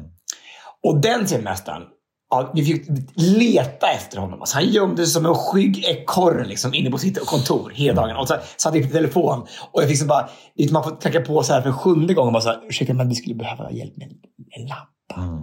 Och 0.83 1.01
den 1.01 1.27
scenmästaren, 1.27 1.81
ja, 2.29 2.51
vi 2.53 2.65
fick 2.65 2.87
leta 3.15 3.87
efter 3.87 4.17
honom. 4.17 4.39
Alltså, 4.39 4.55
han 4.55 4.67
gömde 4.67 5.05
sig 5.05 5.13
som 5.13 5.25
en 5.25 5.35
skygg 5.35 5.85
ekorre 5.85 6.45
liksom, 6.45 6.73
inne 6.73 6.91
på 6.91 6.97
sitt 6.97 7.25
kontor 7.25 7.71
hela 7.75 8.01
dagen. 8.01 8.17
Och 8.17 8.27
så 8.27 8.35
satt 8.57 8.75
i 8.75 8.83
telefon. 8.83 9.47
Och 9.71 9.81
jag 9.81 9.89
fick 9.89 9.99
så 9.99 10.05
bara, 10.05 10.29
man 10.71 10.83
får 10.83 10.91
tacka 10.91 11.21
på 11.21 11.43
så 11.43 11.53
här 11.53 11.61
för 11.61 11.71
sjunde 11.71 12.13
gången. 12.13 12.33
Bara 12.33 12.41
så 12.41 12.49
här, 12.49 12.67
Ursäkta, 12.67 12.93
men 12.93 13.09
vi 13.09 13.15
skulle 13.15 13.35
behöva 13.35 13.71
hjälp 13.71 13.97
med 13.97 14.07
en, 14.07 14.13
en 14.49 14.67
lampa. 14.67 15.37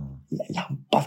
Lampa 0.55 1.03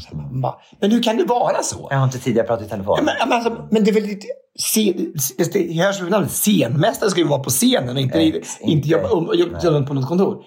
skulle 0.00 0.22
vi 0.32 0.40
bara, 0.40 0.54
Men 0.80 0.90
hur 0.90 1.02
kan 1.02 1.16
det 1.16 1.24
vara 1.24 1.62
så? 1.62 1.88
Jag 1.90 1.96
har 1.98 2.04
inte 2.04 2.18
tidigare 2.18 2.46
pratat 2.46 2.66
i 2.66 2.70
telefon. 2.70 2.94
Ja, 2.98 3.02
men, 3.04 3.28
men, 3.28 3.32
alltså, 3.38 3.66
men 3.70 3.84
det 3.84 3.90
är 3.90 3.94
väl 3.94 4.02
lite... 4.02 4.26
Scen, 4.58 5.14
det 5.52 5.82
hörs 5.82 6.00
väl 6.00 6.10
namnet. 6.10 6.30
Scenmästare 6.30 7.10
ska 7.10 7.20
ju 7.20 7.26
vara 7.26 7.40
på 7.42 7.50
scenen 7.50 7.96
och 7.96 8.02
inte, 8.02 8.18
Ex, 8.18 8.60
inte, 8.60 8.72
inte. 8.72 8.88
jobba, 8.88 9.08
um, 9.08 9.30
jobba 9.34 9.86
på 9.86 9.94
något 9.94 10.06
kontor. 10.08 10.42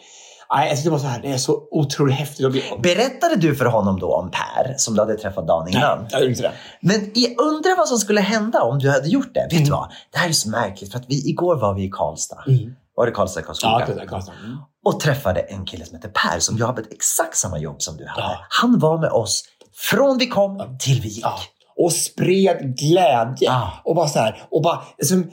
Nej, 0.56 0.70
jag 0.70 0.78
det 0.84 0.90
var 0.90 0.98
så 1.00 1.06
här. 1.08 1.22
Det 1.22 1.28
är 1.32 1.38
så 1.38 1.68
otroligt 1.72 2.16
häftigt. 2.16 2.46
att 2.46 2.52
bli- 2.52 2.64
Berättade 2.84 3.36
du 3.36 3.56
för 3.56 3.66
honom 3.66 4.00
då 4.00 4.16
om 4.16 4.32
Per 4.32 4.74
som 4.78 4.94
du 4.94 5.00
hade 5.02 5.16
träffat 5.18 5.48
dagen 5.48 5.68
innan? 5.68 5.98
Nej, 6.00 6.08
jag 6.12 6.20
gjorde 6.22 6.32
inte 6.32 6.42
det. 6.44 6.52
Men 6.82 7.12
undrar 7.38 7.78
vad 7.78 7.88
som 7.88 7.98
skulle 7.98 8.22
hända 8.22 8.62
om 8.62 8.80
du 8.80 8.90
hade 8.92 9.08
gjort 9.08 9.34
det. 9.34 9.42
Vet 9.44 9.52
Mm. 9.54 9.64
du 9.66 9.72
vad? 9.72 9.90
Det 10.12 10.18
här 10.18 10.30
är 10.30 10.34
så 10.34 10.50
märkligt 10.50 10.92
för 10.92 11.00
att 11.00 11.06
vi, 11.08 11.30
igår 11.30 11.56
var 11.56 11.74
vi 11.74 11.84
i 11.84 11.90
Karlstad. 11.90 12.44
Var 12.96 13.06
det 13.06 13.12
Karlstad, 13.12 13.42
Karlskoga? 13.42 13.86
Ja, 13.88 13.94
där 13.94 14.06
Karlstad. 14.06 14.34
Mm. 14.44 14.58
och 14.86 15.00
träffade 15.00 15.40
en 15.40 15.66
kille 15.66 15.86
som 15.86 15.96
heter 15.96 16.10
Per 16.10 16.40
som 16.40 16.58
jobbade 16.58 16.88
exakt 16.92 17.38
samma 17.38 17.60
jobb 17.60 17.82
som 17.82 17.98
du 17.98 18.08
hade. 18.08 18.22
Ja. 18.22 18.46
Han 18.50 18.80
var 18.80 18.98
med 18.98 19.10
oss 19.10 19.44
från 19.76 20.18
vi 20.18 20.28
kom 20.28 20.78
till 20.80 21.02
vi 21.02 21.08
gick. 21.08 21.26
Ja. 21.26 21.40
Och 21.76 21.94
spred 21.94 22.78
glädje. 22.78 23.48
Ja. 23.48 23.72
Och 23.84 23.96
bara 23.96 24.08
så 24.08 24.20
här. 24.20 24.44
Och 24.52 24.62
bara, 24.62 24.82
liksom, 24.98 25.32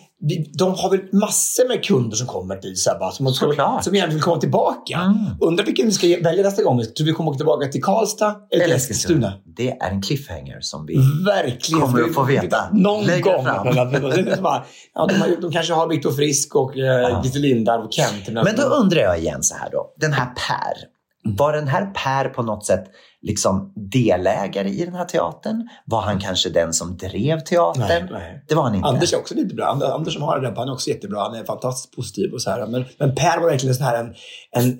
de 0.59 0.74
har 0.74 0.90
väl 0.90 1.00
massor 1.12 1.68
med 1.68 1.85
kunder 1.85 2.16
som 2.16 2.26
kommer 2.26 2.61
dit 2.61 2.79
så 2.79 2.90
här, 2.90 2.98
bara, 2.98 3.11
som, 3.11 3.35
Såklart. 3.35 3.85
som 3.85 3.94
gärna 3.94 4.12
vill 4.12 4.22
komma 4.22 4.40
tillbaka. 4.40 4.96
Mm. 4.96 5.16
Undrar 5.40 5.64
vilken 5.64 5.87
vi 5.87 5.92
ska 5.92 6.07
välja 6.07 6.42
nästa 6.42 6.62
gång. 6.62 6.83
Tror 6.83 7.07
vi 7.07 7.12
kommer 7.12 7.31
åka 7.31 7.37
tillbaka 7.37 7.68
till 7.68 7.83
Karlstad 7.83 8.37
eller 8.50 8.64
till 8.64 8.74
Eskilstuna? 8.74 9.33
Det 9.57 9.70
är 9.70 9.90
en 9.90 10.03
cliffhanger 10.03 10.61
som 10.61 10.87
vi... 10.87 10.96
Verkligen. 11.26 11.81
Kommer 11.81 12.03
att 12.03 12.14
få 12.14 12.22
veta. 12.22 12.70
Någon 12.72 13.05
Lägga 13.05 13.33
gång. 13.33 14.42
bara, 14.42 14.64
ja, 14.94 15.07
de, 15.07 15.40
de 15.40 15.53
kanske 15.53 15.72
har 15.72 15.88
Viktor 15.88 16.11
Frisk 16.11 16.57
och 16.57 16.79
eh, 16.79 17.22
Lite 17.22 17.38
Lindar 17.38 17.79
och 17.79 17.92
Kent. 17.92 18.29
Men 18.44 18.57
då 18.57 18.62
undrar 18.62 19.00
jag 19.00 19.18
igen 19.18 19.42
så 19.42 19.57
här 19.57 19.70
då. 19.72 19.94
Den 19.96 20.12
här 20.12 20.26
Per. 20.26 20.90
Var 21.37 21.53
den 21.53 21.68
här 21.68 21.87
Per 21.87 22.29
på 22.29 22.42
något 22.42 22.66
sätt 22.66 22.85
liksom 23.22 23.72
delägare 23.92 24.68
i 24.68 24.85
den 24.85 24.94
här 24.94 25.04
teatern? 25.04 25.68
Var 25.87 26.00
han 26.02 26.18
kanske 26.20 26.48
den 26.50 26.72
som 26.72 26.96
drev 26.96 27.40
teatern? 27.40 27.85
Nej, 27.88 28.06
nej. 28.11 28.44
Det 28.48 28.54
var 28.54 28.62
han 28.62 28.74
inte. 28.74 28.88
Anders 28.88 29.12
är 29.12 29.18
också 29.18 29.35
lite 29.35 29.54
bra. 29.54 29.66
And- 29.66 29.83
Anders 29.83 30.14
som 30.14 30.22
har 30.22 30.40
där, 30.40 30.54
han 30.56 30.68
är 30.68 30.72
också 30.72 30.90
jättebra. 30.90 31.20
Han 31.22 31.35
är 31.35 31.44
fantastiskt 31.44 31.96
positiv 31.96 32.33
och 32.33 32.42
så 32.42 32.50
här. 32.50 32.66
Men, 32.66 32.85
men 32.98 33.14
Per 33.14 33.40
var 33.40 33.50
verkligen 33.50 33.74
så 33.74 33.85
här 33.85 34.04
en, 34.04 34.14
en, 34.56 34.78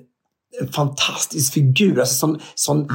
en 0.61 0.67
fantastisk 0.67 1.53
figur. 1.53 1.99
Alltså 1.99 2.15
som, 2.15 2.39
som, 2.55 2.87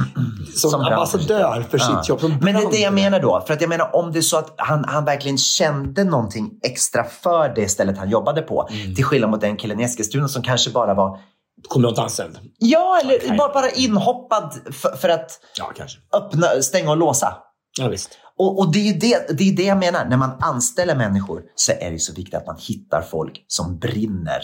som, 0.55 0.71
Som 0.71 0.81
ambassadör 0.81 1.65
för 1.69 1.77
Ja. 1.79 1.85
sitt 2.01 2.09
jobb. 2.09 2.19
Som 2.19 2.29
Men 2.41 2.53
det 2.55 2.61
är 2.61 2.71
det 2.71 2.77
jag 2.77 2.93
menar 2.93 3.19
då. 3.19 3.43
För 3.47 3.53
att 3.53 3.61
jag 3.61 3.69
menar 3.69 3.95
om 3.95 4.11
det 4.11 4.19
är 4.19 4.21
så 4.21 4.37
att 4.37 4.53
han, 4.57 4.85
han 4.87 5.05
verkligen 5.05 5.37
kände 5.37 6.03
någonting 6.03 6.51
extra 6.63 7.03
för 7.03 7.53
det 7.55 7.67
stället 7.69 7.97
han 7.97 8.09
jobbade 8.09 8.41
på. 8.41 8.67
Mm. 8.71 8.95
Till 8.95 9.03
skillnad 9.05 9.29
mot 9.29 9.41
den 9.41 9.57
killen 9.57 9.79
i 9.79 9.83
Eskilstuna 9.83 10.27
som 10.27 10.43
kanske 10.43 10.71
bara 10.71 10.93
var 10.93 11.19
Kommunalanställd. 11.67 12.39
Ja, 12.59 12.99
eller 13.03 13.15
Okej. 13.17 13.37
bara, 13.37 13.53
bara 13.53 13.69
inhoppad 13.69 14.53
för, 14.71 14.89
för 14.97 15.09
att 15.09 15.39
Ja, 15.57 15.71
öppna, 16.13 16.47
stänga 16.61 16.89
och 16.91 16.97
låsa. 16.97 17.37
Ja, 17.79 17.87
visst. 17.87 18.09
Och, 18.37 18.59
och 18.59 18.71
det, 18.73 18.89
är 18.89 18.93
det, 18.93 19.37
det 19.37 19.49
är 19.49 19.55
det 19.55 19.63
jag 19.63 19.77
menar. 19.77 20.05
När 20.05 20.17
man 20.17 20.31
anställer 20.41 20.95
människor 20.95 21.41
så 21.55 21.71
är 21.71 21.91
det 21.91 21.99
så 21.99 22.13
viktigt 22.13 22.33
att 22.35 22.45
man 22.47 22.57
hittar 22.59 23.01
folk 23.01 23.45
som 23.47 23.79
brinner 23.79 24.41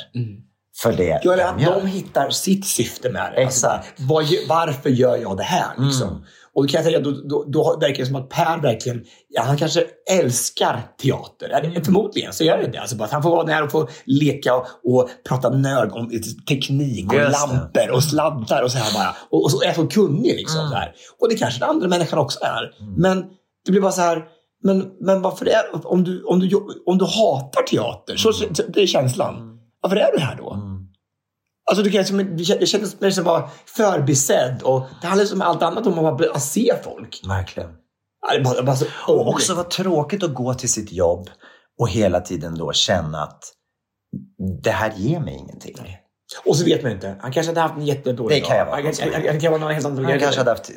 för 0.82 0.93
det 0.93 1.19
Ja, 1.23 1.34
eller 1.34 1.54
de 1.58 1.65
att 1.65 1.82
de 1.82 1.88
hittar 1.88 2.30
sitt 2.30 2.65
syfte 2.67 3.10
med 3.10 3.34
det. 3.36 3.45
Alltså, 3.45 3.67
Exakt. 3.67 3.99
vad, 3.99 4.23
gö- 4.26 4.47
varför 4.49 4.89
gör 4.89 5.17
jag 5.17 5.38
det 5.38 5.43
här? 5.43 5.67
Liksom? 5.78 6.08
Mm. 6.10 6.23
Och 6.55 6.63
då 6.63 6.67
kan 6.67 6.77
jag 6.77 6.85
säga, 6.85 6.99
då, 6.99 7.11
då, 7.11 7.43
då 7.47 7.77
verkar 7.81 7.97
det 7.99 8.05
som 8.05 8.15
att 8.15 8.29
Per 8.29 8.61
verkligen, 8.61 9.03
ja, 9.29 9.41
han 9.43 9.57
kanske 9.57 9.83
älskar 10.11 10.81
teater. 11.01 11.71
Det- 11.73 11.85
Förmodligen 11.85 12.33
så 12.33 12.43
gör 12.43 12.57
det 12.57 12.67
det. 12.67 12.77
Alltså 12.77 12.95
bara 12.95 13.03
att 13.05 13.11
han 13.11 13.23
får 13.23 13.29
vara 13.29 13.43
där 13.45 13.63
och 13.63 13.71
få 13.71 13.87
leka 14.05 14.55
och, 14.55 14.65
och 14.83 15.09
prata 15.27 15.49
nörd 15.49 15.91
om 15.91 16.09
teknik 16.49 17.13
och 17.13 17.19
Just 17.19 17.31
lampor 17.49 17.91
och 17.95 18.03
sladdar 18.03 18.63
och 18.63 18.71
så 18.71 18.77
här 18.77 18.93
bara. 18.93 19.15
Och, 19.29 19.43
och 19.43 19.51
så 19.51 19.61
är 19.63 19.73
så 19.73 19.87
kunnig 19.87 20.35
liksom. 20.35 20.59
Mm. 20.59 20.71
Så 20.71 20.75
här. 20.77 20.93
Och 21.21 21.29
det 21.29 21.35
kanske 21.35 21.59
den 21.59 21.69
andra 21.69 21.87
människan 21.87 22.19
också 22.19 22.39
är. 22.43 22.71
Men 22.97 23.25
det 23.65 23.71
blir 23.71 23.81
bara 23.81 23.91
så 23.91 24.01
här, 24.01 24.23
men, 24.63 24.91
men 24.99 25.21
varför 25.21 25.45
är, 25.45 25.63
om, 25.91 26.03
du, 26.03 26.23
om, 26.23 26.39
du, 26.39 26.59
om 26.85 26.97
du 26.97 27.05
hatar 27.05 27.61
teater, 27.63 28.15
så, 28.15 28.33
så 28.33 28.45
det 28.67 28.81
är 28.81 28.87
känslan. 28.87 29.59
Varför 29.81 29.95
är 29.95 30.11
du 30.17 30.19
här 30.23 30.35
då? 30.37 30.57
Alltså, 31.69 31.84
du 31.84 31.91
kan, 31.91 32.06
som, 32.06 32.38
det 32.38 32.65
kändes 32.65 33.02
mer 33.02 33.10
som 33.10 33.23
bara 33.23 33.49
förbisedd. 33.65 34.62
Och 34.63 34.84
det 35.02 35.08
handlar 35.08 35.26
som 35.26 35.41
allt 35.41 35.62
annat 35.63 35.88
om 35.88 36.06
att 36.06 36.17
bara 36.17 36.39
se 36.39 36.73
folk. 36.84 37.21
Verkligen. 37.28 37.69
Ja, 38.28 38.38
det 38.38 38.43
bara, 38.43 38.63
bara 38.63 38.76
så 38.76 38.86
Och 39.08 39.28
också 39.28 39.54
vad 39.56 39.69
tråkigt 39.69 40.23
att 40.23 40.34
gå 40.34 40.54
till 40.54 40.69
sitt 40.71 40.91
jobb 40.91 41.30
och 41.80 41.89
hela 41.89 42.21
tiden 42.21 42.56
då 42.56 42.73
känna 42.73 43.23
att 43.23 43.43
det 44.63 44.71
här 44.71 44.93
ger 44.95 45.19
mig 45.19 45.34
ingenting. 45.36 45.76
Och 46.45 46.56
så 46.58 46.65
vet 46.65 46.84
man 46.84 46.91
inte. 46.91 47.15
Han 47.21 47.32
kanske 47.32 47.49
hade 47.49 47.62
haft 47.62 47.76
en 47.76 47.86
jättedålig 47.86 48.38
Det 48.41 48.47
kan 48.47 48.58
jag 48.58 48.67
dag. 48.67 48.71
vara. 48.71 48.84
Han, 48.84 48.93
kan- 48.93 49.13
han, 49.13 49.28
han 49.28 49.39
kan 49.39 49.52
vara 49.52 49.62
någon 49.62 49.71
helt 49.73 49.86
annan 49.86 50.06
Han 50.06 50.19
kanske 50.19 50.39
hade 50.39 50.52
haft, 50.52 50.71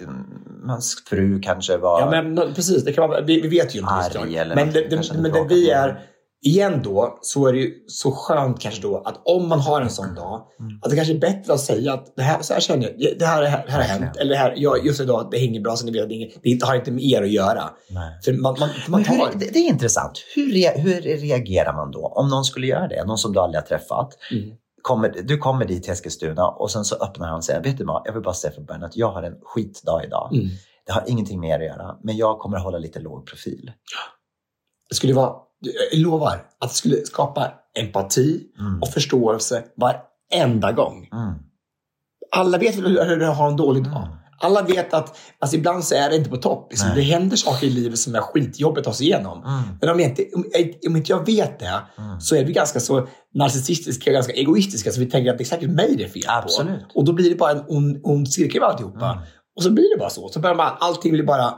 hans 0.67 1.05
fru 1.07 1.41
kanske 1.41 1.77
var... 1.77 2.01
Ja, 2.01 2.23
men 2.23 2.55
precis. 2.55 2.85
Det 2.85 2.93
kan 2.93 3.09
vara, 3.09 3.21
vi, 3.21 3.41
vi 3.41 3.49
vet 3.49 3.75
ju 3.75 3.79
inte. 3.79 3.93
Arg 3.93 4.37
eller 4.37 4.55
men 4.55 4.73
det, 4.73 4.89
det, 4.89 5.13
men 5.15 5.33
det 5.33 5.47
vi 5.49 5.71
är. 5.71 6.01
Igen 6.45 6.81
då, 6.85 7.19
så 7.23 7.47
är 7.47 7.53
det 7.53 7.59
ju 7.59 7.75
så 7.87 8.13
skönt 8.13 8.61
kanske 8.61 8.83
då 8.83 9.03
att 9.05 9.23
om 9.25 9.49
man 9.49 9.61
har 9.61 9.81
en 9.81 9.91
sån 9.91 10.15
dag, 10.15 10.47
Mm. 10.61 10.79
att 10.83 10.91
det 10.91 10.97
kanske 10.97 11.15
är 11.15 11.19
bättre 11.19 11.53
att 11.53 11.61
säga 11.61 11.93
att 11.93 12.17
det 12.17 12.23
här, 12.23 12.43
så 12.43 12.55
här 12.55 12.61
känner 12.61 12.95
jag, 12.99 13.19
det 13.19 13.27
här, 13.27 13.43
det 13.43 13.49
här, 13.49 13.67
det 13.67 13.73
här 13.73 13.79
har 13.79 13.89
hänt. 13.89 14.17
Eller 14.17 14.31
det 14.31 14.37
här, 14.37 14.55
jag, 14.57 14.87
just 14.87 15.01
idag, 15.01 15.29
det 15.31 15.39
hänger 15.39 15.61
bra 15.61 15.77
så 15.77 15.87
ni 15.87 15.93
vet, 15.93 16.09
det, 16.43 16.67
har 16.67 16.75
inte 16.75 16.91
med 16.91 17.05
er 17.05 17.23
att 17.23 17.31
göra. 17.31 17.71
Nej. 17.91 18.21
För 18.25 18.33
man, 18.33 18.57
man, 18.61 18.69
man 18.89 19.05
tar... 19.05 19.15
hur, 19.15 19.39
det, 19.39 19.53
det 19.53 19.59
är 19.59 19.69
intressant. 19.69 20.13
Hur, 20.35 20.79
hur 20.79 21.01
reagerar 21.01 21.73
man 21.73 21.91
då 21.91 22.07
om 22.07 22.29
någon 22.29 22.45
skulle 22.45 22.67
göra 22.67 22.89
det? 22.89 23.05
Någon 23.05 23.19
som 23.19 23.33
du 23.33 23.41
aldrig 23.41 23.63
har 23.63 23.67
träffat. 23.67 24.09
Mm. 24.33 24.51
kommer, 24.83 25.09
du 25.25 25.39
kommer 25.39 25.65
dit 25.65 25.83
till 25.83 25.93
Eskilstuna 25.93 26.49
och 26.49 26.71
sen 26.71 26.85
så 26.85 26.97
öppnar 26.97 27.29
han 27.29 27.37
och 27.37 27.45
säger, 27.45 27.63
vet 27.63 27.79
du 27.79 27.85
vad, 27.85 28.03
jag 28.05 28.13
vill 28.13 28.23
bara 28.23 28.35
säga 28.35 28.53
från 28.53 28.65
början 28.65 28.85
att 28.85 28.97
jag 28.97 29.13
har 29.13 29.23
en 29.23 29.35
skitdag 29.43 30.05
idag. 30.05 30.31
Mm. 30.35 30.47
Det 30.87 30.93
har 30.93 31.05
ingenting 31.07 31.41
med 31.41 31.51
er 31.51 31.55
att 31.69 31.77
göra, 31.77 31.97
men 32.03 32.17
jag 32.17 32.39
kommer 32.39 32.59
hålla 32.59 32.79
lite 32.79 33.01
låg 33.01 33.27
profil. 33.27 33.73
Det 34.89 34.95
skulle 34.95 35.13
vara, 35.15 35.33
jag 35.91 35.99
lovar, 36.01 36.43
att 36.61 36.69
det 36.71 36.75
skulle 36.77 36.97
skapa 37.07 37.53
empati 37.79 38.41
Mm. 38.61 38.83
och 38.83 38.89
förståelse 38.89 39.63
varenda 39.77 40.73
gång. 40.73 41.09
Mm. 41.13 41.35
Alla 42.37 42.59
vet 42.59 42.77
hur 42.77 43.17
det 43.17 43.27
har 43.27 43.49
en 43.49 43.57
dålig 43.57 43.85
dag. 43.85 43.97
Mm. 44.07 44.17
Alla 44.41 44.63
vet 44.63 44.95
att 44.95 45.19
alltså 45.39 45.57
ibland 45.57 45.85
så 45.85 45.95
är 45.95 46.11
det 46.11 46.17
inte 46.17 46.31
på 46.31 46.37
topp. 46.37 46.67
Liksom, 46.71 46.89
det 46.95 47.01
händer 47.03 47.37
saker 47.37 47.67
i 47.67 47.71
livet 47.71 47.99
som 47.99 48.15
är 48.15 48.21
skitjobbigt 48.21 48.79
att 48.87 48.93
ta 48.93 48.93
sig 48.97 49.07
igenom. 49.07 49.39
Mm. 49.45 49.63
Men 49.81 49.91
om, 49.91 50.01
jag 50.01 50.11
inte, 50.11 50.25
om, 50.35 50.45
om 50.89 50.97
inte 50.97 51.13
jag 51.13 51.27
vet 51.27 51.59
det 51.59 51.81
Mm. 51.99 52.21
så 52.21 52.37
är 52.37 52.45
vi 52.45 52.53
ganska 52.53 52.81
så 52.81 53.09
narcissistiska 53.35 54.11
och 54.11 54.15
ganska 54.15 54.33
egoistiska 54.33 54.93
så 54.93 55.01
vi 55.01 55.07
tänker 55.07 55.31
att 55.31 55.39
det 55.39 55.45
är 55.45 55.47
säkert 55.47 55.71
mig 55.71 55.95
det 55.97 56.05
är 56.05 56.09
fel 56.09 56.23
Absolut. 56.29 56.81
på. 56.93 56.99
Och 56.99 57.05
då 57.05 57.13
blir 57.13 57.31
det 57.31 57.37
bara 57.37 57.51
en 57.51 57.65
ond, 57.69 58.01
ond 58.05 58.33
cirkel 58.33 58.63
av 58.63 58.71
alltihopa. 58.71 59.23
Och 59.57 59.63
så 59.63 59.71
blir 59.71 59.95
det 59.95 59.99
bara 59.99 60.11
så. 60.11 60.29
Så 60.29 60.41
börjar 60.41 60.57
man, 60.57 60.73
allting 60.81 61.13
blir 61.13 61.23
bara 61.25 61.55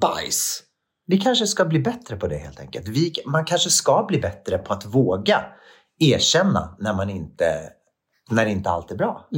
bajs. 0.00 0.62
Vi 1.06 1.18
kanske 1.18 1.46
ska 1.46 1.64
bli 1.64 1.78
bättre 1.78 2.16
på 2.16 2.26
det 2.26 2.36
helt 2.36 2.60
enkelt. 2.60 2.88
Vi, 2.88 3.12
man 3.26 3.44
kanske 3.44 3.70
ska 3.70 4.04
bli 4.08 4.18
bättre 4.18 4.58
på 4.58 4.72
att 4.72 4.86
våga 4.86 5.44
erkänna 6.00 6.76
när 6.78 6.94
man 6.94 7.10
inte, 7.10 7.70
när 8.30 8.46
inte 8.46 8.70
allt 8.70 8.90
är 8.90 8.96
bra. 8.96 9.28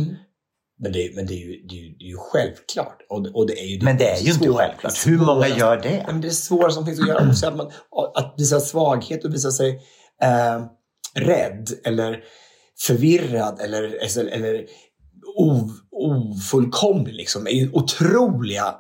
Men, 0.81 0.93
det, 0.93 1.13
men 1.17 1.27
det, 1.27 1.35
är 1.35 1.39
ju, 1.47 1.67
det, 1.69 1.75
är 1.75 1.79
ju, 1.83 1.95
det 1.99 2.05
är 2.05 2.09
ju 2.09 2.17
självklart. 2.19 2.99
Och, 3.09 3.23
det- 3.23 3.31
och 3.31 3.47
det 3.47 3.61
är 3.61 3.67
ju, 3.67 3.85
Men 3.85 3.97
det 3.99 4.11
är 4.11 4.21
ju 4.21 4.33
inte 4.33 4.49
självklart. 4.53 5.07
Hur 5.07 5.19
många 5.19 5.49
gör 5.49 5.77
det? 5.77 6.05
Men 6.07 6.21
det 6.21 6.29
är 6.29 6.31
svåra 6.33 6.71
som 6.71 6.87
finns 6.87 7.01
att 7.01 7.09
göra 7.09 7.29
också. 7.29 7.47
Att, 7.49 7.57
man, 7.57 7.71
att 8.15 8.35
visa 8.39 8.61
svaghet 8.61 9.25
och 9.25 9.35
visa 9.35 9.51
sig 9.51 9.81
eh, 10.23 10.65
rädd 11.15 11.69
eller 11.85 12.21
förvirrad 12.87 13.61
eller, 13.61 13.83
eller, 13.83 14.27
eller 14.33 14.67
ofullkomlig 15.97 17.15
liksom, 17.15 17.47
är 17.47 17.51
ju 17.51 17.71
otroliga 17.73 18.75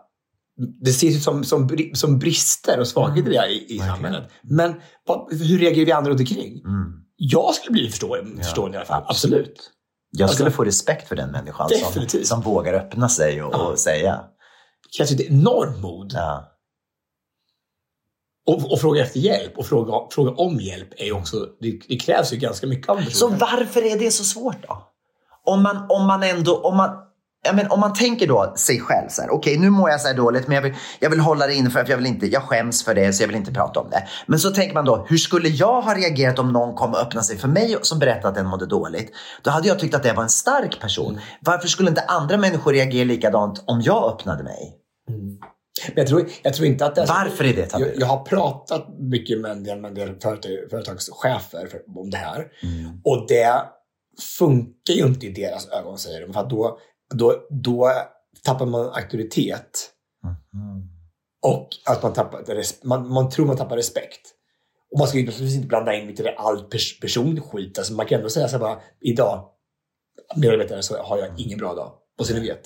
det 0.81 0.91
ses 0.91 1.17
ju 1.17 1.21
som, 1.21 1.45
som, 1.45 1.69
som 1.95 2.19
brister 2.19 2.81
och 2.81 2.89
svagheter 2.89 3.31
i, 3.31 3.35
i 3.35 3.79
Verkligen. 3.79 3.87
samhället. 3.89 4.31
Men 4.43 4.75
vad, 5.07 5.33
hur 5.33 5.59
reagerar 5.59 5.87
vi 5.87 5.93
andra 5.93 6.11
runt 6.11 6.21
omkring? 6.21 6.53
Mm. 6.65 6.93
Jag 7.17 7.55
skulle 7.55 7.73
bli 7.73 7.89
förstå, 7.91 8.17
förstående 8.43 8.75
i 8.77 8.79
alla 8.79 8.87
fall. 8.87 9.05
Absolut. 9.07 9.71
Jag 10.11 10.31
skulle 10.31 10.47
Alltså- 10.47 10.57
få 10.57 10.65
respekt 10.65 11.09
för 11.09 11.17
den 11.17 11.31
människan 11.31 11.69
som, 12.09 12.25
som 12.25 12.41
vågar 12.41 12.75
öppna 12.75 13.09
sig 13.09 13.43
och, 13.43 13.55
Ja. 13.55 13.67
och 13.69 13.79
säga. 13.79 14.13
Det 14.83 14.97
krävs 14.99 15.13
ett 15.13 15.21
enormt 15.21 15.81
mod. 15.81 16.13
Ja. 16.15 16.45
Och, 18.47 18.73
och 18.73 18.81
fråga 18.81 19.03
efter 19.03 19.21
hjälp 19.21 19.59
och 19.59 19.67
fråga, 19.67 19.93
fråga 20.11 20.31
om 20.31 20.61
hjälp 20.61 20.89
är 20.97 21.13
också, 21.17 21.37
det, 21.61 21.81
det 21.89 21.97
krävs 21.97 22.33
ju 22.33 22.37
ganska 22.37 22.67
mycket 22.67 22.89
av 22.89 22.99
en 22.99 23.11
Så 23.11 23.29
varför 23.29 23.83
är 23.83 23.99
det 23.99 24.11
så 24.11 24.25
svårt 24.25 24.57
då? 24.69 24.89
Om 25.45 25.63
man, 25.63 25.87
om 25.89 26.07
man 26.07 26.23
ändå, 26.23 26.57
om 26.63 26.77
man, 26.77 26.91
ja, 27.45 27.53
men 27.53 27.71
om 27.71 27.81
man 27.81 27.93
tänker 27.95 28.27
då 28.27 28.53
sig 28.57 28.81
själv 28.81 29.09
så 29.09 29.23
här, 29.23 29.31
okej 29.31 29.59
nu 29.59 29.71
mår 29.71 29.91
jag 29.91 30.01
så 30.01 30.09
här 30.09 30.15
dåligt 30.15 30.47
men 30.49 30.55
jag 30.55 30.63
vill, 30.63 30.75
jag 31.01 31.11
vill 31.11 31.21
hålla 31.21 31.47
det 31.47 31.55
inne 31.55 31.71
för 31.71 31.81
att 31.81 31.89
jag 31.89 31.97
vill 31.97 32.07
inte, 32.07 32.27
jag 32.27 32.43
skäms 32.43 32.85
för 32.85 32.95
det 32.95 33.13
så 33.13 33.23
jag 33.23 33.29
vill 33.29 33.37
inte 33.37 33.53
prata 33.53 33.81
om 33.81 33.91
det. 33.91 34.03
Men 34.27 34.39
så 34.39 34.51
tänker 34.51 34.75
man 34.75 34.85
då, 34.85 35.07
hur 35.09 35.17
skulle 35.17 35.49
jag 35.49 35.83
ha 35.83 35.95
reagerat 35.95 36.39
om 36.39 36.53
någon 36.53 36.75
kom 36.75 36.91
och 36.93 36.99
öppnade 37.01 37.27
sig 37.27 37.37
för 37.39 37.49
mig 37.49 37.77
som 37.83 37.99
berättade 37.99 38.29
att 38.29 38.35
den 38.35 38.47
mådde 38.47 38.67
dåligt? 38.67 39.11
Då 39.43 39.51
hade 39.51 39.69
jag 39.69 39.79
tyckt 39.79 39.95
att 39.95 40.03
det 40.03 40.13
var 40.13 40.23
en 40.23 40.29
stark 40.29 40.81
person. 40.81 41.21
Varför 41.41 41.69
skulle 41.69 41.89
inte 41.89 42.03
andra 42.03 42.37
människor 42.37 42.73
reagera 42.73 43.05
likadant 43.05 43.63
om 43.67 43.81
jag 43.81 44.13
öppnade 44.13 44.45
mig? 44.45 44.75
Men 45.89 45.95
jag 45.97 46.07
tror, 46.07 46.29
jag 46.43 46.55
tror 46.55 46.67
inte 46.69 46.87
att 46.87 46.95
det 46.95 47.01
är 47.01 47.07
så- 47.07 47.13
Varför 47.13 47.45
är 47.45 47.55
det 47.55 47.67
tabu? 47.67 47.85
jag, 47.85 47.97
jag 48.01 48.07
har 48.07 48.25
pratat 48.25 48.87
mycket 48.99 49.41
med 49.41 49.51
en 49.51 49.65
del, 49.65 49.81
med 49.81 49.89
en 49.89 49.95
del 49.95 50.09
företag, 50.21 50.51
företagschefer 50.71 51.67
för, 51.67 51.81
om 52.01 52.11
det 52.11 52.17
här. 52.17 52.47
Mm. 52.63 53.01
Och 53.05 53.27
det 53.29 53.63
funkar 54.39 54.95
ju 54.95 55.07
inte 55.07 55.27
i 55.27 55.33
deras 55.33 55.69
ögon, 55.69 55.99
säger 55.99 56.27
de. 56.27 56.33
För 56.33 56.47
då, 56.51 56.79
då, 57.15 57.47
då 57.51 57.91
tappar 58.45 58.67
man 58.67 58.81
auktoritet. 58.81 59.91
Mm. 60.25 60.89
Och 61.43 61.69
att 61.87 62.03
man, 62.03 62.13
tappar, 62.13 62.87
man, 62.87 63.09
man 63.09 63.31
tror 63.31 63.47
man 63.47 63.57
tappar 63.57 63.77
respekt. 63.77 64.35
Och 64.93 64.99
man 64.99 65.09
ska 65.09 65.19
ju 65.19 65.25
naturligtvis 65.25 65.57
inte 65.57 65.69
blanda 65.69 65.95
in 65.95 66.07
lite 66.07 66.35
all 66.37 66.63
pers 66.63 67.01
personlig 67.01 67.43
skit. 67.43 67.79
Alltså 67.79 67.93
man 67.93 68.07
kan 68.07 68.17
ändå 68.17 68.31
säga 68.31 68.49
så 68.49 68.53
här 68.53 68.61
bara, 68.61 68.81
idag, 69.01 69.45
medarbetare, 70.37 70.83
så 70.83 71.03
har 71.03 71.19
jag 71.19 71.41
ingen 71.41 71.59
bra 71.59 71.75
dag. 71.75 71.93
Och 72.19 72.27
så 72.27 72.35
ni 72.35 72.41
vet. 72.41 72.63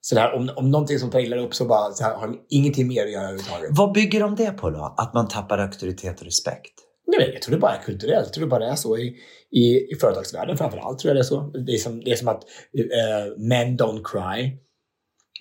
Så 0.00 0.18
här, 0.18 0.34
om, 0.34 0.50
om 0.56 0.70
någonting 0.70 0.98
som 0.98 1.10
tar 1.10 1.20
illa 1.20 1.36
upp 1.36 1.54
så 1.54 1.64
bara, 1.64 1.92
så 1.92 2.04
här, 2.04 2.14
har 2.14 2.26
de 2.26 2.40
ingenting 2.48 2.88
mer 2.88 3.04
att 3.04 3.12
göra 3.12 3.22
överhuvudtaget. 3.22 3.70
Vad 3.72 3.92
bygger 3.92 4.20
de 4.20 4.34
det 4.34 4.50
på 4.50 4.70
då? 4.70 4.94
Att 4.96 5.14
man 5.14 5.28
tappar 5.28 5.58
auktoritet 5.58 6.20
och 6.20 6.24
respekt? 6.24 6.72
Nej, 7.06 7.18
men 7.20 7.32
jag 7.32 7.42
tror 7.42 7.54
det 7.54 7.60
bara 7.60 7.76
är 7.76 7.82
kulturellt. 7.82 8.26
Jag 8.26 8.32
tror 8.32 8.44
det 8.44 8.50
bara 8.50 8.70
är 8.70 8.74
så 8.76 8.98
i, 8.98 9.16
i, 9.50 9.92
i 9.92 9.96
företagsvärlden 10.00 10.56
framförallt. 10.58 10.98
Tror 10.98 11.08
jag 11.10 11.16
det 11.16 11.20
är 11.20 11.24
så. 11.24 11.40
Det 11.40 11.72
är 11.72 11.78
som, 11.78 12.04
det 12.04 12.10
är 12.12 12.16
som 12.16 12.28
att 12.28 12.42
uh, 12.78 13.34
men 13.38 13.78
don't 13.78 14.02
cry. 14.04 14.56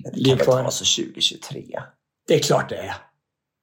Det 0.04 0.12
Lev 0.20 0.38
kan 0.38 0.46
väl 0.56 0.64
vara 0.64 0.72
så 0.72 1.04
2023? 1.04 1.66
Det 2.28 2.34
är 2.36 2.40
klart 2.40 2.70
det 2.70 2.76
är. 2.78 2.94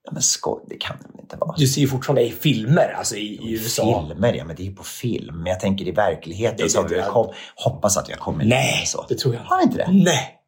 Ja, 0.04 0.10
men 0.12 0.22
skoj, 0.22 0.64
det 0.68 0.76
kan 0.76 0.96
det 1.02 1.08
väl 1.12 1.20
inte 1.20 1.36
vara? 1.36 1.54
Du 1.58 1.66
ser 1.66 1.80
ju 1.80 1.88
fortfarande 1.88 2.22
i 2.22 2.30
filmer, 2.30 2.88
alltså 2.98 3.16
i, 3.16 3.20
i 3.42 3.52
USA. 3.52 4.06
Filmer, 4.08 4.32
ja 4.34 4.44
men 4.44 4.56
det 4.56 4.62
är 4.62 4.64
ju 4.64 4.74
på 4.74 4.84
film. 4.84 5.36
Men 5.36 5.46
jag 5.46 5.60
tänker 5.60 5.88
i 5.88 5.90
verkligheten 5.90 6.58
Det- 6.62 6.70
så 6.70 6.78
har 6.82 6.88
det- 6.88 6.94
vi 6.94 7.00
det- 7.00 7.06
kom, 7.06 7.32
hoppas 7.56 7.96
att 7.96 8.08
jag 8.08 8.18
kommer 8.18 8.44
Nej, 8.44 8.86
så. 8.86 9.06
det 9.08 9.14
tror 9.14 9.34
jag 9.34 9.40
Har 9.42 9.62
inte. 9.62 9.72
inte 9.80 9.92
det? 9.92 10.04
Nej, 10.04 10.39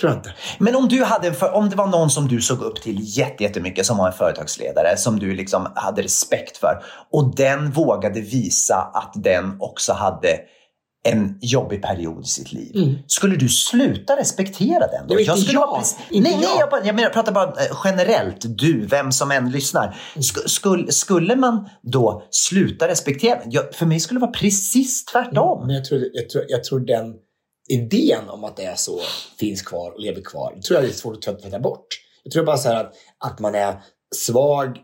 tror 0.00 0.10
jag 0.12 0.18
inte. 0.18 0.34
Men 0.58 0.76
om 0.76 0.88
du 0.88 1.04
hade 1.04 1.32
för, 1.32 1.52
om 1.54 1.70
det 1.70 1.76
var 1.76 1.86
någon 1.86 2.10
som 2.10 2.28
du 2.28 2.40
såg 2.40 2.62
upp 2.62 2.82
till 2.82 2.98
jätte- 3.18 3.42
jättemycket 3.44 3.86
som 3.86 3.96
var 3.96 4.06
en 4.06 4.12
företagsledare 4.12 4.96
som 4.96 5.18
du 5.18 5.34
liksom 5.34 5.72
hade 5.74 6.02
respekt 6.02 6.56
för 6.56 6.82
och 7.12 7.36
den 7.36 7.70
vågade 7.70 8.20
visa 8.20 8.76
att 8.94 9.12
den 9.14 9.56
också 9.60 9.92
hade 9.92 10.38
en 11.04 11.38
jobbig 11.42 11.82
period 11.82 12.24
i 12.24 12.26
sitt 12.28 12.52
liv. 12.52 12.72
Mm. 12.76 12.94
Skulle 13.06 13.36
du 13.36 13.48
sluta 13.48 14.16
respektera 14.16 14.86
den? 14.86 15.06
Då? 15.08 15.14
Nej, 15.14 15.24
inte 15.24 15.36
skulle 15.36 15.58
jag. 15.58 15.78
precis- 15.78 15.96
nej, 16.10 16.20
nej, 16.20 16.38
jag. 16.42 16.60
jag, 16.60 16.70
bara, 16.70 16.80
jag, 16.84 16.86
menar, 16.94 17.02
jag 17.02 17.12
pratar 17.12 17.32
bara 17.32 17.46
eh, 17.48 17.76
generellt. 17.84 18.36
Du, 18.58 18.86
vem 18.86 19.12
som 19.12 19.30
än 19.30 19.50
lyssnar. 19.50 19.96
Sk, 20.20 20.50
skulle, 20.50 20.92
skulle 20.92 21.36
man 21.36 21.68
då 21.82 22.22
sluta 22.30 22.88
respektera 22.88 23.38
den? 23.38 23.50
Jag, 23.50 23.74
för 23.74 23.86
mig 23.86 24.00
skulle 24.00 24.20
det 24.20 24.26
vara 24.26 24.30
precis 24.30 25.04
tvärtom. 25.04 25.66
Men 25.66 25.74
jag 25.76 25.84
tror, 25.84 26.00
jag, 26.12 26.30
tror, 26.30 26.44
jag 26.48 26.64
tror 26.64 26.80
den 26.80 27.14
idén 27.68 28.28
om 28.28 28.44
att 28.44 28.56
det 28.56 28.64
är 28.64 28.76
så 28.76 29.00
finns 29.38 29.62
kvar 29.62 29.90
och 29.90 30.00
lever 30.00 30.22
kvar. 30.22 30.52
Det 30.56 30.62
tror 30.62 30.80
jag 30.80 30.88
är 30.88 30.92
svårt 30.92 31.28
att 31.28 31.42
tvätta 31.42 31.60
bort. 31.60 31.86
Jag 32.22 32.32
tror 32.32 32.44
bara 32.44 32.56
så 32.56 32.68
här 32.68 32.84
att, 32.84 32.94
att 33.18 33.38
man 33.38 33.54
är 33.54 33.82
svag 34.14 34.78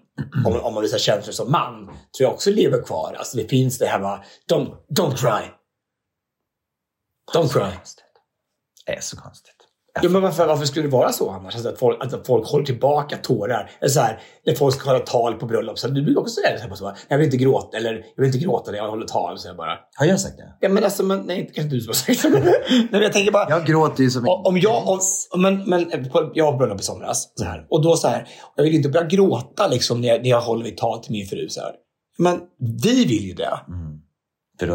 om, 0.46 0.60
om 0.60 0.74
man 0.74 0.82
visar 0.82 0.98
känslor 0.98 1.32
som 1.32 1.52
man. 1.52 1.86
Tror 1.86 1.96
jag 2.18 2.32
också 2.32 2.50
lever 2.50 2.82
kvar. 2.82 3.14
Alltså 3.18 3.36
det 3.36 3.48
finns 3.48 3.78
det 3.78 3.86
här 3.86 4.00
med, 4.00 4.24
don't, 4.52 4.76
don't 4.98 5.16
cry. 5.16 5.50
Don't 7.34 7.52
cry. 7.52 7.70
Det 8.86 8.92
är 8.92 9.00
så 9.00 9.16
konstigt. 9.16 9.63
Ja, 10.02 10.08
men 10.08 10.22
varför, 10.22 10.46
varför 10.46 10.66
skulle 10.66 10.86
det 10.86 10.92
vara 10.92 11.12
så 11.12 11.30
annars? 11.30 11.54
Alltså 11.54 11.68
att, 11.68 11.78
folk, 11.78 12.04
att 12.04 12.26
folk 12.26 12.48
håller 12.48 12.64
tillbaka 12.66 13.16
tårar. 13.16 13.70
Eller 13.80 13.90
så 13.90 14.00
här, 14.00 14.20
när 14.46 14.54
folk 14.54 14.74
ska 14.74 14.90
hålla 14.90 15.04
tal 15.04 15.34
på 15.34 15.46
bröllop. 15.46 15.78
Så 15.78 15.86
här, 15.88 15.94
du 15.94 16.02
brukar 16.02 16.20
också 16.20 16.34
säga 16.34 16.52
det 16.52 16.58
så 16.60 16.68
här, 16.68 16.74
så 16.74 16.86
här, 16.86 16.96
jag 17.08 17.16
vill 17.18 17.24
inte 17.24 17.36
gråta. 17.36 17.76
Eller 17.76 17.92
jag 17.92 18.22
vill 18.22 18.26
inte 18.26 18.38
gråta 18.38 18.70
när 18.70 18.78
jag 18.78 18.90
håller 18.90 19.06
tal. 19.06 19.38
Så 19.38 19.48
jag 19.48 19.56
bara, 19.56 19.78
Har 19.98 20.06
jag 20.06 20.20
sagt 20.20 20.36
det? 20.36 20.52
ja, 20.60 20.68
men 20.68 20.84
alltså, 20.84 21.02
men, 21.02 21.20
nej, 21.20 21.50
kanske 21.54 21.74
du 21.76 21.80
som 21.80 21.88
har 21.88 21.94
sagt 21.94 22.22
det. 22.22 22.28
Nej, 22.70 22.88
men 22.90 23.02
jag 23.02 23.12
tänker 23.12 23.32
bara, 23.32 23.50
Jag 23.50 23.66
gråter 23.66 24.02
ju 24.02 24.10
som 24.10 24.22
en 24.24 24.28
om 24.30 24.58
jag, 24.58 24.88
om, 24.88 25.00
men, 25.42 25.62
men 25.68 26.08
på- 26.10 26.30
jag 26.34 26.44
har 26.52 26.58
bröllop 26.58 26.80
i 26.80 26.82
somras. 26.82 27.32
Så 27.34 27.44
här, 27.44 27.66
och 27.70 27.82
då 27.82 27.96
så 27.96 28.08
här, 28.08 28.28
jag 28.56 28.64
vill 28.64 28.74
inte 28.74 28.88
börja 28.88 29.06
gråta 29.06 29.66
liksom, 29.68 30.00
när, 30.00 30.08
jag, 30.08 30.22
när 30.22 30.30
jag 30.30 30.40
håller 30.40 30.64
mitt 30.64 30.76
tal 30.78 30.98
till 30.98 31.12
min 31.12 31.26
fru. 31.26 31.48
Så 31.48 31.60
här. 31.60 31.72
Men 32.18 32.40
vi 32.82 33.04
vill 33.04 33.24
ju 33.28 33.34
det. 33.34 33.58
Mm. 33.68 33.94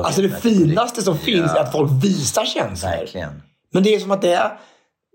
Alltså 0.05 0.21
det 0.21 0.29
finaste 0.29 1.01
som 1.01 1.17
finns 1.17 1.51
är 1.51 1.55
Ja. 1.55 1.61
att 1.61 1.71
folk 1.71 1.91
visar 2.03 2.45
känslor. 2.45 2.89
Verkligen. 2.91 3.41
Men 3.73 3.83
det 3.83 3.95
är 3.95 3.99
som 3.99 4.11
att 4.11 4.21
det, 4.21 4.33
är, 4.33 4.59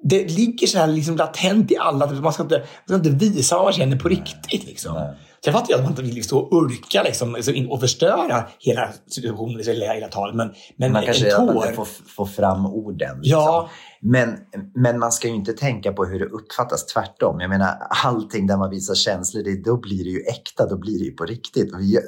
det 0.04 0.30
ligger 0.30 0.66
så 0.66 0.78
här 0.78 0.86
liksom 0.86 1.16
latent 1.16 1.70
i 1.70 1.76
alla. 1.76 2.06
Man 2.06 2.32
ska, 2.32 2.42
inte, 2.42 2.58
man 2.58 3.00
ska 3.00 3.08
inte 3.08 3.24
visa 3.26 3.56
vad 3.56 3.64
man 3.64 3.72
känner 3.72 3.96
på 3.96 4.08
riktigt. 4.08 4.66
Liksom. 4.66 4.94
Nej. 4.94 5.14
Jag 5.44 5.54
fattar 5.54 5.68
ju 5.68 5.74
att 5.74 5.82
man 5.82 5.90
inte 5.90 6.02
vill 6.02 6.24
stå 6.24 6.38
och 6.38 6.62
urka 6.62 7.02
liksom, 7.02 7.36
och 7.70 7.80
förstöra 7.80 8.44
hela 8.58 8.88
situationen, 9.08 9.56
liksom, 9.56 9.74
hela, 9.74 10.08
talet. 10.08 10.34
Men, 10.34 10.54
men 10.76 10.92
Man 10.92 11.04
kanske 11.04 11.28
en 11.30 11.40
att 11.40 11.46
man 11.46 11.54
tår. 11.54 11.72
får, 11.72 11.88
får 12.16 12.26
fram 12.26 12.66
orden. 12.66 13.20
Ja. 13.22 13.70
Men, 14.06 14.38
men 14.74 14.98
man 14.98 15.12
ska 15.12 15.28
ju 15.28 15.34
inte 15.34 15.52
tänka 15.52 15.92
på 15.92 16.04
hur 16.04 16.18
det 16.18 16.24
uppfattas 16.24 16.86
tvärtom. 16.86 17.40
Jag 17.40 17.50
menar, 17.50 17.76
allting 18.04 18.46
där 18.46 18.56
man 18.56 18.70
visar 18.70 18.94
känslor, 18.94 19.42
det, 19.42 19.64
då 19.64 19.76
blir 19.76 20.04
det 20.04 20.10
ju 20.10 20.20
äkta, 20.20 20.66
då 20.66 20.78
blir 20.78 20.98
det 20.98 21.04
ju 21.04 21.10
på 21.10 21.24
riktigt. 21.24 21.74
Vi, 21.78 21.98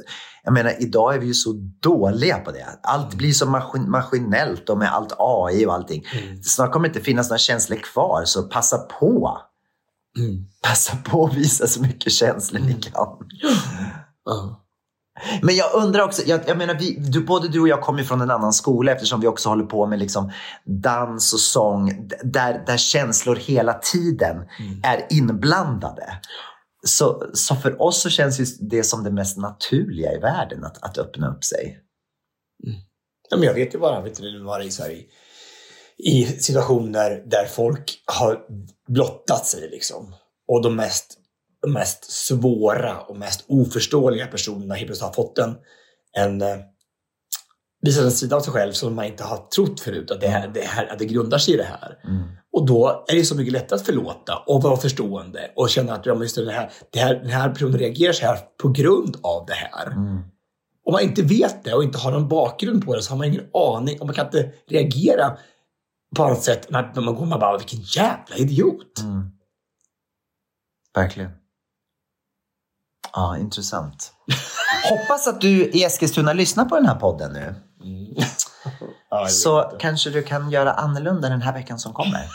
jag 0.44 0.54
menar, 0.54 0.72
idag 0.78 1.14
är 1.14 1.18
vi 1.18 1.26
ju 1.26 1.34
så 1.34 1.52
dåliga 1.82 2.38
på 2.38 2.50
det. 2.50 2.66
Allt 2.82 3.14
blir 3.14 3.32
så 3.32 3.46
maskin, 3.46 3.90
maskinellt 3.90 4.70
och 4.70 4.78
med 4.78 4.94
allt 4.94 5.12
AI 5.18 5.66
och 5.66 5.74
allting. 5.74 6.06
Mm. 6.12 6.42
Snart 6.42 6.72
kommer 6.72 6.88
det 6.88 6.90
inte 6.90 7.04
finnas 7.04 7.30
några 7.30 7.38
känslor 7.38 7.76
kvar, 7.76 8.22
så 8.24 8.42
passa 8.42 8.78
på. 8.78 9.38
Mm. 10.18 10.44
Passa 10.62 10.96
på 10.96 11.24
att 11.24 11.34
visa 11.34 11.66
så 11.66 11.82
mycket 11.82 12.12
känslor 12.12 12.60
ni 12.60 12.74
kan. 12.74 13.18
Ja. 14.24 14.65
Men 15.42 15.56
jag 15.56 15.74
undrar 15.74 16.02
också, 16.02 16.22
jag, 16.26 16.40
jag 16.46 16.58
menar, 16.58 16.74
vi, 16.74 16.96
du, 16.98 17.24
både 17.24 17.48
du 17.48 17.60
och 17.60 17.68
jag 17.68 17.80
kommer 17.80 18.02
från 18.02 18.20
en 18.20 18.30
annan 18.30 18.52
skola 18.52 18.92
eftersom 18.92 19.20
vi 19.20 19.26
också 19.26 19.48
håller 19.48 19.64
på 19.64 19.86
med 19.86 19.98
liksom 19.98 20.32
dans 20.64 21.32
och 21.32 21.40
sång 21.40 22.08
där, 22.22 22.64
där 22.66 22.76
känslor 22.76 23.36
hela 23.36 23.74
tiden 23.74 24.36
är 24.82 25.06
inblandade. 25.10 26.20
Så, 26.86 27.30
så 27.32 27.54
för 27.54 27.82
oss 27.82 28.02
så 28.02 28.10
känns 28.10 28.58
det 28.58 28.82
som 28.82 29.04
det 29.04 29.10
mest 29.10 29.38
naturliga 29.38 30.12
i 30.12 30.18
världen 30.18 30.64
att, 30.64 30.82
att 30.82 30.98
öppna 30.98 31.28
upp 31.28 31.44
sig. 31.44 31.78
Ja, 33.30 33.36
men 33.36 33.46
jag 33.46 33.54
vet 33.54 33.74
ju 33.74 33.78
bara, 33.78 34.00
vet 34.00 34.16
du, 34.16 34.44
vara 34.44 34.64
i, 34.64 34.68
i, 34.68 35.06
i 35.98 36.26
situationer 36.26 37.22
där 37.26 37.44
folk 37.44 38.02
har 38.04 38.40
blottat 38.88 39.46
sig 39.46 39.68
liksom. 39.70 40.14
Och 40.48 40.62
de 40.62 40.76
mest, 40.76 41.18
de 41.62 41.72
mest 41.72 42.10
svåra 42.10 43.00
och 43.00 43.16
mest 43.16 43.44
oförståeliga 43.48 44.26
personerna 44.26 44.74
helt 44.74 44.86
plötsligt 44.86 45.06
har 45.06 45.12
fått 45.12 45.38
en, 45.38 45.56
en 46.16 46.42
eh, 46.42 46.56
visat 47.82 48.04
en 48.04 48.10
sida 48.10 48.36
av 48.36 48.40
sig 48.40 48.52
själv 48.52 48.72
som 48.72 48.94
man 48.94 49.04
inte 49.04 49.24
har 49.24 49.36
trott 49.36 49.80
förut, 49.80 50.10
att 50.10 50.20
det, 50.20 50.28
här, 50.28 50.48
det, 50.48 50.60
här, 50.60 50.92
att 50.92 50.98
det 50.98 51.04
grundar 51.04 51.38
sig 51.38 51.54
i 51.54 51.56
det 51.56 51.64
här. 51.64 51.98
Och 52.52 52.66
då 52.66 53.04
är 53.08 53.14
det 53.14 53.24
så 53.24 53.34
mycket 53.36 53.52
lättare 53.52 53.80
att 53.80 53.86
förlåta 53.86 54.36
och 54.46 54.62
vara 54.62 54.76
förstående 54.76 55.50
och 55.56 55.70
känna 55.70 55.94
att 55.94 56.06
ja, 56.06 56.14
just 56.22 56.36
det, 56.36 56.52
här, 56.52 56.72
det 56.92 56.98
här, 56.98 57.14
den 57.14 57.30
här 57.30 57.50
personen 57.50 57.78
reagerar 57.78 58.12
så 58.12 58.26
här 58.26 58.38
på 58.62 58.68
grund 58.68 59.16
av 59.22 59.46
det 59.46 59.54
här. 59.54 59.92
Om 60.84 60.92
man 60.92 61.02
inte 61.02 61.22
vet 61.22 61.64
det 61.64 61.74
och 61.74 61.84
inte 61.84 61.98
har 61.98 62.12
någon 62.12 62.28
bakgrund 62.28 62.84
på 62.84 62.96
det 62.96 63.02
så 63.02 63.12
har 63.12 63.18
man 63.18 63.26
ingen 63.26 63.46
aning 63.54 64.00
och 64.00 64.06
man 64.06 64.14
kan 64.14 64.26
inte 64.26 64.52
reagera 64.68 65.36
på 66.16 66.24
annat 66.24 66.42
sätt 66.42 66.70
när 66.70 67.00
man 67.00 67.14
går 67.14 67.26
man 67.26 67.40
bara 67.40 67.58
vilken 67.58 67.80
jävla 67.80 68.36
idiot. 68.36 69.00
Verkligen. 70.94 71.30
Ja, 73.16 73.38
intressant. 73.38 74.12
Hoppas 74.90 75.26
att 75.28 75.40
du 75.40 75.64
i 75.70 75.84
Eskilstuna 75.84 76.32
lyssnar 76.32 76.64
på 76.64 76.76
den 76.76 76.86
här 76.86 76.94
podden 76.94 77.32
nu. 77.32 77.54
Ja, 79.10 79.20
jag 79.20 79.30
Så 79.30 79.64
inte. 79.64 79.76
kanske 79.80 80.10
du 80.10 80.22
kan 80.22 80.50
göra 80.50 80.72
annorlunda 80.72 81.28
den 81.28 81.42
här 81.42 81.52
veckan 81.52 81.78
som 81.78 81.92
kommer. 81.92 82.28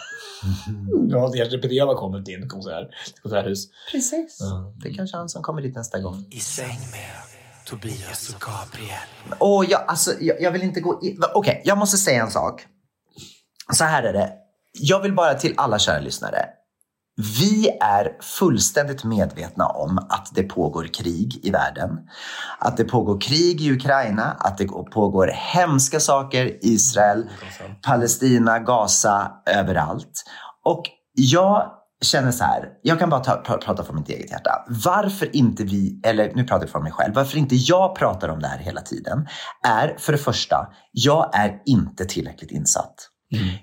Ja, 1.10 1.30
det 1.32 1.38
kanske 1.38 1.58
Peter 1.58 1.86
har 1.86 1.96
kommit 1.96 2.26
till 2.26 2.48
konsert, 2.50 2.88
ett 3.08 3.22
konserthus. 3.22 3.68
Precis. 3.92 4.40
Det 4.84 4.90
är 4.90 4.94
kanske 4.94 5.18
han 5.18 5.30
som 5.30 5.44
kommer 5.44 5.62
dit 5.62 5.76
nästa 5.76 6.00
gång. 6.00 6.26
I 6.32 6.40
säng 6.40 6.80
med 6.92 7.10
Tobias 7.66 8.30
och 8.36 8.42
Gabriel. 8.42 9.36
Åh, 9.40 9.66
jag, 9.70 9.82
alltså, 9.88 10.12
jag, 10.20 10.42
jag 10.42 10.52
vill 10.52 10.62
inte 10.64 10.80
gå 10.82 11.00
in... 11.04 11.24
Okej, 11.36 11.62
jag 11.66 11.78
måste 11.78 11.98
säga 11.98 12.24
en 12.24 12.32
sak. 12.32 12.66
Så 13.74 13.84
här 13.84 14.04
är 14.04 14.14
det. 14.14 14.34
Jag 14.74 15.00
vill 15.00 15.16
bara 15.16 15.34
till 15.34 15.54
alla 15.58 15.80
kära 15.80 16.00
lyssnare. 16.00 16.46
Vi 17.22 17.70
är 17.82 18.22
fullständigt 18.22 19.04
medvetna 19.04 19.66
om 19.66 19.98
att 19.98 20.32
det 20.34 20.44
pågår 20.44 20.84
krig 20.94 21.40
i 21.44 21.52
världen. 21.52 21.90
Att 22.60 22.78
det 22.78 22.84
pågår 22.86 23.22
krig 23.22 23.62
i 23.62 23.72
Ukraina, 23.72 24.24
att 24.24 24.58
det 24.58 24.68
pågår 24.68 25.28
hemska 25.28 26.00
saker 26.00 26.46
i 26.46 26.60
Israel, 26.62 27.30
Palestina, 27.82 28.60
Gaza, 28.60 29.32
överallt. 29.46 30.24
Och 30.66 30.84
jag 31.14 31.72
känner 32.02 32.32
så 32.32 32.44
här, 32.44 32.70
jag 32.82 33.00
kan 33.00 33.10
bara 33.10 33.20
ta, 33.20 33.32
pr- 33.32 33.58
prata 33.58 33.84
från 33.84 33.96
mitt 33.96 34.10
eget 34.10 34.32
hjärta. 34.32 34.66
Varför 34.68 35.36
inte 35.36 35.64
vi, 35.64 36.02
eller 36.04 36.32
nu 36.36 36.44
pratar 36.44 36.64
jag 36.64 36.70
från 36.70 36.84
mig 36.84 36.92
själv, 36.92 37.14
varför 37.14 37.38
inte 37.38 37.56
jag 37.56 37.96
pratar 37.96 38.30
om 38.30 38.40
det 38.40 38.48
här 38.48 38.58
hela 38.58 38.82
tiden 38.82 39.28
är 39.68 39.96
för 39.98 40.12
det 40.12 40.18
första, 40.18 40.68
jag 40.92 41.36
är 41.36 41.62
inte 41.66 42.06
tillräckligt 42.06 42.52
insatt. 42.52 42.96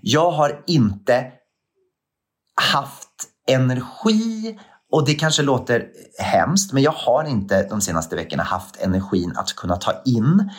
Jag 0.01 0.31
har 0.31 0.65
inte 0.67 1.27
haft 2.73 3.08
energi 3.49 4.59
och 4.93 5.07
det 5.07 5.15
kanske 5.15 5.43
låter 5.43 5.87
hemskt, 6.19 6.73
men 6.73 6.83
jag 6.83 6.93
har 6.93 7.25
inte 7.25 7.69
de 7.69 7.81
senaste 7.81 8.17
veckorna 8.17 8.43
haft 8.43 8.77
energin 8.77 9.33
att 9.37 9.57
kunna 9.57 9.77
ta 9.77 10.03
in 10.05 10.51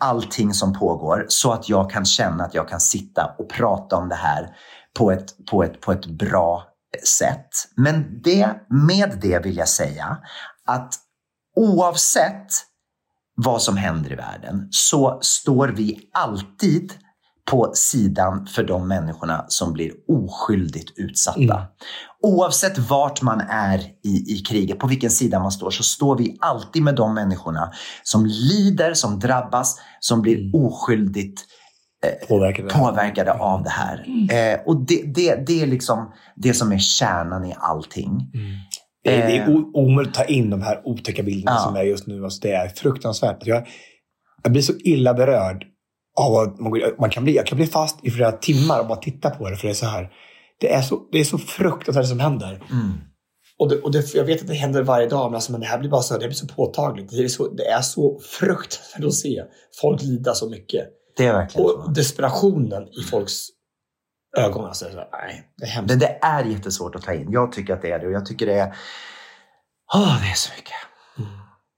allting 0.00 0.54
som 0.54 0.72
pågår 0.72 1.26
så 1.28 1.52
att 1.52 1.68
jag 1.68 1.90
kan 1.90 2.04
känna 2.04 2.44
att 2.44 2.54
jag 2.54 2.68
kan 2.68 2.80
sitta 2.80 3.34
och 3.38 3.50
prata 3.50 3.96
om 3.96 4.08
det 4.08 4.14
här 4.14 4.48
på 4.98 5.10
ett, 5.10 5.46
på 5.50 5.64
ett, 5.64 5.80
på 5.80 5.92
ett 5.92 6.06
bra 6.06 6.64
sätt. 7.18 7.48
Men 7.76 8.22
det, 8.22 8.50
med 8.68 9.18
det 9.22 9.44
vill 9.44 9.56
jag 9.56 9.68
säga 9.68 10.18
att 10.66 10.94
oavsett 11.56 12.46
vad 13.34 13.62
som 13.62 13.76
händer 13.76 14.12
i 14.12 14.14
världen 14.14 14.68
så 14.70 15.18
står 15.22 15.68
vi 15.68 16.10
alltid 16.12 16.92
på 17.50 17.70
sidan 17.74 18.46
för 18.46 18.62
de 18.64 18.88
människorna 18.88 19.44
som 19.48 19.72
blir 19.72 19.92
oskyldigt 20.08 20.92
utsatta. 20.98 21.62
Oavsett 22.22 22.78
vart 22.78 23.22
man 23.22 23.40
är 23.50 23.78
i, 24.04 24.34
i 24.34 24.42
kriget, 24.48 24.78
på 24.78 24.86
vilken 24.86 25.10
sida 25.10 25.38
man 25.40 25.52
står, 25.52 25.70
så 25.70 25.82
står 25.82 26.18
vi 26.18 26.36
alltid 26.40 26.82
med 26.82 26.94
de 26.94 27.14
människorna 27.14 27.70
som 28.02 28.26
lider, 28.26 28.94
som 28.94 29.18
drabbas, 29.18 29.76
som 30.00 30.22
blir 30.22 30.50
oskyldigt 30.56 31.40
Påverkade. 32.28 32.68
påverkade 32.68 33.32
av 33.32 33.62
det 33.62 33.70
här. 33.70 34.04
Eh, 34.32 34.60
och 34.66 34.86
det, 34.86 35.02
det, 35.14 35.46
det 35.46 35.62
är 35.62 35.66
liksom 35.66 36.12
det 36.36 36.54
som 36.54 36.72
är 36.72 36.78
kärnan 36.78 37.44
i 37.44 37.54
allting. 37.58 38.30
Det 39.04 39.22
är, 39.22 39.26
det 39.26 39.36
är 39.38 39.48
Eh. 39.48 39.54
o- 39.56 39.70
omöjligt 39.74 40.18
att 40.18 40.26
ta 40.26 40.32
in 40.32 40.50
de 40.50 40.62
här 40.62 40.80
otäcka 40.84 41.22
bilderna 41.22 41.56
Ja. 41.56 41.64
som 41.64 41.76
är 41.76 41.82
just 41.82 42.06
nu. 42.06 42.24
Alltså 42.24 42.40
det 42.42 42.52
är 42.52 42.68
fruktansvärt. 42.68 43.46
Jag, 43.46 43.66
jag 44.42 44.52
blir 44.52 44.62
så 44.62 44.72
illa 44.78 45.14
berörd 45.14 45.64
av 46.20 46.56
man, 47.00 47.10
kan 47.10 47.24
bli, 47.24 47.36
jag 47.36 47.46
kan 47.46 47.56
bli 47.56 47.66
fast 47.66 48.04
i 48.04 48.10
flera 48.10 48.32
timmar 48.32 48.80
och 48.80 48.86
bara 48.86 48.98
titta 48.98 49.30
på 49.30 49.50
det. 49.50 49.56
För 49.56 49.66
det 49.66 49.72
är 49.72 49.74
så 49.74 49.86
här. 49.86 50.10
Det 50.60 50.72
är 50.72 50.82
så, 50.82 51.08
det 51.12 51.20
är 51.20 51.24
så 51.24 51.38
fruktansvärt 51.38 52.06
som 52.06 52.20
händer. 52.20 52.62
Och, 53.58 53.68
det, 53.68 53.80
och 53.80 53.92
det, 53.92 54.14
jag 54.14 54.24
vet 54.24 54.40
att 54.40 54.46
det 54.46 54.54
händer 54.54 54.82
varje 54.82 55.08
dag, 55.08 55.30
men, 55.30 55.34
alltså, 55.34 55.52
men 55.52 55.60
det 55.60 55.66
här 55.66 55.78
blir 55.78 55.90
bara 55.90 56.02
så, 56.02 56.18
det 56.18 56.26
blir 56.26 56.30
så 56.30 56.46
påtagligt. 56.46 57.10
Det 57.10 57.24
är 57.24 57.28
så, 57.28 57.48
det 57.48 57.66
är 57.66 57.80
så 57.80 58.20
fruktansvärt 58.20 59.04
att 59.04 59.14
se 59.14 59.42
folk 59.80 60.02
lida 60.02 60.34
så 60.34 60.50
mycket. 60.50 60.86
Det 61.16 61.26
är 61.26 61.32
verkligen 61.32 61.68
så. 61.68 61.74
Och 61.74 61.94
desperationen 61.94 62.82
i 62.82 63.02
folks 63.10 63.32
ögon. 64.36 64.64
Alltså, 64.64 64.84
så 64.84 64.96
nej, 64.96 65.52
det 65.56 65.64
är 65.64 65.68
hemskt. 65.68 65.90
Men 65.90 65.98
det 65.98 66.18
är 66.22 66.44
jättesvårt 66.44 66.94
att 66.94 67.02
ta 67.02 67.14
in. 67.14 67.32
Jag 67.32 67.52
tycker 67.52 67.74
att 67.74 67.82
det 67.82 67.90
är 67.90 67.98
det 67.98 68.06
och 68.06 68.12
jag 68.12 68.26
tycker 68.26 68.46
det 68.46 68.58
är... 68.58 68.76
Åh, 69.94 70.22
det 70.22 70.30
är 70.30 70.34
så 70.34 70.52
mycket. 70.56 70.74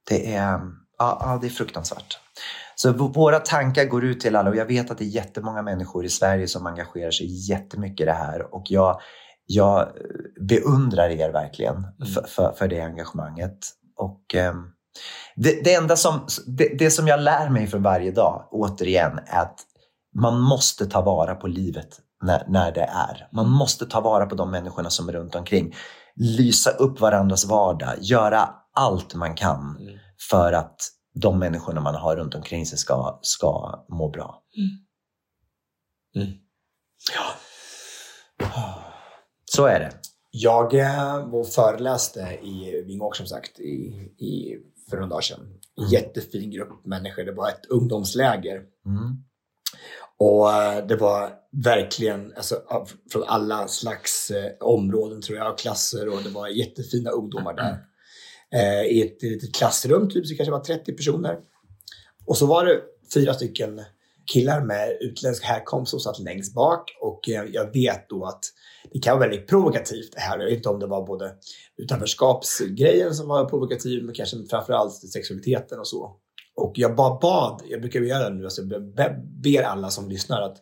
Det 0.09 0.35
är, 0.35 0.61
ja, 0.99 1.39
det 1.41 1.47
är 1.47 1.51
fruktansvärt. 1.51 2.19
Så 2.83 2.93
våra 2.93 3.39
tankar 3.39 3.85
går 3.85 4.05
ut 4.05 4.21
till 4.21 4.37
alla 4.37 4.51
och 4.51 4.57
jag 4.57 4.67
vet 4.67 4.91
att 4.91 4.99
det 4.99 5.05
är 5.05 5.09
jättemånga 5.09 5.63
människor 5.63 6.05
i 6.05 6.09
Sverige 6.09 6.49
som 6.49 6.67
engagerar 6.67 7.11
sig 7.11 7.51
jättemycket 7.51 8.01
i 8.01 8.05
det 8.05 8.13
här 8.13 8.55
och 8.55 8.63
jag, 8.69 9.01
jag 9.47 9.89
beundrar 10.49 11.11
er 11.11 11.33
verkligen 11.33 11.87
för, 12.15 12.23
för, 12.23 12.53
för 12.53 12.69
det 12.69 12.81
engagemanget. 12.81 13.59
Och 13.97 14.35
ehm, 14.35 14.65
det, 15.37 15.65
det 15.65 15.75
enda 15.75 15.97
som, 15.97 16.27
det, 16.47 16.79
det 16.79 16.91
som 16.91 17.09
jag 17.09 17.21
lär 17.21 17.49
mig 17.49 17.67
för 17.67 17.79
varje 17.79 18.11
dag, 18.11 18.49
återigen, 18.51 19.21
är 19.27 19.43
att 19.43 19.61
man 20.21 20.41
måste 20.41 20.87
ta 20.87 21.03
vara 21.03 21.35
på 21.35 21.47
livet 21.47 21.89
när, 22.23 22.45
när 22.49 22.73
det 22.73 22.89
är. 23.11 23.29
Man 23.33 23.49
måste 23.49 23.87
ta 23.87 24.01
vara 24.01 24.27
på 24.27 24.35
de 24.35 24.51
människorna 24.51 24.91
som 24.91 25.09
är 25.09 25.13
runt 25.13 25.35
omkring. 25.35 25.75
Lysa 26.17 26.71
upp 26.71 27.01
varandras 27.01 27.45
vardag, 27.45 27.95
göra 28.01 28.49
allt 28.75 29.15
man 29.15 29.35
kan 29.35 29.79
för 30.31 30.53
att 30.53 30.77
de 31.15 31.39
människorna 31.39 31.81
man 31.81 31.95
har 31.95 32.17
runt 32.17 32.35
omkring 32.35 32.67
sig 32.67 32.79
ska, 32.79 33.19
ska 33.23 33.85
må 33.89 34.09
bra. 34.09 34.43
Så 39.45 39.67
är 39.67 39.81
det. 39.81 39.93
Jag 40.31 40.75
eh, 40.75 41.29
var 41.29 41.45
föreläste 41.45 42.21
i 42.43 42.83
Vingåker 42.87 43.17
som 43.17 43.27
sagt 43.27 43.61
i, 43.61 43.73
i, 44.19 44.59
för 44.91 44.97
några 44.97 45.09
dagar 45.09 45.21
sedan. 45.21 45.59
En 45.77 45.89
jättefin 45.89 46.51
grupp 46.51 46.87
människor. 46.87 47.25
Det 47.25 47.33
var 47.33 47.49
ett 47.49 47.67
ungdomsläger. 47.69 48.57
Mm. 48.87 49.25
Och 50.19 50.53
eh, 50.53 50.87
det 50.87 50.97
var 50.97 51.33
verkligen 51.65 52.33
alltså, 52.37 52.55
från 53.13 53.23
alla 53.27 53.69
slags 53.69 54.31
eh, 54.31 54.53
områden 54.61 55.23
tror 55.23 55.39
jag, 55.39 55.59
klasser 55.59 56.09
och 56.09 56.23
det 56.23 56.29
var 56.29 56.49
jättefina 56.49 57.11
ungdomar 57.11 57.55
där. 57.55 57.79
Eh, 58.55 58.83
I 58.83 59.03
ett 59.03 59.23
litet 59.23 59.55
klassrum, 59.55 60.09
typ, 60.11 60.27
så 60.27 60.37
kanske 60.37 60.53
var 60.53 60.61
30 60.61 60.93
personer. 60.93 61.39
Och 62.27 62.37
så 62.37 62.47
var 62.47 62.65
det 62.65 62.81
fyra 63.15 63.35
stycken 63.35 63.81
killar 64.33 64.65
med 64.65 64.97
utländsk 65.01 65.45
härkomst 65.45 65.91
som 65.91 66.01
satt 66.01 66.19
längst 66.19 66.55
bak 66.55 66.91
och 67.01 67.29
eh, 67.29 67.45
jag 67.53 67.73
vet 67.73 68.09
då 68.09 68.25
att 68.25 68.41
det 68.93 68.99
kan 68.99 69.19
vara 69.19 69.29
väldigt 69.29 69.49
provokativt 69.49 70.13
det 70.13 70.21
här. 70.21 70.39
Jag 70.39 70.45
vet 70.47 70.57
inte 70.57 70.69
om 70.69 70.79
det 70.81 70.87
var 70.87 71.07
både 71.07 71.35
utanförskapsgrejen 71.77 73.15
som 73.15 73.29
var 73.29 73.45
provokativ 73.45 74.05
men 74.05 74.15
kanske 74.15 74.37
framförallt 74.51 74.93
sexualiteten 74.95 75.79
och 75.79 75.89
så. 75.89 76.17
Och 76.57 76.73
jag 76.75 76.97
bara 76.97 77.19
bad, 77.19 77.63
jag 77.69 77.81
brukar 77.81 78.01
göra 78.01 78.29
det 78.29 78.35
nu, 78.35 78.45
alltså 78.45 78.63
jag 78.63 78.95
be- 78.95 79.17
ber 79.43 79.63
alla 79.63 79.91
som 79.91 80.09
lyssnar 80.09 80.43
att, 80.43 80.57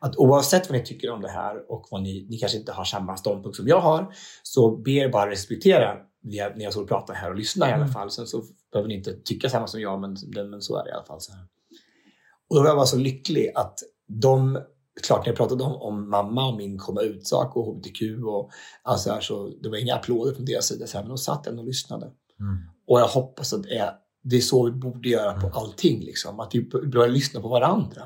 att 0.00 0.16
oavsett 0.16 0.70
vad 0.70 0.78
ni 0.78 0.84
tycker 0.84 1.10
om 1.10 1.20
det 1.20 1.28
här 1.28 1.72
och 1.72 1.86
vad 1.90 2.02
ni, 2.02 2.26
ni 2.30 2.38
kanske 2.38 2.58
inte 2.58 2.72
har 2.72 2.84
samma 2.84 3.16
ståndpunkt 3.16 3.56
som 3.56 3.68
jag 3.68 3.80
har, 3.80 4.14
så 4.42 4.76
ber 4.76 5.08
bara 5.08 5.30
respektera 5.30 5.96
när 6.24 6.62
jag, 6.62 6.72
står 6.72 6.82
och 6.82 6.88
pratar 6.88 7.14
här 7.14 7.30
och 7.30 7.36
lyssnar 7.36 7.68
i 7.68 7.72
alla 7.72 7.88
fall. 7.88 8.10
Sen 8.10 8.26
så 8.26 8.42
behöver 8.72 8.88
ni 8.88 8.94
inte 8.94 9.12
tycka 9.12 9.48
samma 9.48 9.66
som 9.66 9.80
jag, 9.80 10.00
men, 10.00 10.16
men 10.50 10.62
så 10.62 10.76
är 10.76 10.84
det 10.84 10.90
i 10.90 10.92
alla 10.92 11.04
fall. 11.04 11.20
Så 11.20 11.32
här. 11.32 11.42
Och 12.48 12.56
då 12.56 12.62
var 12.62 12.68
jag 12.68 12.76
bara 12.76 12.86
så 12.86 12.96
lycklig 12.96 13.52
att 13.54 13.78
de, 14.06 14.58
klart 15.02 15.20
när 15.20 15.26
jag 15.26 15.36
pratade 15.36 15.64
om, 15.64 15.82
om 15.82 16.10
mamma 16.10 16.48
och 16.48 16.56
min 16.56 16.78
komma 16.78 17.00
ut-sak 17.00 17.56
och 17.56 17.66
hbtq 17.66 18.02
och 18.26 18.50
allt 18.82 19.00
så 19.00 19.12
här, 19.12 19.20
så 19.20 19.48
det 19.62 19.68
var 19.68 19.76
inga 19.76 19.94
applåder 19.94 20.34
från 20.34 20.44
deras 20.44 20.66
sida, 20.66 20.86
så 20.86 20.96
här, 20.96 21.04
men 21.04 21.08
de 21.08 21.18
satt 21.18 21.46
ändå 21.46 21.62
och 21.62 21.66
lyssnade. 21.66 22.06
Och 22.86 23.00
jag 23.00 23.08
hoppas 23.08 23.52
att 23.52 23.62
det 23.62 23.78
är, 23.78 23.92
det 24.22 24.36
är 24.36 24.40
så 24.40 24.64
vi 24.64 24.70
borde 24.70 25.08
göra 25.08 25.40
på 25.40 25.48
allting, 25.48 26.00
liksom. 26.00 26.40
att 26.40 26.54
vi 26.54 26.62
börjar 26.64 27.08
lyssna 27.08 27.40
på 27.40 27.48
varandra. 27.48 28.02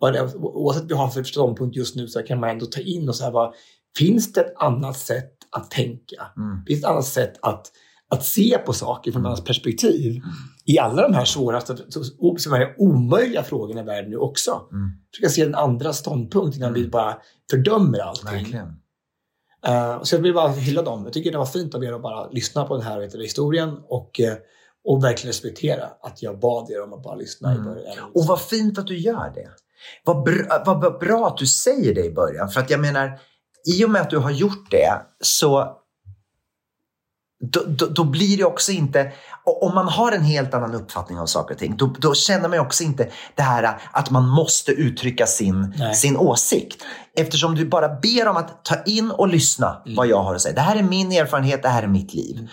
Det, 0.00 0.34
oavsett 0.34 0.82
vad 0.82 0.88
vi 0.88 0.94
har 0.94 1.08
för 1.08 1.22
ståndpunkt 1.22 1.76
just 1.76 1.96
nu 1.96 2.08
så 2.08 2.22
kan 2.22 2.40
man 2.40 2.50
ändå 2.50 2.66
ta 2.66 2.80
in 2.80 3.08
och 3.08 3.16
så 3.16 3.24
här, 3.24 3.30
vad, 3.30 3.54
finns 3.98 4.32
det 4.32 4.40
ett 4.40 4.54
annat 4.56 4.96
sätt 4.98 5.33
att 5.56 5.70
tänka? 5.70 6.26
Finns 6.66 6.80
det 6.80 6.86
ett 6.86 6.92
annat 6.92 7.06
sätt 7.06 7.38
att, 7.42 7.72
att 8.10 8.24
se 8.24 8.58
på 8.66 8.72
saker 8.72 9.12
från 9.12 9.22
ett 9.22 9.26
annat 9.26 9.44
perspektiv? 9.44 10.22
i 10.64 10.78
alla 10.78 11.02
de 11.02 11.14
här 11.14 11.24
svåra, 11.24 11.60
som 12.38 12.52
här 12.52 12.74
omöjliga 12.78 13.42
frågorna 13.42 13.80
i 13.80 13.84
världen 13.84 14.10
nu 14.10 14.16
också. 14.16 14.68
Mm. 14.72 14.90
Försöka 15.14 15.28
se 15.28 15.42
en 15.42 15.54
andra 15.54 15.92
ståndpunkt 15.92 16.56
innan 16.56 16.72
vi 16.72 16.88
bara 16.88 17.16
fördömer 17.50 17.98
allting. 17.98 18.30
Verkligen. 18.30 18.66
Uh, 19.68 20.02
så 20.02 20.14
jag 20.14 20.22
vill 20.22 20.34
bara 20.34 20.48
hylla 20.48 20.82
dem. 20.82 21.04
Jag 21.04 21.12
tycker 21.12 21.32
det 21.32 21.38
var 21.38 21.46
fint 21.46 21.74
av 21.74 21.84
er 21.84 21.92
att 21.92 22.02
bara 22.02 22.28
lyssna 22.28 22.64
på 22.64 22.74
den 22.76 22.86
här 22.86 23.00
vet 23.00 23.14
historien 23.14 23.78
och, 23.88 24.20
eh, 24.20 24.34
och 24.84 25.04
verkligen 25.04 25.28
respektera 25.28 25.84
att 26.02 26.22
jag 26.22 26.40
bad 26.40 26.70
er 26.70 26.82
om 26.82 26.92
att 26.92 27.02
bara 27.02 27.14
lyssna 27.14 27.54
i 27.54 27.58
början. 27.58 27.98
Mm. 27.98 28.10
Och 28.14 28.26
vad 28.26 28.40
fint 28.40 28.78
att 28.78 28.86
du 28.86 28.98
gör 28.98 29.32
det. 29.34 29.48
Vad 30.04 30.22
bra, 30.22 30.62
vad 30.66 30.98
bra 30.98 31.26
att 31.26 31.36
du 31.36 31.46
säger 31.46 31.94
det 31.94 32.04
i 32.04 32.12
början. 32.12 32.48
För 32.48 32.60
att 32.60 32.70
jag 32.70 32.80
menar, 32.80 33.20
i 33.64 33.84
och 33.84 33.90
med 33.90 34.02
att 34.02 34.10
du 34.10 34.18
har 34.18 34.30
gjort 34.30 34.70
det 34.70 35.00
så 35.20 35.80
då, 37.52 37.60
då, 37.66 37.86
då 37.86 38.04
blir 38.04 38.36
det 38.36 38.44
också 38.44 38.72
inte, 38.72 39.12
om 39.44 39.74
man 39.74 39.88
har 39.88 40.12
en 40.12 40.24
helt 40.24 40.54
annan 40.54 40.74
uppfattning 40.74 41.18
av 41.18 41.26
saker 41.26 41.54
och 41.54 41.58
ting, 41.58 41.76
då, 41.76 41.94
då 41.98 42.14
känner 42.14 42.48
man 42.48 42.58
också 42.58 42.84
inte 42.84 43.10
det 43.34 43.42
här 43.42 43.78
att 43.92 44.10
man 44.10 44.28
måste 44.28 44.72
uttrycka 44.72 45.26
sin, 45.26 45.74
Nej. 45.78 45.94
sin 45.94 46.16
åsikt. 46.16 46.82
Eftersom 47.16 47.54
du 47.54 47.66
bara 47.66 47.88
ber 47.88 48.28
om 48.28 48.36
att 48.36 48.64
ta 48.64 48.82
in 48.82 49.10
och 49.10 49.28
lyssna 49.28 49.82
Mm. 49.86 49.96
vad 49.96 50.06
jag 50.06 50.22
har 50.22 50.34
att 50.34 50.42
säga. 50.42 50.54
Det 50.54 50.60
här 50.60 50.76
är 50.76 50.82
min 50.82 51.12
erfarenhet, 51.12 51.62
det 51.62 51.68
här 51.68 51.82
är 51.82 51.86
mitt 51.86 52.14
liv. 52.14 52.48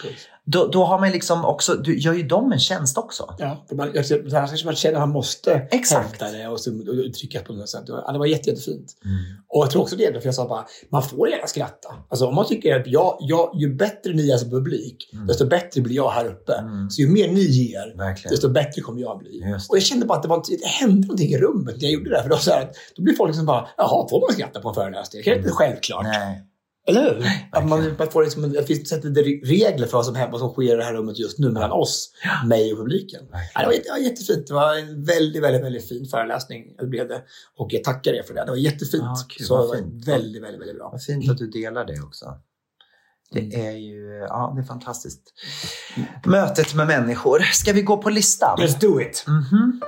Då, 0.52 0.68
då 0.68 0.84
har 0.86 1.00
man 1.00 1.12
liksom 1.12 1.46
också, 1.46 1.74
du 1.76 2.00
gör 2.00 2.14
ju 2.14 2.24
dem 2.24 2.52
en 2.52 2.60
tjänst 2.60 2.98
också. 2.98 3.36
Ja, 3.38 3.66
man, 3.72 3.88
annars 3.90 4.32
kanske 4.32 4.66
man 4.66 4.76
känner 4.76 4.96
att 4.96 5.02
man 5.02 5.10
måste 5.10 5.68
Exakt. 5.72 6.22
hävda 6.22 6.38
det 6.38 6.48
och, 6.48 6.60
så, 6.60 6.72
och 6.72 6.94
uttrycka 6.94 7.42
på 7.42 7.54
något 7.54 7.70
sätt. 7.70 7.84
Ja, 7.88 8.12
det 8.12 8.20
var 8.20 8.26
jätte, 8.26 8.50
jättefint. 8.50 8.92
Mm. 9.06 9.18
Och 9.48 9.64
jag 9.64 9.72
tror 9.72 9.82
också 9.82 9.96
det, 9.96 10.22
för 10.22 10.28
jag 10.28 10.36
sa 10.36 10.48
bara, 10.48 10.66
man 10.90 11.04
får 11.04 11.30
gärna 11.30 11.48
skratta. 11.48 11.90
Alltså 12.10 12.26
om 12.28 12.36
man 12.36 12.48
tycker 12.48 12.80
att 12.80 12.88
jag, 12.88 13.18
jag, 13.20 13.52
ju 13.56 13.76
bättre 13.76 14.14
ni 14.14 14.30
är 14.30 14.38
som 14.38 14.50
publik, 14.50 15.10
desto 15.28 15.46
bättre 15.46 15.82
blir 15.82 15.96
jag 15.96 16.10
här 16.10 16.26
uppe. 16.26 16.54
Så 16.90 17.02
ju 17.02 17.08
mer 17.10 17.28
ni 17.28 17.42
ger, 17.42 17.82
Mm. 17.86 17.98
Verkligen. 17.98 18.32
desto 18.32 18.50
bättre 18.50 18.82
kommer 18.82 19.02
jag 19.02 19.18
bli. 19.20 19.56
Och 19.70 19.76
jag 19.78 19.84
kände 19.84 20.06
bara 20.06 20.18
att 20.18 20.24
det, 20.24 20.30
var, 20.30 20.44
det 20.62 20.68
hände 20.68 21.08
någonting 21.08 21.30
i 21.32 21.38
rummet 21.38 21.76
när 21.76 21.84
jag 21.84 21.92
gjorde 21.92 22.10
det. 22.10 22.22
För 22.24 22.30
då, 22.30 22.38
så 22.38 22.52
här, 22.52 22.70
då 22.96 23.04
blir 23.04 23.14
folk 23.16 23.30
liksom 23.30 23.46
bara, 23.46 23.68
jaha, 23.78 24.08
får 24.10 24.20
man 24.22 24.34
skratta 24.34 24.60
på 24.60 24.70
en 24.70 24.76
föreläsning? 24.76 25.22
Det 25.26 25.32
är 25.32 25.38
inte 25.38 25.50
självklart. 25.50 26.04
Nej. 26.04 26.44
Eller 26.88 27.02
hur? 27.02 27.26
Att 27.52 27.68
man, 27.68 27.96
man 27.98 28.12
får 28.12 28.24
liksom, 28.24 28.44
att 28.44 28.70
vi 28.70 28.86
sätter 28.86 29.10
regler 29.46 29.88
för 29.88 29.98
vad 29.98 30.06
som, 30.06 30.16
händer, 30.16 30.32
vad 30.32 30.40
som 30.40 30.50
sker 30.50 30.74
i 30.74 30.76
det 30.76 30.84
här 30.84 30.94
rummet 30.94 31.20
just 31.20 31.40
nu 31.40 31.52
mellan 31.52 31.72
oss, 31.72 32.12
mig 32.46 32.74
och 32.74 32.80
publiken. 32.80 33.22
Ja, 33.54 33.60
det, 33.60 33.66
var, 33.66 33.74
det 33.74 33.90
var 33.90 33.98
jättefint. 33.98 34.48
Det 34.48 34.54
var 34.54 34.76
en 34.78 35.04
väldigt, 35.06 35.44
väldigt, 35.44 35.64
väldigt 35.64 35.90
fin 35.90 36.06
föreläsning. 36.06 36.76
Det 36.80 36.88
blev 36.88 37.08
det. 37.08 37.22
Och 37.58 37.74
jag 37.74 37.84
tackar 37.84 38.14
er 38.14 38.24
för 38.24 38.34
det. 38.34 38.46
Det 38.46 38.52
var 38.52 38.58
jättefint. 38.58 39.04
Ja, 39.04 39.16
kul. 39.30 39.46
Så 39.46 39.62
det 39.62 39.68
var 39.68 39.76
fint. 39.76 40.08
väldigt, 40.08 40.44
väldigt, 40.44 40.62
väldigt 40.62 40.78
bra. 40.78 40.90
Vad 40.92 41.04
fint 41.04 41.30
att 41.30 41.38
du 41.38 41.50
delar 41.50 41.86
det 41.86 42.02
också. 42.02 42.26
Det 43.32 43.68
är 43.68 43.72
ju 43.72 44.26
ja, 44.30 44.54
det 44.56 44.62
är 44.62 44.66
fantastiskt. 44.66 45.22
Mötet 46.26 46.74
med 46.74 46.88
människor. 46.88 47.40
Ska 47.40 47.74
vi 47.74 47.82
gå 47.82 47.98
på 47.98 48.10
listan? 48.10 48.60
Let's 48.60 48.82
do 48.82 49.02
it! 49.02 49.26
Mhm. 49.28 49.82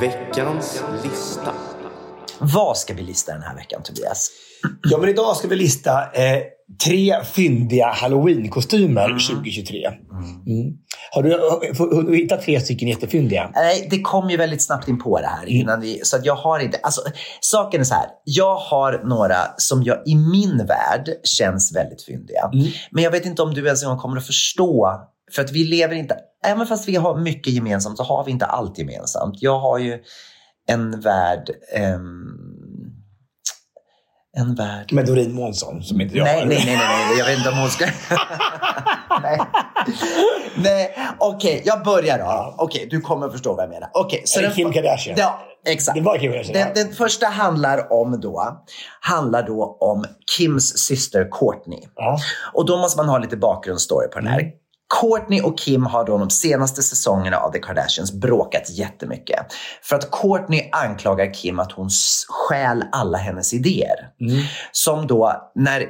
Veckans 0.00 0.84
lista. 1.04 1.52
Vad 2.40 2.76
ska 2.76 2.94
vi 2.94 3.02
lista 3.02 3.32
den 3.32 3.42
här 3.42 3.54
veckan, 3.54 3.82
Tobias? 3.82 4.30
Ja, 4.82 4.98
men 4.98 5.08
idag 5.08 5.36
ska 5.36 5.48
vi 5.48 5.56
lista 5.56 6.12
eh, 6.12 6.42
tre 6.84 7.24
fyndiga 7.24 7.92
halloween-kostymer 7.92 9.08
2023. 9.08 9.86
Mm. 9.86 10.76
Har 11.12 11.22
du 11.22 11.30
har 11.30 12.02
du 12.02 12.16
hittat 12.16 12.42
tre 12.42 12.60
stycken 12.60 12.88
jättefyndiga? 12.88 13.50
Nej, 13.54 13.88
det 13.90 14.00
kom 14.00 14.30
ju 14.30 14.36
väldigt 14.36 14.62
snabbt 14.62 14.88
in 14.88 14.98
på 14.98 15.20
det 15.20 15.26
här 15.26 15.46
innan 15.46 15.80
vi, 15.80 16.00
så 16.02 16.16
att 16.16 16.24
jag 16.24 16.36
har 16.36 16.60
inte, 16.60 16.78
alltså 16.82 17.00
saken 17.40 17.80
är 17.80 17.84
så 17.84 17.94
här. 17.94 18.06
Jag 18.24 18.56
har 18.56 19.02
några 19.04 19.36
som 19.56 19.82
jag 19.82 19.96
i 20.06 20.14
min 20.14 20.66
värld 20.66 21.10
känns 21.24 21.76
väldigt 21.76 22.02
fyndiga. 22.02 22.50
Men 22.90 23.04
jag 23.04 23.10
vet 23.10 23.26
inte 23.26 23.42
om 23.42 23.54
du 23.54 23.66
ens 23.66 23.82
en 23.82 23.88
gång 23.88 23.98
kommer 23.98 24.16
att 24.16 24.26
förstå, 24.26 24.90
för 25.34 25.42
att 25.42 25.52
vi 25.52 25.64
lever 25.64 25.94
inte, 25.94 26.16
även 26.46 26.66
fast 26.66 26.88
vi 26.88 26.96
har 26.96 27.20
mycket 27.20 27.52
gemensamt 27.52 27.96
så 27.96 28.02
har 28.02 28.24
vi 28.24 28.30
inte 28.30 28.46
allt 28.46 28.78
gemensamt. 28.78 29.34
Jag 29.40 29.58
har 29.58 29.78
ju 29.78 29.98
en 30.70 31.00
värld, 31.00 31.50
en 34.36 34.54
värld 34.54 34.92
Med 34.92 35.06
Doreen 35.06 35.32
Månsson, 35.32 35.82
som 35.82 36.00
inte 36.00 36.16
jag 36.16 36.24
nej, 36.24 36.46
nej, 36.46 36.62
nej, 36.66 36.76
nej, 36.76 37.18
jag 37.18 37.26
vet 37.26 37.38
inte 37.38 37.50
om 37.50 37.58
hon 37.58 37.70
ska... 37.70 37.84
nej, 39.22 39.40
nej. 40.56 40.96
okej, 41.18 41.62
jag 41.64 41.84
börjar 41.84 42.18
då. 42.18 42.54
Okej, 42.58 42.88
du 42.90 43.00
kommer 43.00 43.28
förstå 43.28 43.54
vad 43.54 43.64
jag 43.64 43.70
menar. 43.70 43.90
Okej, 43.94 44.24
Är 44.36 44.40
det 44.42 44.46
den 44.46 44.56
Kim 44.56 44.72
Kardashian? 44.72 45.16
Ja, 45.18 45.40
exakt. 45.66 45.96
Det 45.98 46.02
var 46.02 46.18
Kim 46.18 46.32
Kardashian. 46.32 46.72
Den, 46.74 46.84
den 46.84 46.94
första 46.94 47.26
handlar 47.26 47.92
om 47.92 48.20
då, 48.20 48.64
handlar 49.00 49.42
då 49.42 49.76
om 49.80 50.04
Kims 50.36 50.78
syster 50.78 51.28
Courtney. 51.30 51.80
Ja. 51.96 52.18
Och 52.52 52.66
då 52.66 52.76
måste 52.76 52.96
man 52.96 53.08
ha 53.08 53.18
lite 53.18 53.36
bakgrundsstory 53.36 54.08
på 54.08 54.18
den 54.18 54.28
här. 54.28 54.59
Courtney 55.00 55.40
och 55.40 55.58
Kim 55.58 55.86
har 55.86 56.04
då 56.04 56.18
de 56.18 56.30
senaste 56.30 56.82
säsongerna 56.82 57.36
av 57.36 57.52
The 57.52 57.58
Kardashians 57.58 58.12
bråkat 58.12 58.70
jättemycket. 58.70 59.46
För 59.82 59.96
att 59.96 60.10
Courtney 60.10 60.68
anklagar 60.72 61.34
Kim 61.34 61.58
att 61.58 61.72
hon 61.72 61.88
stjäl 62.28 62.84
alla 62.92 63.18
hennes 63.18 63.54
idéer. 63.54 64.10
Mm. 64.20 64.42
Som 64.72 65.06
då, 65.06 65.50
när 65.54 65.86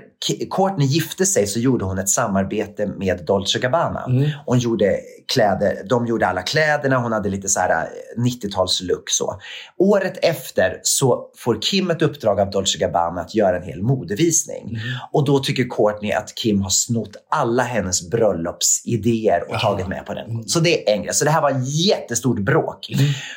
Courtney 0.50 0.86
gifte 0.86 1.26
sig 1.26 1.46
så 1.46 1.60
gjorde 1.60 1.84
hon 1.84 1.98
ett 1.98 2.08
samarbete 2.08 2.86
med 2.86 3.24
Dolce 3.26 3.58
Gabbana. 3.58 4.04
Mm. 4.04 4.30
Hon 4.46 4.58
gjorde 4.58 4.96
kläder, 5.32 5.82
de 5.88 6.06
gjorde 6.06 6.26
alla 6.26 6.42
kläderna, 6.42 6.98
hon 6.98 7.12
hade 7.12 7.28
lite 7.28 7.48
så 7.48 7.60
här 7.60 7.70
eh, 7.70 8.22
90-talslook 8.22 9.02
så. 9.06 9.40
Året 9.78 10.18
efter 10.22 10.80
så 10.82 11.30
får 11.36 11.62
Kim 11.62 11.90
ett 11.90 12.02
uppdrag 12.02 12.40
av 12.40 12.50
Dolce 12.50 12.78
Gabbana 12.78 13.20
att 13.20 13.34
göra 13.34 13.56
en 13.56 13.62
hel 13.62 13.82
modevisning. 13.82 14.78
Och 15.12 15.24
då 15.24 15.38
tycker 15.38 15.64
Courtney 15.64 16.12
att 16.12 16.34
Kim 16.34 16.62
har 16.62 16.70
snott 16.70 17.16
alla 17.30 17.62
hennes 17.62 18.10
bröllopsidéer 18.10 19.44
och 19.48 19.60
tagit 19.60 19.88
med 19.88 20.06
på 20.06 20.14
den. 20.14 20.48
Så 20.48 20.60
det 20.60 20.90
är 20.90 20.94
en 20.94 21.02
grej. 21.02 21.14
Så 21.14 21.24
det 21.24 21.30
här 21.30 21.42
var 21.42 21.50
ett 21.50 21.86
jättestort 21.86 22.38
bråk. 22.38 22.86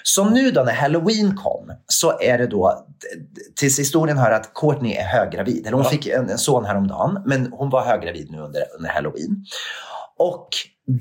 Så 0.03 0.29
nu 0.29 0.51
då 0.51 0.63
när 0.63 0.73
Halloween 0.73 1.35
kom 1.35 1.71
så 1.87 2.19
är 2.19 2.37
det 2.37 2.47
då, 2.47 2.87
tills 3.55 3.79
historien 3.79 4.17
hör 4.17 4.31
att 4.31 4.53
Courtney 4.53 4.93
är 4.93 5.05
höggravid. 5.05 5.67
Eller 5.67 5.77
hon 5.77 5.85
fick 5.85 6.07
en, 6.07 6.29
en 6.29 6.37
son 6.37 6.65
häromdagen, 6.65 7.23
men 7.25 7.51
hon 7.51 7.69
var 7.69 7.85
höggravid 7.85 8.31
nu 8.31 8.39
under, 8.39 8.63
under 8.77 8.89
Halloween. 8.89 9.45
Och 10.17 10.49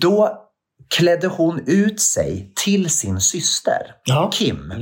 då 0.00 0.42
klädde 0.88 1.26
hon 1.26 1.60
ut 1.66 2.00
sig 2.00 2.52
till 2.54 2.90
sin 2.90 3.20
syster, 3.20 3.78
Ja. 4.04 4.30
Kim. 4.34 4.72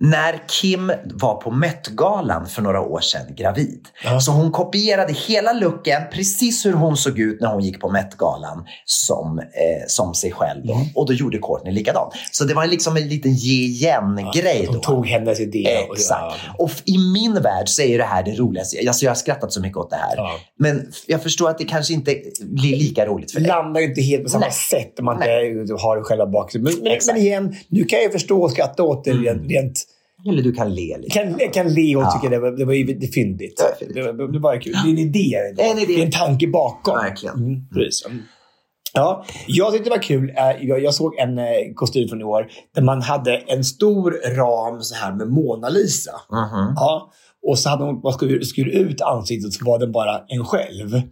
När 0.00 0.48
Kim 0.48 0.92
var 1.14 1.34
på 1.34 1.50
Met-galan 1.50 2.46
för 2.46 2.62
några 2.62 2.80
år 2.80 3.00
sedan 3.00 3.34
gravid. 3.36 3.80
Ja. 4.04 4.20
Så 4.20 4.32
hon 4.32 4.50
kopierade 4.52 5.12
hela 5.12 5.52
looken, 5.52 6.02
precis 6.12 6.66
hur 6.66 6.72
hon 6.72 6.96
såg 6.96 7.18
ut 7.18 7.40
när 7.40 7.48
hon 7.48 7.62
gick 7.62 7.80
på 7.80 7.88
Met-galan, 7.90 8.64
som, 8.84 9.38
eh, 9.38 9.44
som 9.88 10.14
sig 10.14 10.32
själv. 10.32 10.66
Då. 10.66 10.80
Och 10.94 11.06
då 11.06 11.12
gjorde 11.12 11.38
Courtney 11.38 11.72
likadant. 11.74 12.12
Så 12.32 12.44
det 12.44 12.54
var 12.54 12.66
liksom 12.66 12.96
en 12.96 13.08
liten 13.08 13.34
ge 13.34 13.64
igen-grej. 13.64 14.62
De 14.66 14.72
då. 14.72 14.78
tog 14.78 15.06
hennes 15.06 15.40
idé. 15.40 15.78
och- 15.88 15.96
Exakt. 15.96 16.34
Och 16.58 16.70
f- 16.70 16.82
i 16.84 16.98
min 16.98 17.34
värld 17.34 17.68
så 17.68 17.82
är 17.82 17.98
det 17.98 18.04
här 18.04 18.22
det 18.22 18.32
roligaste. 18.32 18.78
Alltså 18.88 19.04
jag 19.04 19.10
har 19.10 19.16
skrattat 19.16 19.52
så 19.52 19.60
mycket 19.60 19.76
åt 19.76 19.90
det 19.90 19.96
här. 19.96 20.16
Ja. 20.16 20.30
Men 20.58 20.92
jag 21.06 21.22
förstår 21.22 21.50
att 21.50 21.58
det 21.58 21.64
kanske 21.64 21.94
inte 21.94 22.16
blir 22.40 22.76
lika 22.76 23.06
roligt 23.06 23.32
för 23.32 23.38
Det 23.40 23.44
dig. 23.46 23.48
landar 23.48 23.80
ju 23.80 23.86
inte 23.86 24.00
helt 24.02 24.22
på 24.22 24.28
samma 24.28 24.40
Nej. 24.44 24.52
sätt 24.52 24.98
om 24.98 25.04
man 25.04 25.14
inte 25.22 25.72
har 25.72 26.02
själva 26.02 26.26
bakgrunden. 26.26 26.74
Men, 26.82 26.98
men, 27.06 27.16
igen, 27.16 27.56
nu 27.68 27.84
kan 27.84 27.98
jag 28.02 28.12
förstå 28.12 28.42
och 28.42 28.50
skratta 28.50 28.82
åt 28.82 29.04
det 29.04 29.12
rent, 29.12 29.50
rent 29.50 29.84
Eller 30.26 30.42
du 30.42 30.52
kan 30.52 30.74
le 30.74 30.96
lite. 30.98 31.10
kan, 31.18 31.36
jag 31.38 31.52
kan 31.52 31.74
le 31.74 31.96
och 31.96 32.02
Ja. 32.02 32.10
tycka 32.10 32.30
det 32.30 32.38
var, 32.38 32.50
det 32.50 32.64
var 32.64 32.72
ju 32.72 32.84
det 32.84 33.06
är 33.06 33.12
fyndigt. 33.12 33.56
Det 33.56 33.62
var 33.64 33.74
fyndigt. 33.78 33.96
Det, 33.96 34.12
var, 34.12 34.32
det 34.32 34.38
var 34.38 34.60
kul. 34.60 34.72
Det 34.72 34.88
är 34.88 34.92
en 34.92 34.98
idé. 34.98 35.36
Det 35.56 35.62
är 35.62 35.70
en 35.70 35.78
idé. 35.78 35.94
Det 35.94 36.00
är 36.02 36.04
en 36.06 36.10
tanke 36.12 36.46
bakom. 36.48 36.94
Verkligen. 36.96 37.36
Mm, 37.36 37.68
precis. 37.68 38.06
Mm. 38.06 38.22
Ja, 38.94 39.24
jag 39.46 39.72
tyckte 39.72 39.84
det 39.90 39.96
var 39.96 40.02
kul. 40.02 40.30
Eh, 40.30 40.68
Jag, 40.68 40.94
såg 40.94 41.14
en 41.18 41.38
eh, 41.38 41.44
kostym 41.74 42.08
från 42.08 42.20
i 42.20 42.24
år 42.24 42.48
där 42.74 42.82
man 42.82 43.02
hade 43.02 43.36
en 43.36 43.64
stor 43.64 44.10
ram 44.36 44.80
så 44.82 44.94
här 44.94 45.12
med 45.14 45.28
Mona 45.28 45.68
Lisa. 45.68 46.12
Mhm. 46.30 46.72
Ja, 46.76 47.12
och 47.46 47.58
så 47.58 47.68
hade 47.70 47.84
hon, 47.84 48.12
skulle 48.44 48.70
ut 48.70 49.00
ansiktet 49.00 49.52
så 49.52 49.64
var 49.64 49.78
den 49.78 49.92
bara 49.92 50.20
en 50.28 50.44
själv. 50.44 50.90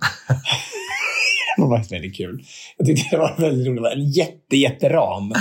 det 1.57 1.63
var 1.63 1.91
väldigt 1.91 2.17
kul. 2.17 2.41
Jag 2.77 2.87
tyckte 2.87 3.17
det 3.17 3.21
var 3.21 3.35
väldigt 3.39 3.67
roligt. 3.67 3.77
Det 3.77 3.83
var 3.83 3.91
en 3.91 4.11
jätte, 4.11 4.57
jätteram. 4.57 5.33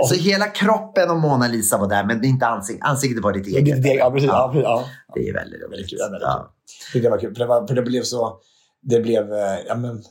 Och, 0.00 0.08
Så 0.08 0.14
hela 0.14 0.46
kroppen 0.46 1.10
och 1.10 1.16
Mona 1.16 1.48
Lisa 1.48 1.78
var 1.78 1.88
där, 1.88 2.04
men 2.04 2.24
inte 2.24 2.46
ansik 2.46 2.78
ansiktet 2.80 3.24
var 3.24 3.32
ditt 3.32 3.46
eget. 3.46 3.82
det, 3.82 3.88
ja, 3.94 4.10
precis. 4.10 4.28
Ja. 4.28 4.52
ja. 4.54 4.84
Det 5.14 5.20
är 5.28 5.34
väldigt 5.34 5.62
Väldigt 5.62 5.78
roligt. 5.78 5.90
kul. 5.90 5.98
Ja, 6.00 6.06
väldigt 6.08 6.22
Ja. 6.22 6.52
kul. 6.92 7.02
Det 7.02 7.10
var 7.10 7.18
kul. 7.18 7.34
För 7.34 7.38
det, 7.40 7.46
var, 7.46 7.66
för 7.66 7.74
det 7.74 7.82
blev 7.82 8.02
så... 8.02 8.36
Det 8.82 9.00
blev... 9.00 9.32
eh, 9.32 9.58
Ja, 9.68 9.74
men, 9.74 10.02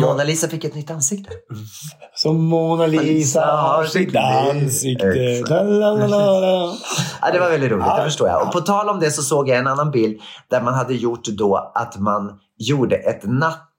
Mona 0.00 0.24
Lisa 0.24 0.48
fick 0.48 0.64
ett 0.64 0.74
nytt 0.74 0.90
ansikte. 0.90 1.32
Som 2.14 2.44
Mona 2.44 2.86
Lisa 2.86 3.40
har 3.40 3.84
sitt 3.84 4.16
ansikte. 4.16 5.42
La, 5.48 5.62
la, 5.62 6.06
la. 6.06 6.74
Ja, 7.22 7.30
det 7.32 7.38
var 7.40 7.50
väldigt 7.50 7.70
roligt, 7.70 7.86
det 7.96 8.04
förstår 8.04 8.28
jag. 8.28 8.42
Och 8.46 8.52
på 8.52 8.60
tal 8.60 8.88
om 8.88 9.00
det 9.00 9.10
så 9.10 9.22
såg 9.22 9.48
jag 9.48 9.58
en 9.58 9.66
annan 9.66 9.90
bild 9.90 10.20
där 10.50 10.60
man 10.62 10.74
hade 10.74 10.94
gjort 10.94 11.24
då 11.24 11.72
att 11.74 11.98
man 11.98 12.38
gjorde 12.58 12.96
ett 12.96 13.20
natt, 13.24 13.69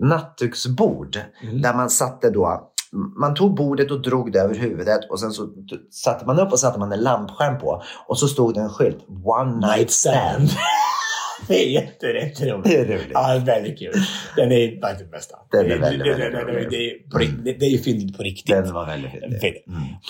nattduksbord. 0.00 1.18
Mm. 1.42 1.62
Där 1.62 1.74
man 1.74 1.90
satte 1.90 2.30
då 2.30 2.70
man 2.92 3.34
tog 3.34 3.54
bordet 3.54 3.90
och 3.90 4.02
drog 4.02 4.32
det 4.32 4.40
över 4.40 4.54
huvudet 4.54 5.10
och 5.10 5.20
sen 5.20 5.32
så 5.32 5.48
satte 5.90 6.26
man 6.26 6.40
upp 6.40 6.52
och 6.52 6.58
satte 6.58 6.78
man 6.78 6.92
en 6.92 7.00
lampskärm 7.00 7.58
på. 7.58 7.82
Och 8.06 8.18
så 8.18 8.28
stod 8.28 8.54
det 8.54 8.60
en 8.60 8.70
skylt. 8.70 8.98
One 9.24 9.66
night 9.66 9.90
stand. 9.90 10.50
Det 11.50 11.64
är 11.64 11.68
jätterätt 11.68 12.40
roligt. 12.40 12.64
Det 12.64 12.76
är 12.76 12.84
roligt. 12.84 13.06
Ja, 13.12 13.42
väldigt 13.46 13.78
kul. 13.78 13.92
Den 14.36 14.52
är 14.52 14.80
faktiskt 14.80 15.00
den 15.00 15.10
bästa. 15.10 15.36
Den 15.52 15.60
är 15.70 15.78
väldigt, 15.78 16.04
det- 16.04 16.10
väldigt 16.10 16.32
det- 16.32 16.38
det- 16.52 16.52
rolig. 16.52 16.70
det 16.70 16.76
är 16.90 17.10
på 17.10 17.18
det- 17.58 17.66
är 17.66 17.70
ju 17.70 17.78
fyndigt 17.78 18.16
på 18.16 18.22
riktigt. 18.22 18.46
Den 18.56 18.72
var 18.72 18.86
väldigt. 18.86 19.10
Fint. 19.40 19.56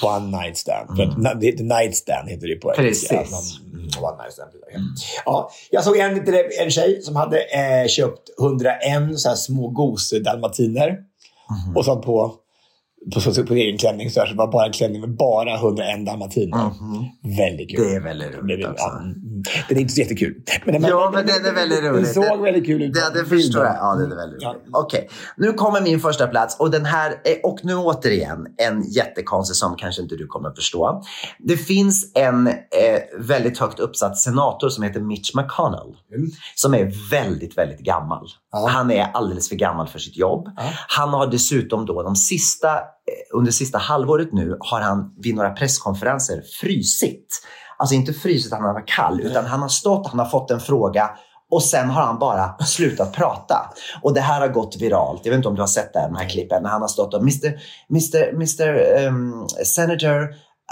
På 0.01 0.07
One 0.09 0.39
Night 0.43 0.57
Stand. 0.57 0.97
För 0.97 1.35
det- 1.41 1.53
The 1.57 1.63
Night 1.65 1.97
Stand 1.97 2.29
heter 2.29 2.47
det 2.49 2.57
på 2.57 2.73
Precis. 2.77 3.13
engelska. 3.13 3.37
Man- 3.37 4.13
One 4.13 4.23
Night 4.23 4.33
Stand. 4.33 4.51
Ja, 5.27 5.51
jag 5.71 5.85
såg 5.85 5.97
en, 5.97 6.25
en 6.65 6.71
tjej 6.71 7.03
som 7.03 7.17
hade 7.17 7.39
eh, 7.43 7.87
köpt 7.89 8.23
101 8.41 9.19
så 9.21 9.29
här 9.29 9.37
små 9.37 9.69
gose-dalmatiner. 9.69 10.91
Mhm. 11.67 11.77
Och 11.77 11.85
satt 11.85 12.03
på 12.03 12.35
på, 13.15 13.21
på, 13.21 13.47
på 13.47 13.55
egen 13.55 13.79
klänning 13.79 14.11
så 14.11 14.21
här, 14.21 14.27
så 14.27 14.33
det 14.33 14.39
var 14.39 14.53
bara 14.53 14.67
en 14.67 14.73
klänning 14.73 15.01
med 15.01 15.17
bara 15.17 15.55
101 15.55 16.07
dalmatiner. 16.07 16.71
Väldigt 17.39 17.71
kul. 17.77 17.85
Det 17.89 17.95
är 17.97 18.01
väldigt 18.01 18.35
roligt 18.35 18.61
Det- 18.61 18.69
också. 18.71 18.85
ja, 18.85 18.99
mm. 19.01 19.15
Den 19.69 19.77
är 19.77 19.81
inte 19.81 19.93
så 19.95 20.01
jättekul. 20.01 20.35
Men, 20.65 20.83
Ja, 20.83 21.11
men 21.15 21.27
den 21.27 21.45
är 21.47 21.55
väldigt 21.55 21.83
rolig. 21.85 22.05
Den 22.05 22.15
såg 22.15 22.43
väldigt 22.43 22.67
kul 22.67 22.83
ut. 22.83 22.95
Det, 22.95 23.21
det 23.21 23.25
förstår 23.29 23.65
jag. 23.65 23.75
Ja, 23.77 23.95
det 23.95 24.05
är 24.15 24.17
väldigt 24.17 24.43
Ja. 24.43 24.49
roligt. 24.49 24.63
Okej, 24.73 25.09
nu 25.37 25.53
kommer 25.53 25.81
min 25.81 26.01
första 26.01 26.27
plats 26.27 26.57
och 26.61 26.71
den 26.71 26.85
här, 26.85 27.11
är- 27.11 27.47
och 27.47 27.59
nu 27.63 27.75
återigen 27.77 28.47
en 28.69 28.83
jättekonstig 28.91 29.57
som 29.57 29.77
kanske 29.77 30.03
inte 30.03 30.17
du 30.17 30.27
kommer 30.27 30.51
förstå. 30.51 31.03
Det 31.39 31.57
finns 31.57 32.13
en 32.15 32.47
eh, 32.47 32.55
väldigt 33.19 33.59
högt 33.59 33.81
uppsatt 33.81 34.19
senator 34.19 34.69
som 34.69 34.85
heter 34.85 35.01
Mitch 35.01 35.35
McConnell. 35.35 35.95
Som 36.55 36.75
är 36.75 37.11
väldigt, 37.11 37.59
väldigt 37.59 37.81
gammal. 37.81 38.27
Ja. 38.53 38.69
Han 38.69 38.91
är 38.91 39.11
alldeles 39.15 39.49
för 39.49 39.57
gammal 39.57 39.89
för 39.89 39.99
sitt 39.99 40.17
jobb. 40.17 40.49
Han 40.89 41.09
har 41.09 41.27
dessutom 41.27 41.87
då 41.87 42.03
de 42.03 42.17
sista, 42.17 42.77
eh, 42.77 42.83
under 43.35 43.53
sista 43.53 43.79
halvåret 43.79 44.33
nu 44.33 44.57
har 44.61 44.81
han 44.81 45.15
vid 45.23 45.35
några 45.35 45.51
presskonferenser 45.51 46.43
frysit. 46.61 47.43
Alltså 47.79 47.95
inte 47.95 48.13
frysit 48.13 48.53
han 48.53 48.63
var 48.63 48.87
kall, 48.87 49.21
utan 49.21 49.47
han 49.47 49.63
har 49.63 49.69
stått, 49.69 50.07
han 50.07 50.19
har 50.19 50.27
fått 50.27 50.51
en 50.51 50.61
fråga 50.61 51.11
och 51.51 51.63
sen 51.63 51.91
har 51.91 52.03
han 52.03 52.19
bara 52.19 52.59
slutat 52.67 53.13
prata. 53.13 53.73
Och 54.03 54.15
det 54.15 54.21
här 54.21 54.41
har 54.41 54.49
gått 54.49 54.77
viralt. 54.81 55.21
Jag 55.25 55.31
vet 55.31 55.37
inte 55.37 55.49
om 55.49 55.55
du 55.55 55.63
har 55.63 55.67
sett 55.67 55.93
det 55.93 55.99
här, 55.99 56.09
de 56.09 56.17
här 56.17 56.29
klippen. 56.29 56.63
När 56.63 56.71
han 56.71 56.81
har 56.81 56.89
stått 56.89 57.15
och 57.15 57.21
Mr. 57.21 57.61
Mr. 57.91 58.29
Mr. 58.35 59.07
Um, 59.07 59.49
Senator, 59.65 60.29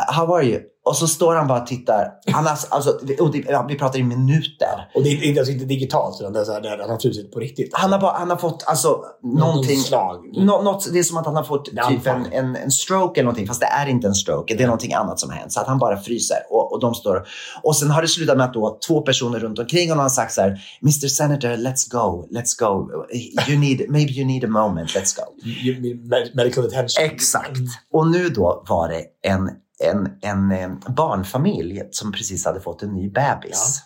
how 0.06 0.34
are 0.34 0.44
you? 0.44 0.62
Och 0.88 0.96
så 0.96 1.08
står 1.08 1.34
han 1.34 1.46
bara 1.46 1.60
och 1.60 1.66
tittar. 1.66 2.12
Han 2.26 2.46
har, 2.46 2.58
alltså, 2.68 3.00
vi 3.68 3.78
pratar 3.78 3.98
i 3.98 4.02
minuter. 4.02 4.90
Och 4.94 5.02
det 5.02 5.08
är 5.08 5.24
inte, 5.24 5.40
alltså 5.40 5.52
inte 5.52 5.64
digitalt, 5.64 6.20
utan 6.20 6.32
det 6.32 6.40
är 6.40 6.44
så 6.44 6.52
här, 6.52 6.78
han 6.80 6.90
har 6.90 6.98
frusit 6.98 7.32
på 7.32 7.40
riktigt. 7.40 7.70
Han 7.72 7.92
har, 7.92 8.00
bara, 8.00 8.12
han 8.12 8.30
har 8.30 8.36
fått 8.36 8.64
alltså, 8.66 9.02
någonting. 9.22 9.76
slag. 9.76 10.24
Nå, 10.36 10.62
något, 10.62 10.92
det 10.92 10.98
är 10.98 11.02
som 11.02 11.16
att 11.16 11.26
han 11.26 11.36
har 11.36 11.42
fått 11.42 11.68
Det 11.72 11.82
typ 11.88 12.06
en, 12.06 12.26
en, 12.32 12.56
en 12.56 12.70
stroke 12.70 13.20
eller 13.20 13.24
någonting. 13.24 13.46
Fast 13.46 13.60
det 13.60 13.66
är 13.66 13.86
inte 13.86 14.06
en 14.06 14.14
stroke. 14.14 14.54
Det 14.54 14.62
är 14.62 14.66
någonting 14.66 14.92
annat 14.92 15.20
som 15.20 15.30
har 15.30 15.36
hänt. 15.36 15.52
Så 15.52 15.60
att 15.60 15.66
han 15.66 15.78
bara 15.78 15.96
fryser. 15.96 16.38
Och, 16.50 16.72
och, 16.72 16.80
de 16.80 16.94
står, 16.94 17.26
och 17.62 17.76
sen 17.76 17.90
har 17.90 18.02
det 18.02 18.08
slutat 18.08 18.36
med 18.36 18.46
att 18.46 18.54
då 18.54 18.78
två 18.88 19.00
personer 19.00 19.38
runt 19.38 19.58
omkring 19.58 19.90
honom 19.90 20.02
har 20.02 20.10
sagt 20.10 20.32
så 20.32 20.40
här. 20.40 20.60
Mr 20.82 21.08
Senator, 21.08 21.48
let's 21.48 21.90
go. 21.90 22.26
Let's 22.30 22.58
go. 22.58 22.90
You 23.48 23.58
need, 23.58 23.90
maybe 23.90 24.12
you 24.12 24.26
need 24.26 24.44
a 24.44 24.48
moment. 24.48 24.90
Let's 24.90 25.16
go. 25.16 25.48
You 25.62 25.96
Medical 26.34 26.64
attention. 26.64 27.04
Exakt. 27.04 27.60
Och 27.92 28.06
nu 28.06 28.28
då 28.28 28.64
var 28.68 28.88
det 28.88 29.04
en, 29.22 29.50
en, 29.84 30.18
en, 30.22 30.52
eh, 30.52 30.68
barnfamilj 30.96 31.82
som 31.90 32.12
precis 32.12 32.46
hade 32.46 32.60
fått 32.60 32.82
en 32.82 32.92
ny 32.94 33.10
bebis. 33.10 33.82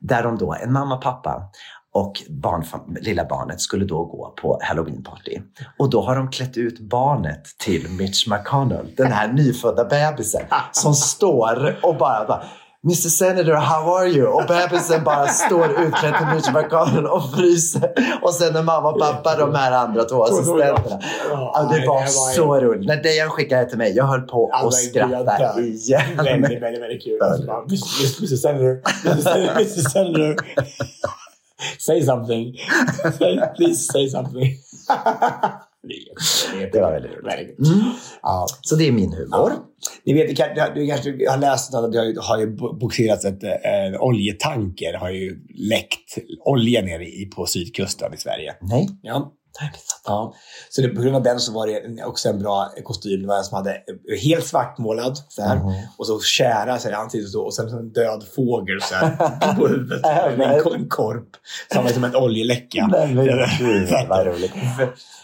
Där 0.00 0.22
de 0.22 0.38
då, 0.38 0.54
en 0.54 0.72
mamma, 0.72 0.96
pappa 0.96 1.50
och 1.94 2.12
barnfam- 2.28 2.96
lilla 3.00 3.24
barnet 3.24 3.60
skulle 3.60 3.84
då 3.84 4.04
gå 4.04 4.34
på 4.42 4.58
halloweenparty. 4.62 5.40
Och 5.78 5.90
då 5.90 6.02
har 6.02 6.16
de 6.16 6.30
klätt 6.30 6.56
ut 6.56 6.80
barnet 6.80 7.44
till 7.58 7.90
Mitch 7.98 8.26
McConnell, 8.28 8.94
den 8.96 9.12
här 9.12 9.32
nyfödda 9.32 9.84
bebisen 9.84 10.42
som 10.72 10.94
står 10.94 11.78
och 11.82 11.96
bara, 11.96 12.26
bara 12.26 12.44
Mr 12.84 13.08
Senator, 13.08 13.52
how 13.54 13.94
are 13.96 14.08
you? 14.08 14.26
Och 14.26 14.42
bebisen 14.48 15.04
bara 15.04 15.26
står 15.26 15.70
utklädd 15.70 16.14
till 16.44 16.52
McConnell 16.54 17.06
och 17.06 17.34
fryser. 17.34 17.92
Och 18.22 18.34
sen 18.34 18.56
är 18.56 18.62
mamma 18.62 18.88
och 18.88 19.00
pappa 19.00 19.36
de 19.36 19.54
här 19.54 19.72
andra 19.72 20.04
två 20.04 20.24
assistenterna. 20.24 21.00
Ja, 21.30 21.68
det 21.72 21.86
var 21.86 22.06
så 22.06 22.60
roligt. 22.60 22.86
När 22.86 23.02
Dejan 23.02 23.30
skickade 23.30 23.62
det 23.64 23.68
till 23.68 23.78
mig, 23.78 23.96
jag 23.96 24.04
höll 24.04 24.20
på 24.22 24.50
att 24.52 24.74
skratta 24.74 25.60
igen. 25.60 26.16
Väldigt, 26.16 26.62
väldigt, 26.62 26.82
väldigt 26.82 27.04
kul. 27.04 27.18
Mr. 27.68 28.36
Senator, 28.36 28.80
Mr. 29.56 29.88
Senator. 29.88 30.36
Say 31.78 32.02
something. 32.02 32.56
Please 33.56 33.92
say 33.92 34.08
something. 34.08 34.46
det, 36.72 36.80
var 36.80 36.92
väldigt 36.92 37.10
roligt. 37.12 37.56
kul. 37.56 37.82
Ja. 38.22 38.46
Så 38.60 38.76
det 38.76 38.88
är 38.88 38.92
min 38.92 39.12
humor. 39.12 39.52
Ni 40.06 40.12
vet, 40.12 40.28
du 40.28 40.34
kan- 40.34 40.54
du, 40.74 40.80
du 40.80 40.86
kanske 40.88 41.10
har 41.30 41.38
läst 41.38 41.74
att 41.74 41.92
det 41.92 41.98
har, 41.98 42.28
har 42.28 42.38
ju 42.38 42.46
boxerats 42.80 43.24
ett 43.24 43.42
eh, 43.44 44.00
oljetanker 44.00 44.94
har 44.94 45.10
ju 45.10 45.38
läckt 45.70 46.18
olja 46.44 46.82
nere 46.82 47.04
i, 47.04 47.26
på 47.36 47.46
sydkusten 47.46 48.14
i 48.14 48.16
Sverige. 48.16 48.54
Nej. 48.60 48.88
Ja. 49.02 49.32
Ja. 50.06 50.34
Så 50.70 50.82
det, 50.82 50.88
på 50.88 51.02
grund 51.02 51.16
av 51.16 51.22
den 51.22 51.40
så 51.40 51.52
var 51.52 51.66
det 51.66 52.04
också 52.04 52.28
en 52.28 52.38
bra 52.38 52.68
kostym. 52.84 53.20
Det 53.22 53.28
var 53.28 53.36
en 53.38 53.44
som 53.44 53.56
hade 53.56 53.76
helt 54.22 54.46
svartmålad 54.46 55.18
så 55.28 55.42
här, 55.42 55.60
och 55.98 56.06
så 56.06 56.20
kära 56.20 56.78
så 56.78 56.88
här, 56.88 56.94
ansiktet 56.96 57.26
och, 57.26 57.32
så, 57.32 57.42
och 57.44 57.54
sen 57.54 57.70
så 57.70 57.78
en 57.78 57.92
död 57.92 58.24
fågel 58.36 58.80
så 58.82 58.94
här, 58.94 59.56
på 59.56 59.66
huvudet. 59.66 60.02
med 60.38 60.60
en, 60.66 60.74
en 60.74 60.88
korp 60.88 61.28
som 61.72 61.84
var 61.84 61.90
som 61.90 62.04
en 62.04 62.16
oljeläcka. 62.16 62.88
Men 62.90 63.16
gud, 63.58 63.88
vad 64.08 64.26
roligt. 64.26 64.52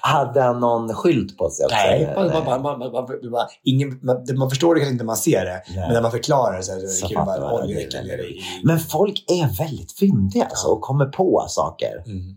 Hade 0.00 0.40
han 0.42 0.60
någon 0.60 0.94
skylt 0.94 1.38
på 1.38 1.50
sig 1.50 1.64
också? 1.64 1.76
Nej, 1.76 2.12
man, 2.16 2.62
man, 2.62 2.62
man, 2.62 2.92
man, 3.30 3.46
ingen, 3.64 3.98
man, 4.02 4.24
det- 4.24 4.50
förstår 4.50 4.74
det 4.74 4.80
kanske 4.80 4.92
inte 4.92 5.04
när 5.04 5.06
man 5.06 5.16
ser 5.16 5.44
det, 5.44 5.62
men 5.74 5.92
när 5.92 6.02
man 6.02 6.10
förklarar 6.10 6.56
det 6.56 6.62
så 6.62 6.72
är 6.72 6.76
det 6.76 6.88
Så 6.88 7.08
kul. 7.08 7.16
fattar 7.16 7.40
Bara, 7.40 7.56
det. 7.58 7.62
oljeläcka. 7.64 7.98
Men 8.64 8.78
folk 8.78 9.24
är 9.28 9.58
väldigt 9.64 9.92
fyndiga 9.92 10.44
alltså, 10.44 10.68
och 10.68 10.80
kommer 10.80 11.06
på 11.06 11.44
saker. 11.48 12.02
Mm. 12.06 12.36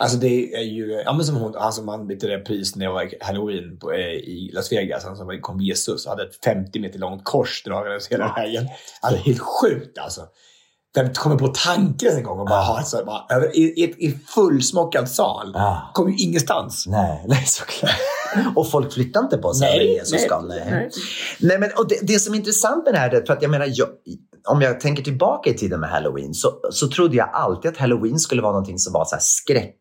Alltså 0.00 0.18
det 0.18 0.54
är 0.54 0.62
ju, 0.62 1.02
ja 1.04 1.12
men 1.12 1.24
som 1.24 1.36
hon, 1.36 1.54
han 1.54 1.72
som 1.72 1.86
vann 1.86 2.08
lite 2.08 2.26
det 2.26 2.38
pris 2.38 2.76
när 2.76 2.84
jag 2.84 2.92
var 2.92 3.10
halloween 3.20 3.78
på, 3.78 3.92
eh, 3.92 3.98
i 4.08 4.50
Las 4.54 4.72
Vegas, 4.72 5.04
han 5.04 5.16
som 5.16 5.38
kom 5.40 5.60
Jesus 5.60 6.06
och 6.06 6.10
hade 6.10 6.22
ett 6.22 6.44
50 6.44 6.80
meter 6.80 6.98
långt 6.98 7.24
kors 7.24 7.62
dragandes 7.64 8.08
hela 8.08 8.34
vägen. 8.36 8.68
Alltså 9.00 9.22
helt 9.22 9.40
sjukt 9.40 9.98
alltså. 9.98 10.20
Vem 10.94 11.14
kommer 11.14 11.36
på 11.36 11.48
tanken 11.48 12.16
en 12.16 12.22
gång 12.22 12.38
och 12.38 12.46
bara 12.46 12.60
ha 12.60 12.80
ett 12.80 12.88
så 12.88 13.04
bara, 13.04 13.36
över, 13.36 13.56
i, 13.56 13.60
i, 13.60 14.06
i 14.08 14.18
fullsmockad 14.34 15.08
sal. 15.08 15.50
Ja. 15.54 15.90
Kommer 15.94 16.10
ju 16.10 16.16
ingenstans. 16.24 16.84
Nej, 16.86 17.24
nej 17.28 17.44
såklart. 17.46 17.90
och 18.56 18.70
folk 18.70 18.92
flyttar 18.92 19.20
inte 19.20 19.38
på 19.38 19.54
sig 19.54 19.68
Nej, 19.68 19.76
över 19.76 19.94
Jesus 19.94 20.26
nej. 20.30 20.40
Nej. 20.48 20.70
nej. 20.70 20.90
Nej, 21.40 21.58
men, 21.58 21.70
och 21.76 21.88
det, 21.88 21.98
det 22.02 22.18
som 22.18 22.34
är 22.34 22.38
intressant 22.38 22.84
med 22.84 22.94
det 22.94 22.98
här, 22.98 23.10
är 23.10 23.26
för 23.26 23.32
att 23.32 23.42
jag 23.42 23.50
menar, 23.50 23.66
jag, 23.68 23.88
om 24.46 24.60
jag 24.62 24.80
tänker 24.80 25.02
tillbaka 25.02 25.50
i 25.50 25.54
tiden 25.54 25.80
med 25.80 25.90
halloween 25.90 26.34
så, 26.34 26.48
så 26.70 26.88
trodde 26.88 27.16
jag 27.16 27.28
alltid 27.32 27.70
att 27.70 27.76
halloween 27.76 28.18
skulle 28.18 28.42
vara 28.42 28.52
någonting 28.52 28.78
som 28.78 28.92
var 28.92 29.04
så 29.04 29.14
här 29.14 29.22
skräck. 29.22 29.80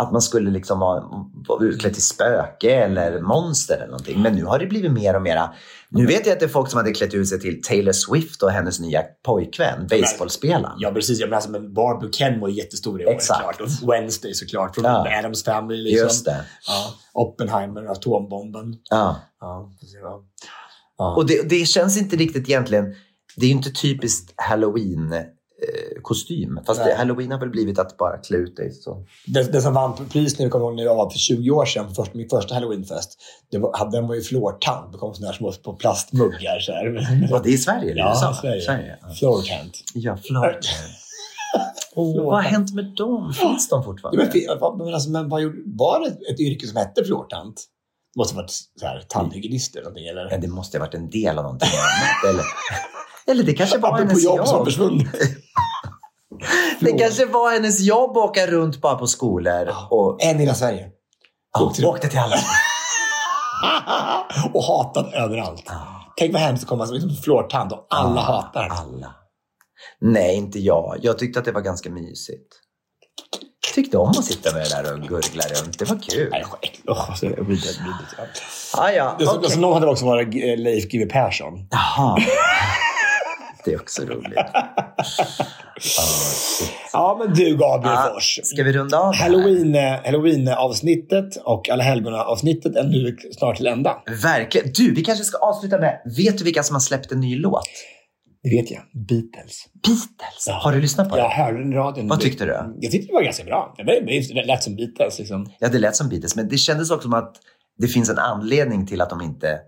Att 0.00 0.12
man 0.12 0.22
skulle 0.22 0.50
liksom 0.50 0.78
vara, 0.78 1.02
vara 1.48 1.64
utklädd 1.64 1.92
till 1.94 2.02
spöke 2.04 2.70
eller 2.84 3.20
monster 3.20 3.74
eller 3.76 3.86
någonting. 3.86 4.22
Men 4.22 4.34
nu 4.34 4.44
har 4.44 4.58
det 4.58 4.66
blivit 4.66 4.92
mer 4.92 5.16
och 5.16 5.22
mera. 5.22 5.54
Nu 5.90 6.06
vet 6.06 6.26
jag 6.26 6.32
att 6.32 6.40
det 6.40 6.46
är 6.46 6.48
folk 6.48 6.70
som 6.70 6.78
hade 6.78 6.92
klätt 6.92 7.14
ut 7.14 7.28
sig 7.28 7.40
till 7.40 7.62
Taylor 7.62 7.92
Swift 7.92 8.42
och 8.42 8.50
hennes 8.50 8.80
nya 8.80 9.02
pojkvän, 9.26 9.86
baseballspelaren. 9.90 10.76
Ja 10.78 10.90
precis, 10.90 11.20
jag 11.20 11.30
menar 11.30 11.40
som 11.40 11.54
en 11.54 11.74
Barbie 11.74 12.12
Ken 12.12 12.40
var 12.40 12.48
jättestor 12.48 13.02
i 13.02 13.06
år 13.06 13.10
Exakt. 13.10 13.40
klart. 13.40 13.60
Och 13.60 13.92
Wednesday 13.92 14.34
såklart, 14.34 14.74
från 14.74 14.84
Ja. 14.84 15.18
Adams 15.18 15.44
Family. 15.44 15.82
Liksom. 15.82 16.04
Just 16.06 16.24
det. 16.24 16.44
Ja. 16.68 16.94
Oppenheimer, 17.12 17.84
atombomben. 17.84 18.74
Ja. 18.90 19.16
Ja, 19.40 19.70
ja. 20.02 20.22
Ja. 20.98 21.14
Och 21.16 21.26
det, 21.26 21.48
det 21.50 21.66
känns 21.66 21.98
inte 21.98 22.16
riktigt 22.16 22.48
egentligen, 22.48 22.94
det 23.36 23.46
är 23.46 23.48
ju 23.50 23.54
inte 23.56 23.70
typiskt 23.70 24.34
halloween 24.36 25.14
kostym. 26.02 26.60
Fast 26.66 26.84
det, 26.84 26.94
halloween 26.94 27.32
har 27.32 27.38
väl 27.40 27.50
blivit 27.50 27.78
att 27.78 27.96
bara 27.96 28.18
klä 28.18 28.36
ut 28.36 28.56
dig 28.56 28.72
så. 28.72 29.04
Den, 29.26 29.52
den 29.52 29.62
som 29.62 29.74
vann 29.74 30.08
pris 30.08 30.38
nu, 30.38 30.48
kommer 30.48 30.66
ihåg 30.66 30.76
när 30.76 30.82
jag 30.82 30.94
var 30.94 31.10
för 31.10 31.18
20 31.18 31.50
år 31.50 31.64
sedan, 31.64 31.88
för 31.88 31.94
först, 31.94 32.14
min 32.14 32.28
första 32.28 32.54
halloweenfest. 32.54 33.18
Det 33.50 33.58
var, 33.58 33.78
hade- 33.78 33.96
den 33.96 34.08
var 34.08 34.14
ju 34.14 34.20
fluortant. 34.22 34.92
Det 34.92 34.98
kom 34.98 35.14
sådana 35.14 35.30
här 35.32 35.36
små 35.38 35.52
på 35.52 35.72
plastmuggar. 35.72 36.60
Så 36.60 36.72
här. 36.72 37.28
Var 37.30 37.42
det 37.42 37.50
i 37.50 37.58
Sverige 37.58 37.90
eller 37.90 38.00
Ja, 38.00 38.10
USA? 38.10 38.34
Sverige. 38.40 38.60
Sverige 38.62 38.98
ja. 39.02 39.14
Fluortant. 39.14 39.82
Ja, 39.94 40.16
Florida. 40.16 40.58
oh, 41.94 42.24
vad 42.24 42.34
har 42.34 42.42
hänt 42.42 42.74
med 42.74 42.84
dem? 42.84 43.32
Finns 43.32 43.68
de 43.68 43.84
fortfarande? 43.84 44.30
men, 44.58 44.78
men, 44.78 44.94
alltså, 44.94 45.10
men 45.10 45.28
vad 45.28 45.42
gjorde, 45.42 45.58
var 45.66 46.00
det 46.00 46.32
ett, 46.32 46.40
yrke 46.40 46.66
som 46.66 46.76
hette 46.76 47.04
fluortant? 47.04 47.64
Det 48.14 48.18
måste 48.20 48.34
ha 48.34 48.42
varit 48.42 48.50
så 48.50 48.86
här, 48.86 49.04
tandhygienist 49.08 49.76
eller 49.76 49.84
någonting. 49.84 50.06
Eller? 50.06 50.28
Ja, 50.30 50.38
det 50.38 50.48
måste 50.48 50.78
ha 50.78 50.84
varit 50.84 50.94
en 50.94 51.10
del 51.10 51.38
av 51.38 51.44
någonting 51.44 51.68
annat. 51.68 52.34
Eller, 52.34 52.44
eller 53.30 53.42
det 53.42 53.54
kanske 53.54 53.78
var 53.78 53.88
Apropå 53.88 54.08
hennes 54.08 54.24
jobb 54.24 54.46
som 54.46 54.56
jobb. 54.56 54.66
försvunnit. 54.66 55.08
Det 56.80 56.92
kanske 56.92 57.26
var 57.26 57.52
hennes 57.52 57.80
jobb 57.80 58.10
att 58.16 58.30
åka 58.30 58.46
runt 58.46 58.80
bara 58.80 58.94
på 58.94 59.06
skolor. 59.06 59.68
Och, 59.90 60.22
En 60.22 60.36
i 60.36 60.40
hela 60.40 60.54
Sverige. 60.54 60.86
ja, 61.58 61.72
åkte 61.88 62.08
till 62.08 62.18
alla. 62.18 62.36
och 64.54 64.62
hatad 64.64 65.14
överallt. 65.14 65.70
Tänk 66.16 66.32
vad 66.32 66.42
hemskt 66.42 66.62
att 66.62 66.68
komma 66.68 66.86
som 66.86 66.94
liksom 66.94 67.16
fluortand 67.16 67.72
och 67.72 67.86
alla 67.90 68.20
hatar 68.20 68.62
henne. 68.62 68.74
Alla. 68.74 69.14
Nej, 70.00 70.36
inte 70.36 70.58
jag. 70.58 70.96
Jag 71.02 71.18
tyckte 71.18 71.38
att 71.38 71.44
det 71.44 71.52
var 71.52 71.60
ganska 71.60 71.90
mysigt. 71.90 72.48
Tyckte 73.74 73.98
om 73.98 74.08
att 74.08 74.24
sitta 74.24 74.52
med 74.52 74.62
det 74.62 74.68
där 74.82 74.92
och 74.94 75.00
gurgla 75.00 75.42
runt. 75.42 75.78
Det 75.78 75.84
var 75.84 75.98
kul. 76.10 76.28
Nej. 76.30 76.44
Åh, 76.86 77.14
så 77.14 77.26
vidrigt, 77.26 77.46
vidrigt, 77.46 78.14
ja. 78.18 78.24
Ah, 78.82 78.90
ja, 78.90 79.16
Det 79.18 79.26
som, 79.26 79.42
som 79.42 79.60
någon 79.60 79.74
hade 79.74 79.86
också 79.86 80.04
varit 80.04 80.34
Leif 80.58 80.84
GW 80.88 81.06
Persson. 81.06 81.52
Jaha. 81.70 82.16
Det 83.64 83.72
är 83.72 83.80
också 83.80 84.02
roligt. 84.02 84.38
Ja, 86.92 87.16
men 87.24 87.34
du 87.34 87.44
Gabriel 87.56 87.94
Ja, 87.94 88.10
Fors. 88.14 88.40
ska 88.42 88.62
vi 88.62 88.72
runda 88.72 88.98
av? 88.98 89.14
Halloween, 89.14 89.74
Halloween-avsnittet 90.04 91.36
och 91.44 91.68
Alla 91.68 91.82
helgona-avsnittet 91.84 92.76
är 92.76 92.84
nu 92.84 93.16
snart 93.38 93.56
till 93.56 93.66
ända. 93.66 94.02
Verkligen. 94.22 94.72
Du, 94.74 94.94
vi 94.94 95.04
kanske 95.04 95.24
ska 95.24 95.38
avsluta 95.38 95.78
med, 95.78 96.00
vet 96.16 96.38
du 96.38 96.44
vilka 96.44 96.62
som 96.62 96.74
har 96.74 96.80
släppt 96.80 97.12
en 97.12 97.20
ny 97.20 97.36
låt? 97.36 97.62
Det 98.42 98.50
vet 98.50 98.70
jag. 98.70 98.80
Beatles. 99.08 99.64
Beatles. 99.86 100.44
Ja. 100.46 100.54
Har 100.54 100.72
du 100.72 100.80
lyssnat 100.80 101.08
på 101.10 101.18
Jag 101.18 101.30
det? 101.30 101.34
hörde 101.34 101.58
den 101.58 101.72
i 101.72 101.76
radion. 101.76 102.08
Vad 102.08 102.20
tyckte 102.20 102.44
du? 102.44 102.52
Jag 102.80 102.92
tyckte 102.92 103.06
det 103.06 103.12
var 103.12 103.22
ganska 103.22 103.44
bra. 103.44 103.74
Det 103.76 104.44
lät 104.46 104.62
som 104.62 104.76
Beatles. 104.76 105.18
Liksom. 105.18 105.50
Ja, 105.58 105.68
det 105.68 105.78
lät 105.78 105.96
som 105.96 106.08
Beatles, 106.08 106.36
men 106.36 106.48
det 106.48 106.56
kändes 106.58 106.90
också 106.90 107.02
som 107.02 107.14
att 107.14 107.36
det 107.78 107.88
finns 107.88 108.10
en 108.10 108.18
anledning 108.18 108.86
till 108.86 109.00
att 109.00 109.10
de 109.10 109.20
inte 109.22 109.58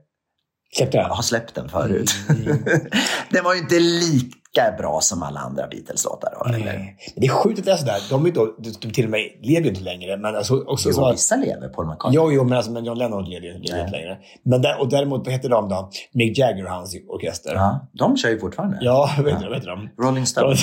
Släppte 0.77 0.99
den? 0.99 1.11
har 1.11 1.23
släppt 1.23 1.55
den 1.55 1.69
förut. 1.69 2.11
Mm. 2.29 2.45
den 3.31 3.45
var 3.45 3.55
ju 3.55 3.61
inte 3.61 3.79
lika 3.79 4.77
bra 4.79 5.01
som 5.03 5.23
alla 5.23 5.41
andra 5.41 5.67
Beatles-låtar. 5.67 6.33
Nej. 6.51 6.97
Det 7.17 7.27
är 7.27 7.31
sjukt 7.31 7.59
att 7.59 7.65
det 7.65 7.73
är 7.73 7.77
sådär. 7.77 7.99
De, 8.11 8.27
är 8.27 8.31
då, 8.31 8.57
de, 8.81 8.91
till 8.91 9.05
och 9.05 9.11
med 9.11 9.21
lever 9.43 9.63
ju 9.63 9.69
inte 9.69 9.81
längre. 9.81 10.17
Men 10.17 10.37
alltså, 10.37 10.63
också 10.67 10.89
Jo, 10.89 10.95
så 10.95 11.13
vissa 11.13 11.37
lever, 11.37 11.69
Paul 11.69 11.87
McCartney. 11.87 12.17
jo, 12.17 12.33
jo, 12.33 12.45
men, 12.45 12.57
alltså, 12.57 12.73
men 12.73 12.85
John 12.85 12.99
Lennon 12.99 13.25
lever 13.31 13.47
ju 13.47 13.55
inte 13.55 13.91
längre. 13.91 14.19
Men 14.45 14.63
där, 14.63 14.81
och 14.81 14.89
däremot, 14.89 15.27
vad 15.27 15.33
heter 15.33 15.49
de 15.49 15.69
då? 15.69 15.91
Mick 16.13 16.39
Jagger 16.39 16.65
och 16.65 16.71
hans 16.71 16.97
orkester. 17.09 17.55
Ja, 17.55 17.89
de 17.93 18.17
kör 18.17 18.29
ju 18.31 18.39
fortfarande. 18.39 18.79
Ja, 18.81 19.11
vad 19.19 19.33
heter, 19.33 19.47
vad 19.49 19.55
heter 19.55 19.71
de? 19.71 20.05
Rolling 20.05 20.27
Stones. 20.27 20.61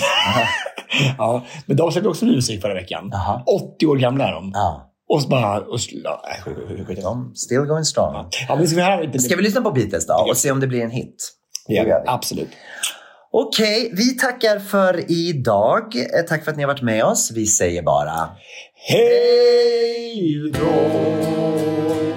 ja, 1.17 1.45
men 1.65 1.77
de 1.77 1.91
släppte 1.91 2.09
också 2.09 2.25
musik 2.25 2.61
förra 2.61 2.73
veckan. 2.73 3.09
Jaha. 3.11 3.43
80 3.75 3.85
år 3.85 3.97
gamla 3.97 4.27
är 4.27 4.31
de. 4.33 4.51
Ja, 4.53 4.93
Och 5.09 5.21
så 5.21 5.27
bara... 5.27 5.59
Och, 5.59 5.79
ja, 6.03 6.23
äh, 6.47 7.33
still 7.35 7.59
going 7.59 7.85
strong. 7.85 8.29
ja, 8.47 8.55
men 8.55 8.67
ska 8.67 8.75
vi 8.75 8.81
höra 8.81 9.01
lite... 9.01 9.19
Ska 9.19 9.35
vi 9.35 9.43
lyssna 9.43 9.61
på 9.61 9.71
Beatles 9.71 10.07
då 10.07 10.25
och 10.29 10.37
se 10.37 10.51
om 10.51 10.59
det 10.59 10.67
blir 10.67 10.81
en 10.81 10.91
hit? 10.91 11.33
Vi. 11.67 11.93
Absolut. 12.05 12.49
Okej, 13.31 13.91
vi 13.93 14.17
tackar 14.17 14.59
för 14.59 15.11
idag. 15.11 15.95
Eh, 15.95 16.25
Tack 16.27 16.43
för 16.43 16.51
att 16.51 16.57
ni 16.57 16.63
har 16.63 16.67
varit 16.67 16.81
med 16.81 17.03
oss. 17.03 17.31
Vi 17.31 17.45
säger 17.45 17.81
bara 17.81 18.29
Hej 18.89 20.51
då! 20.53 22.16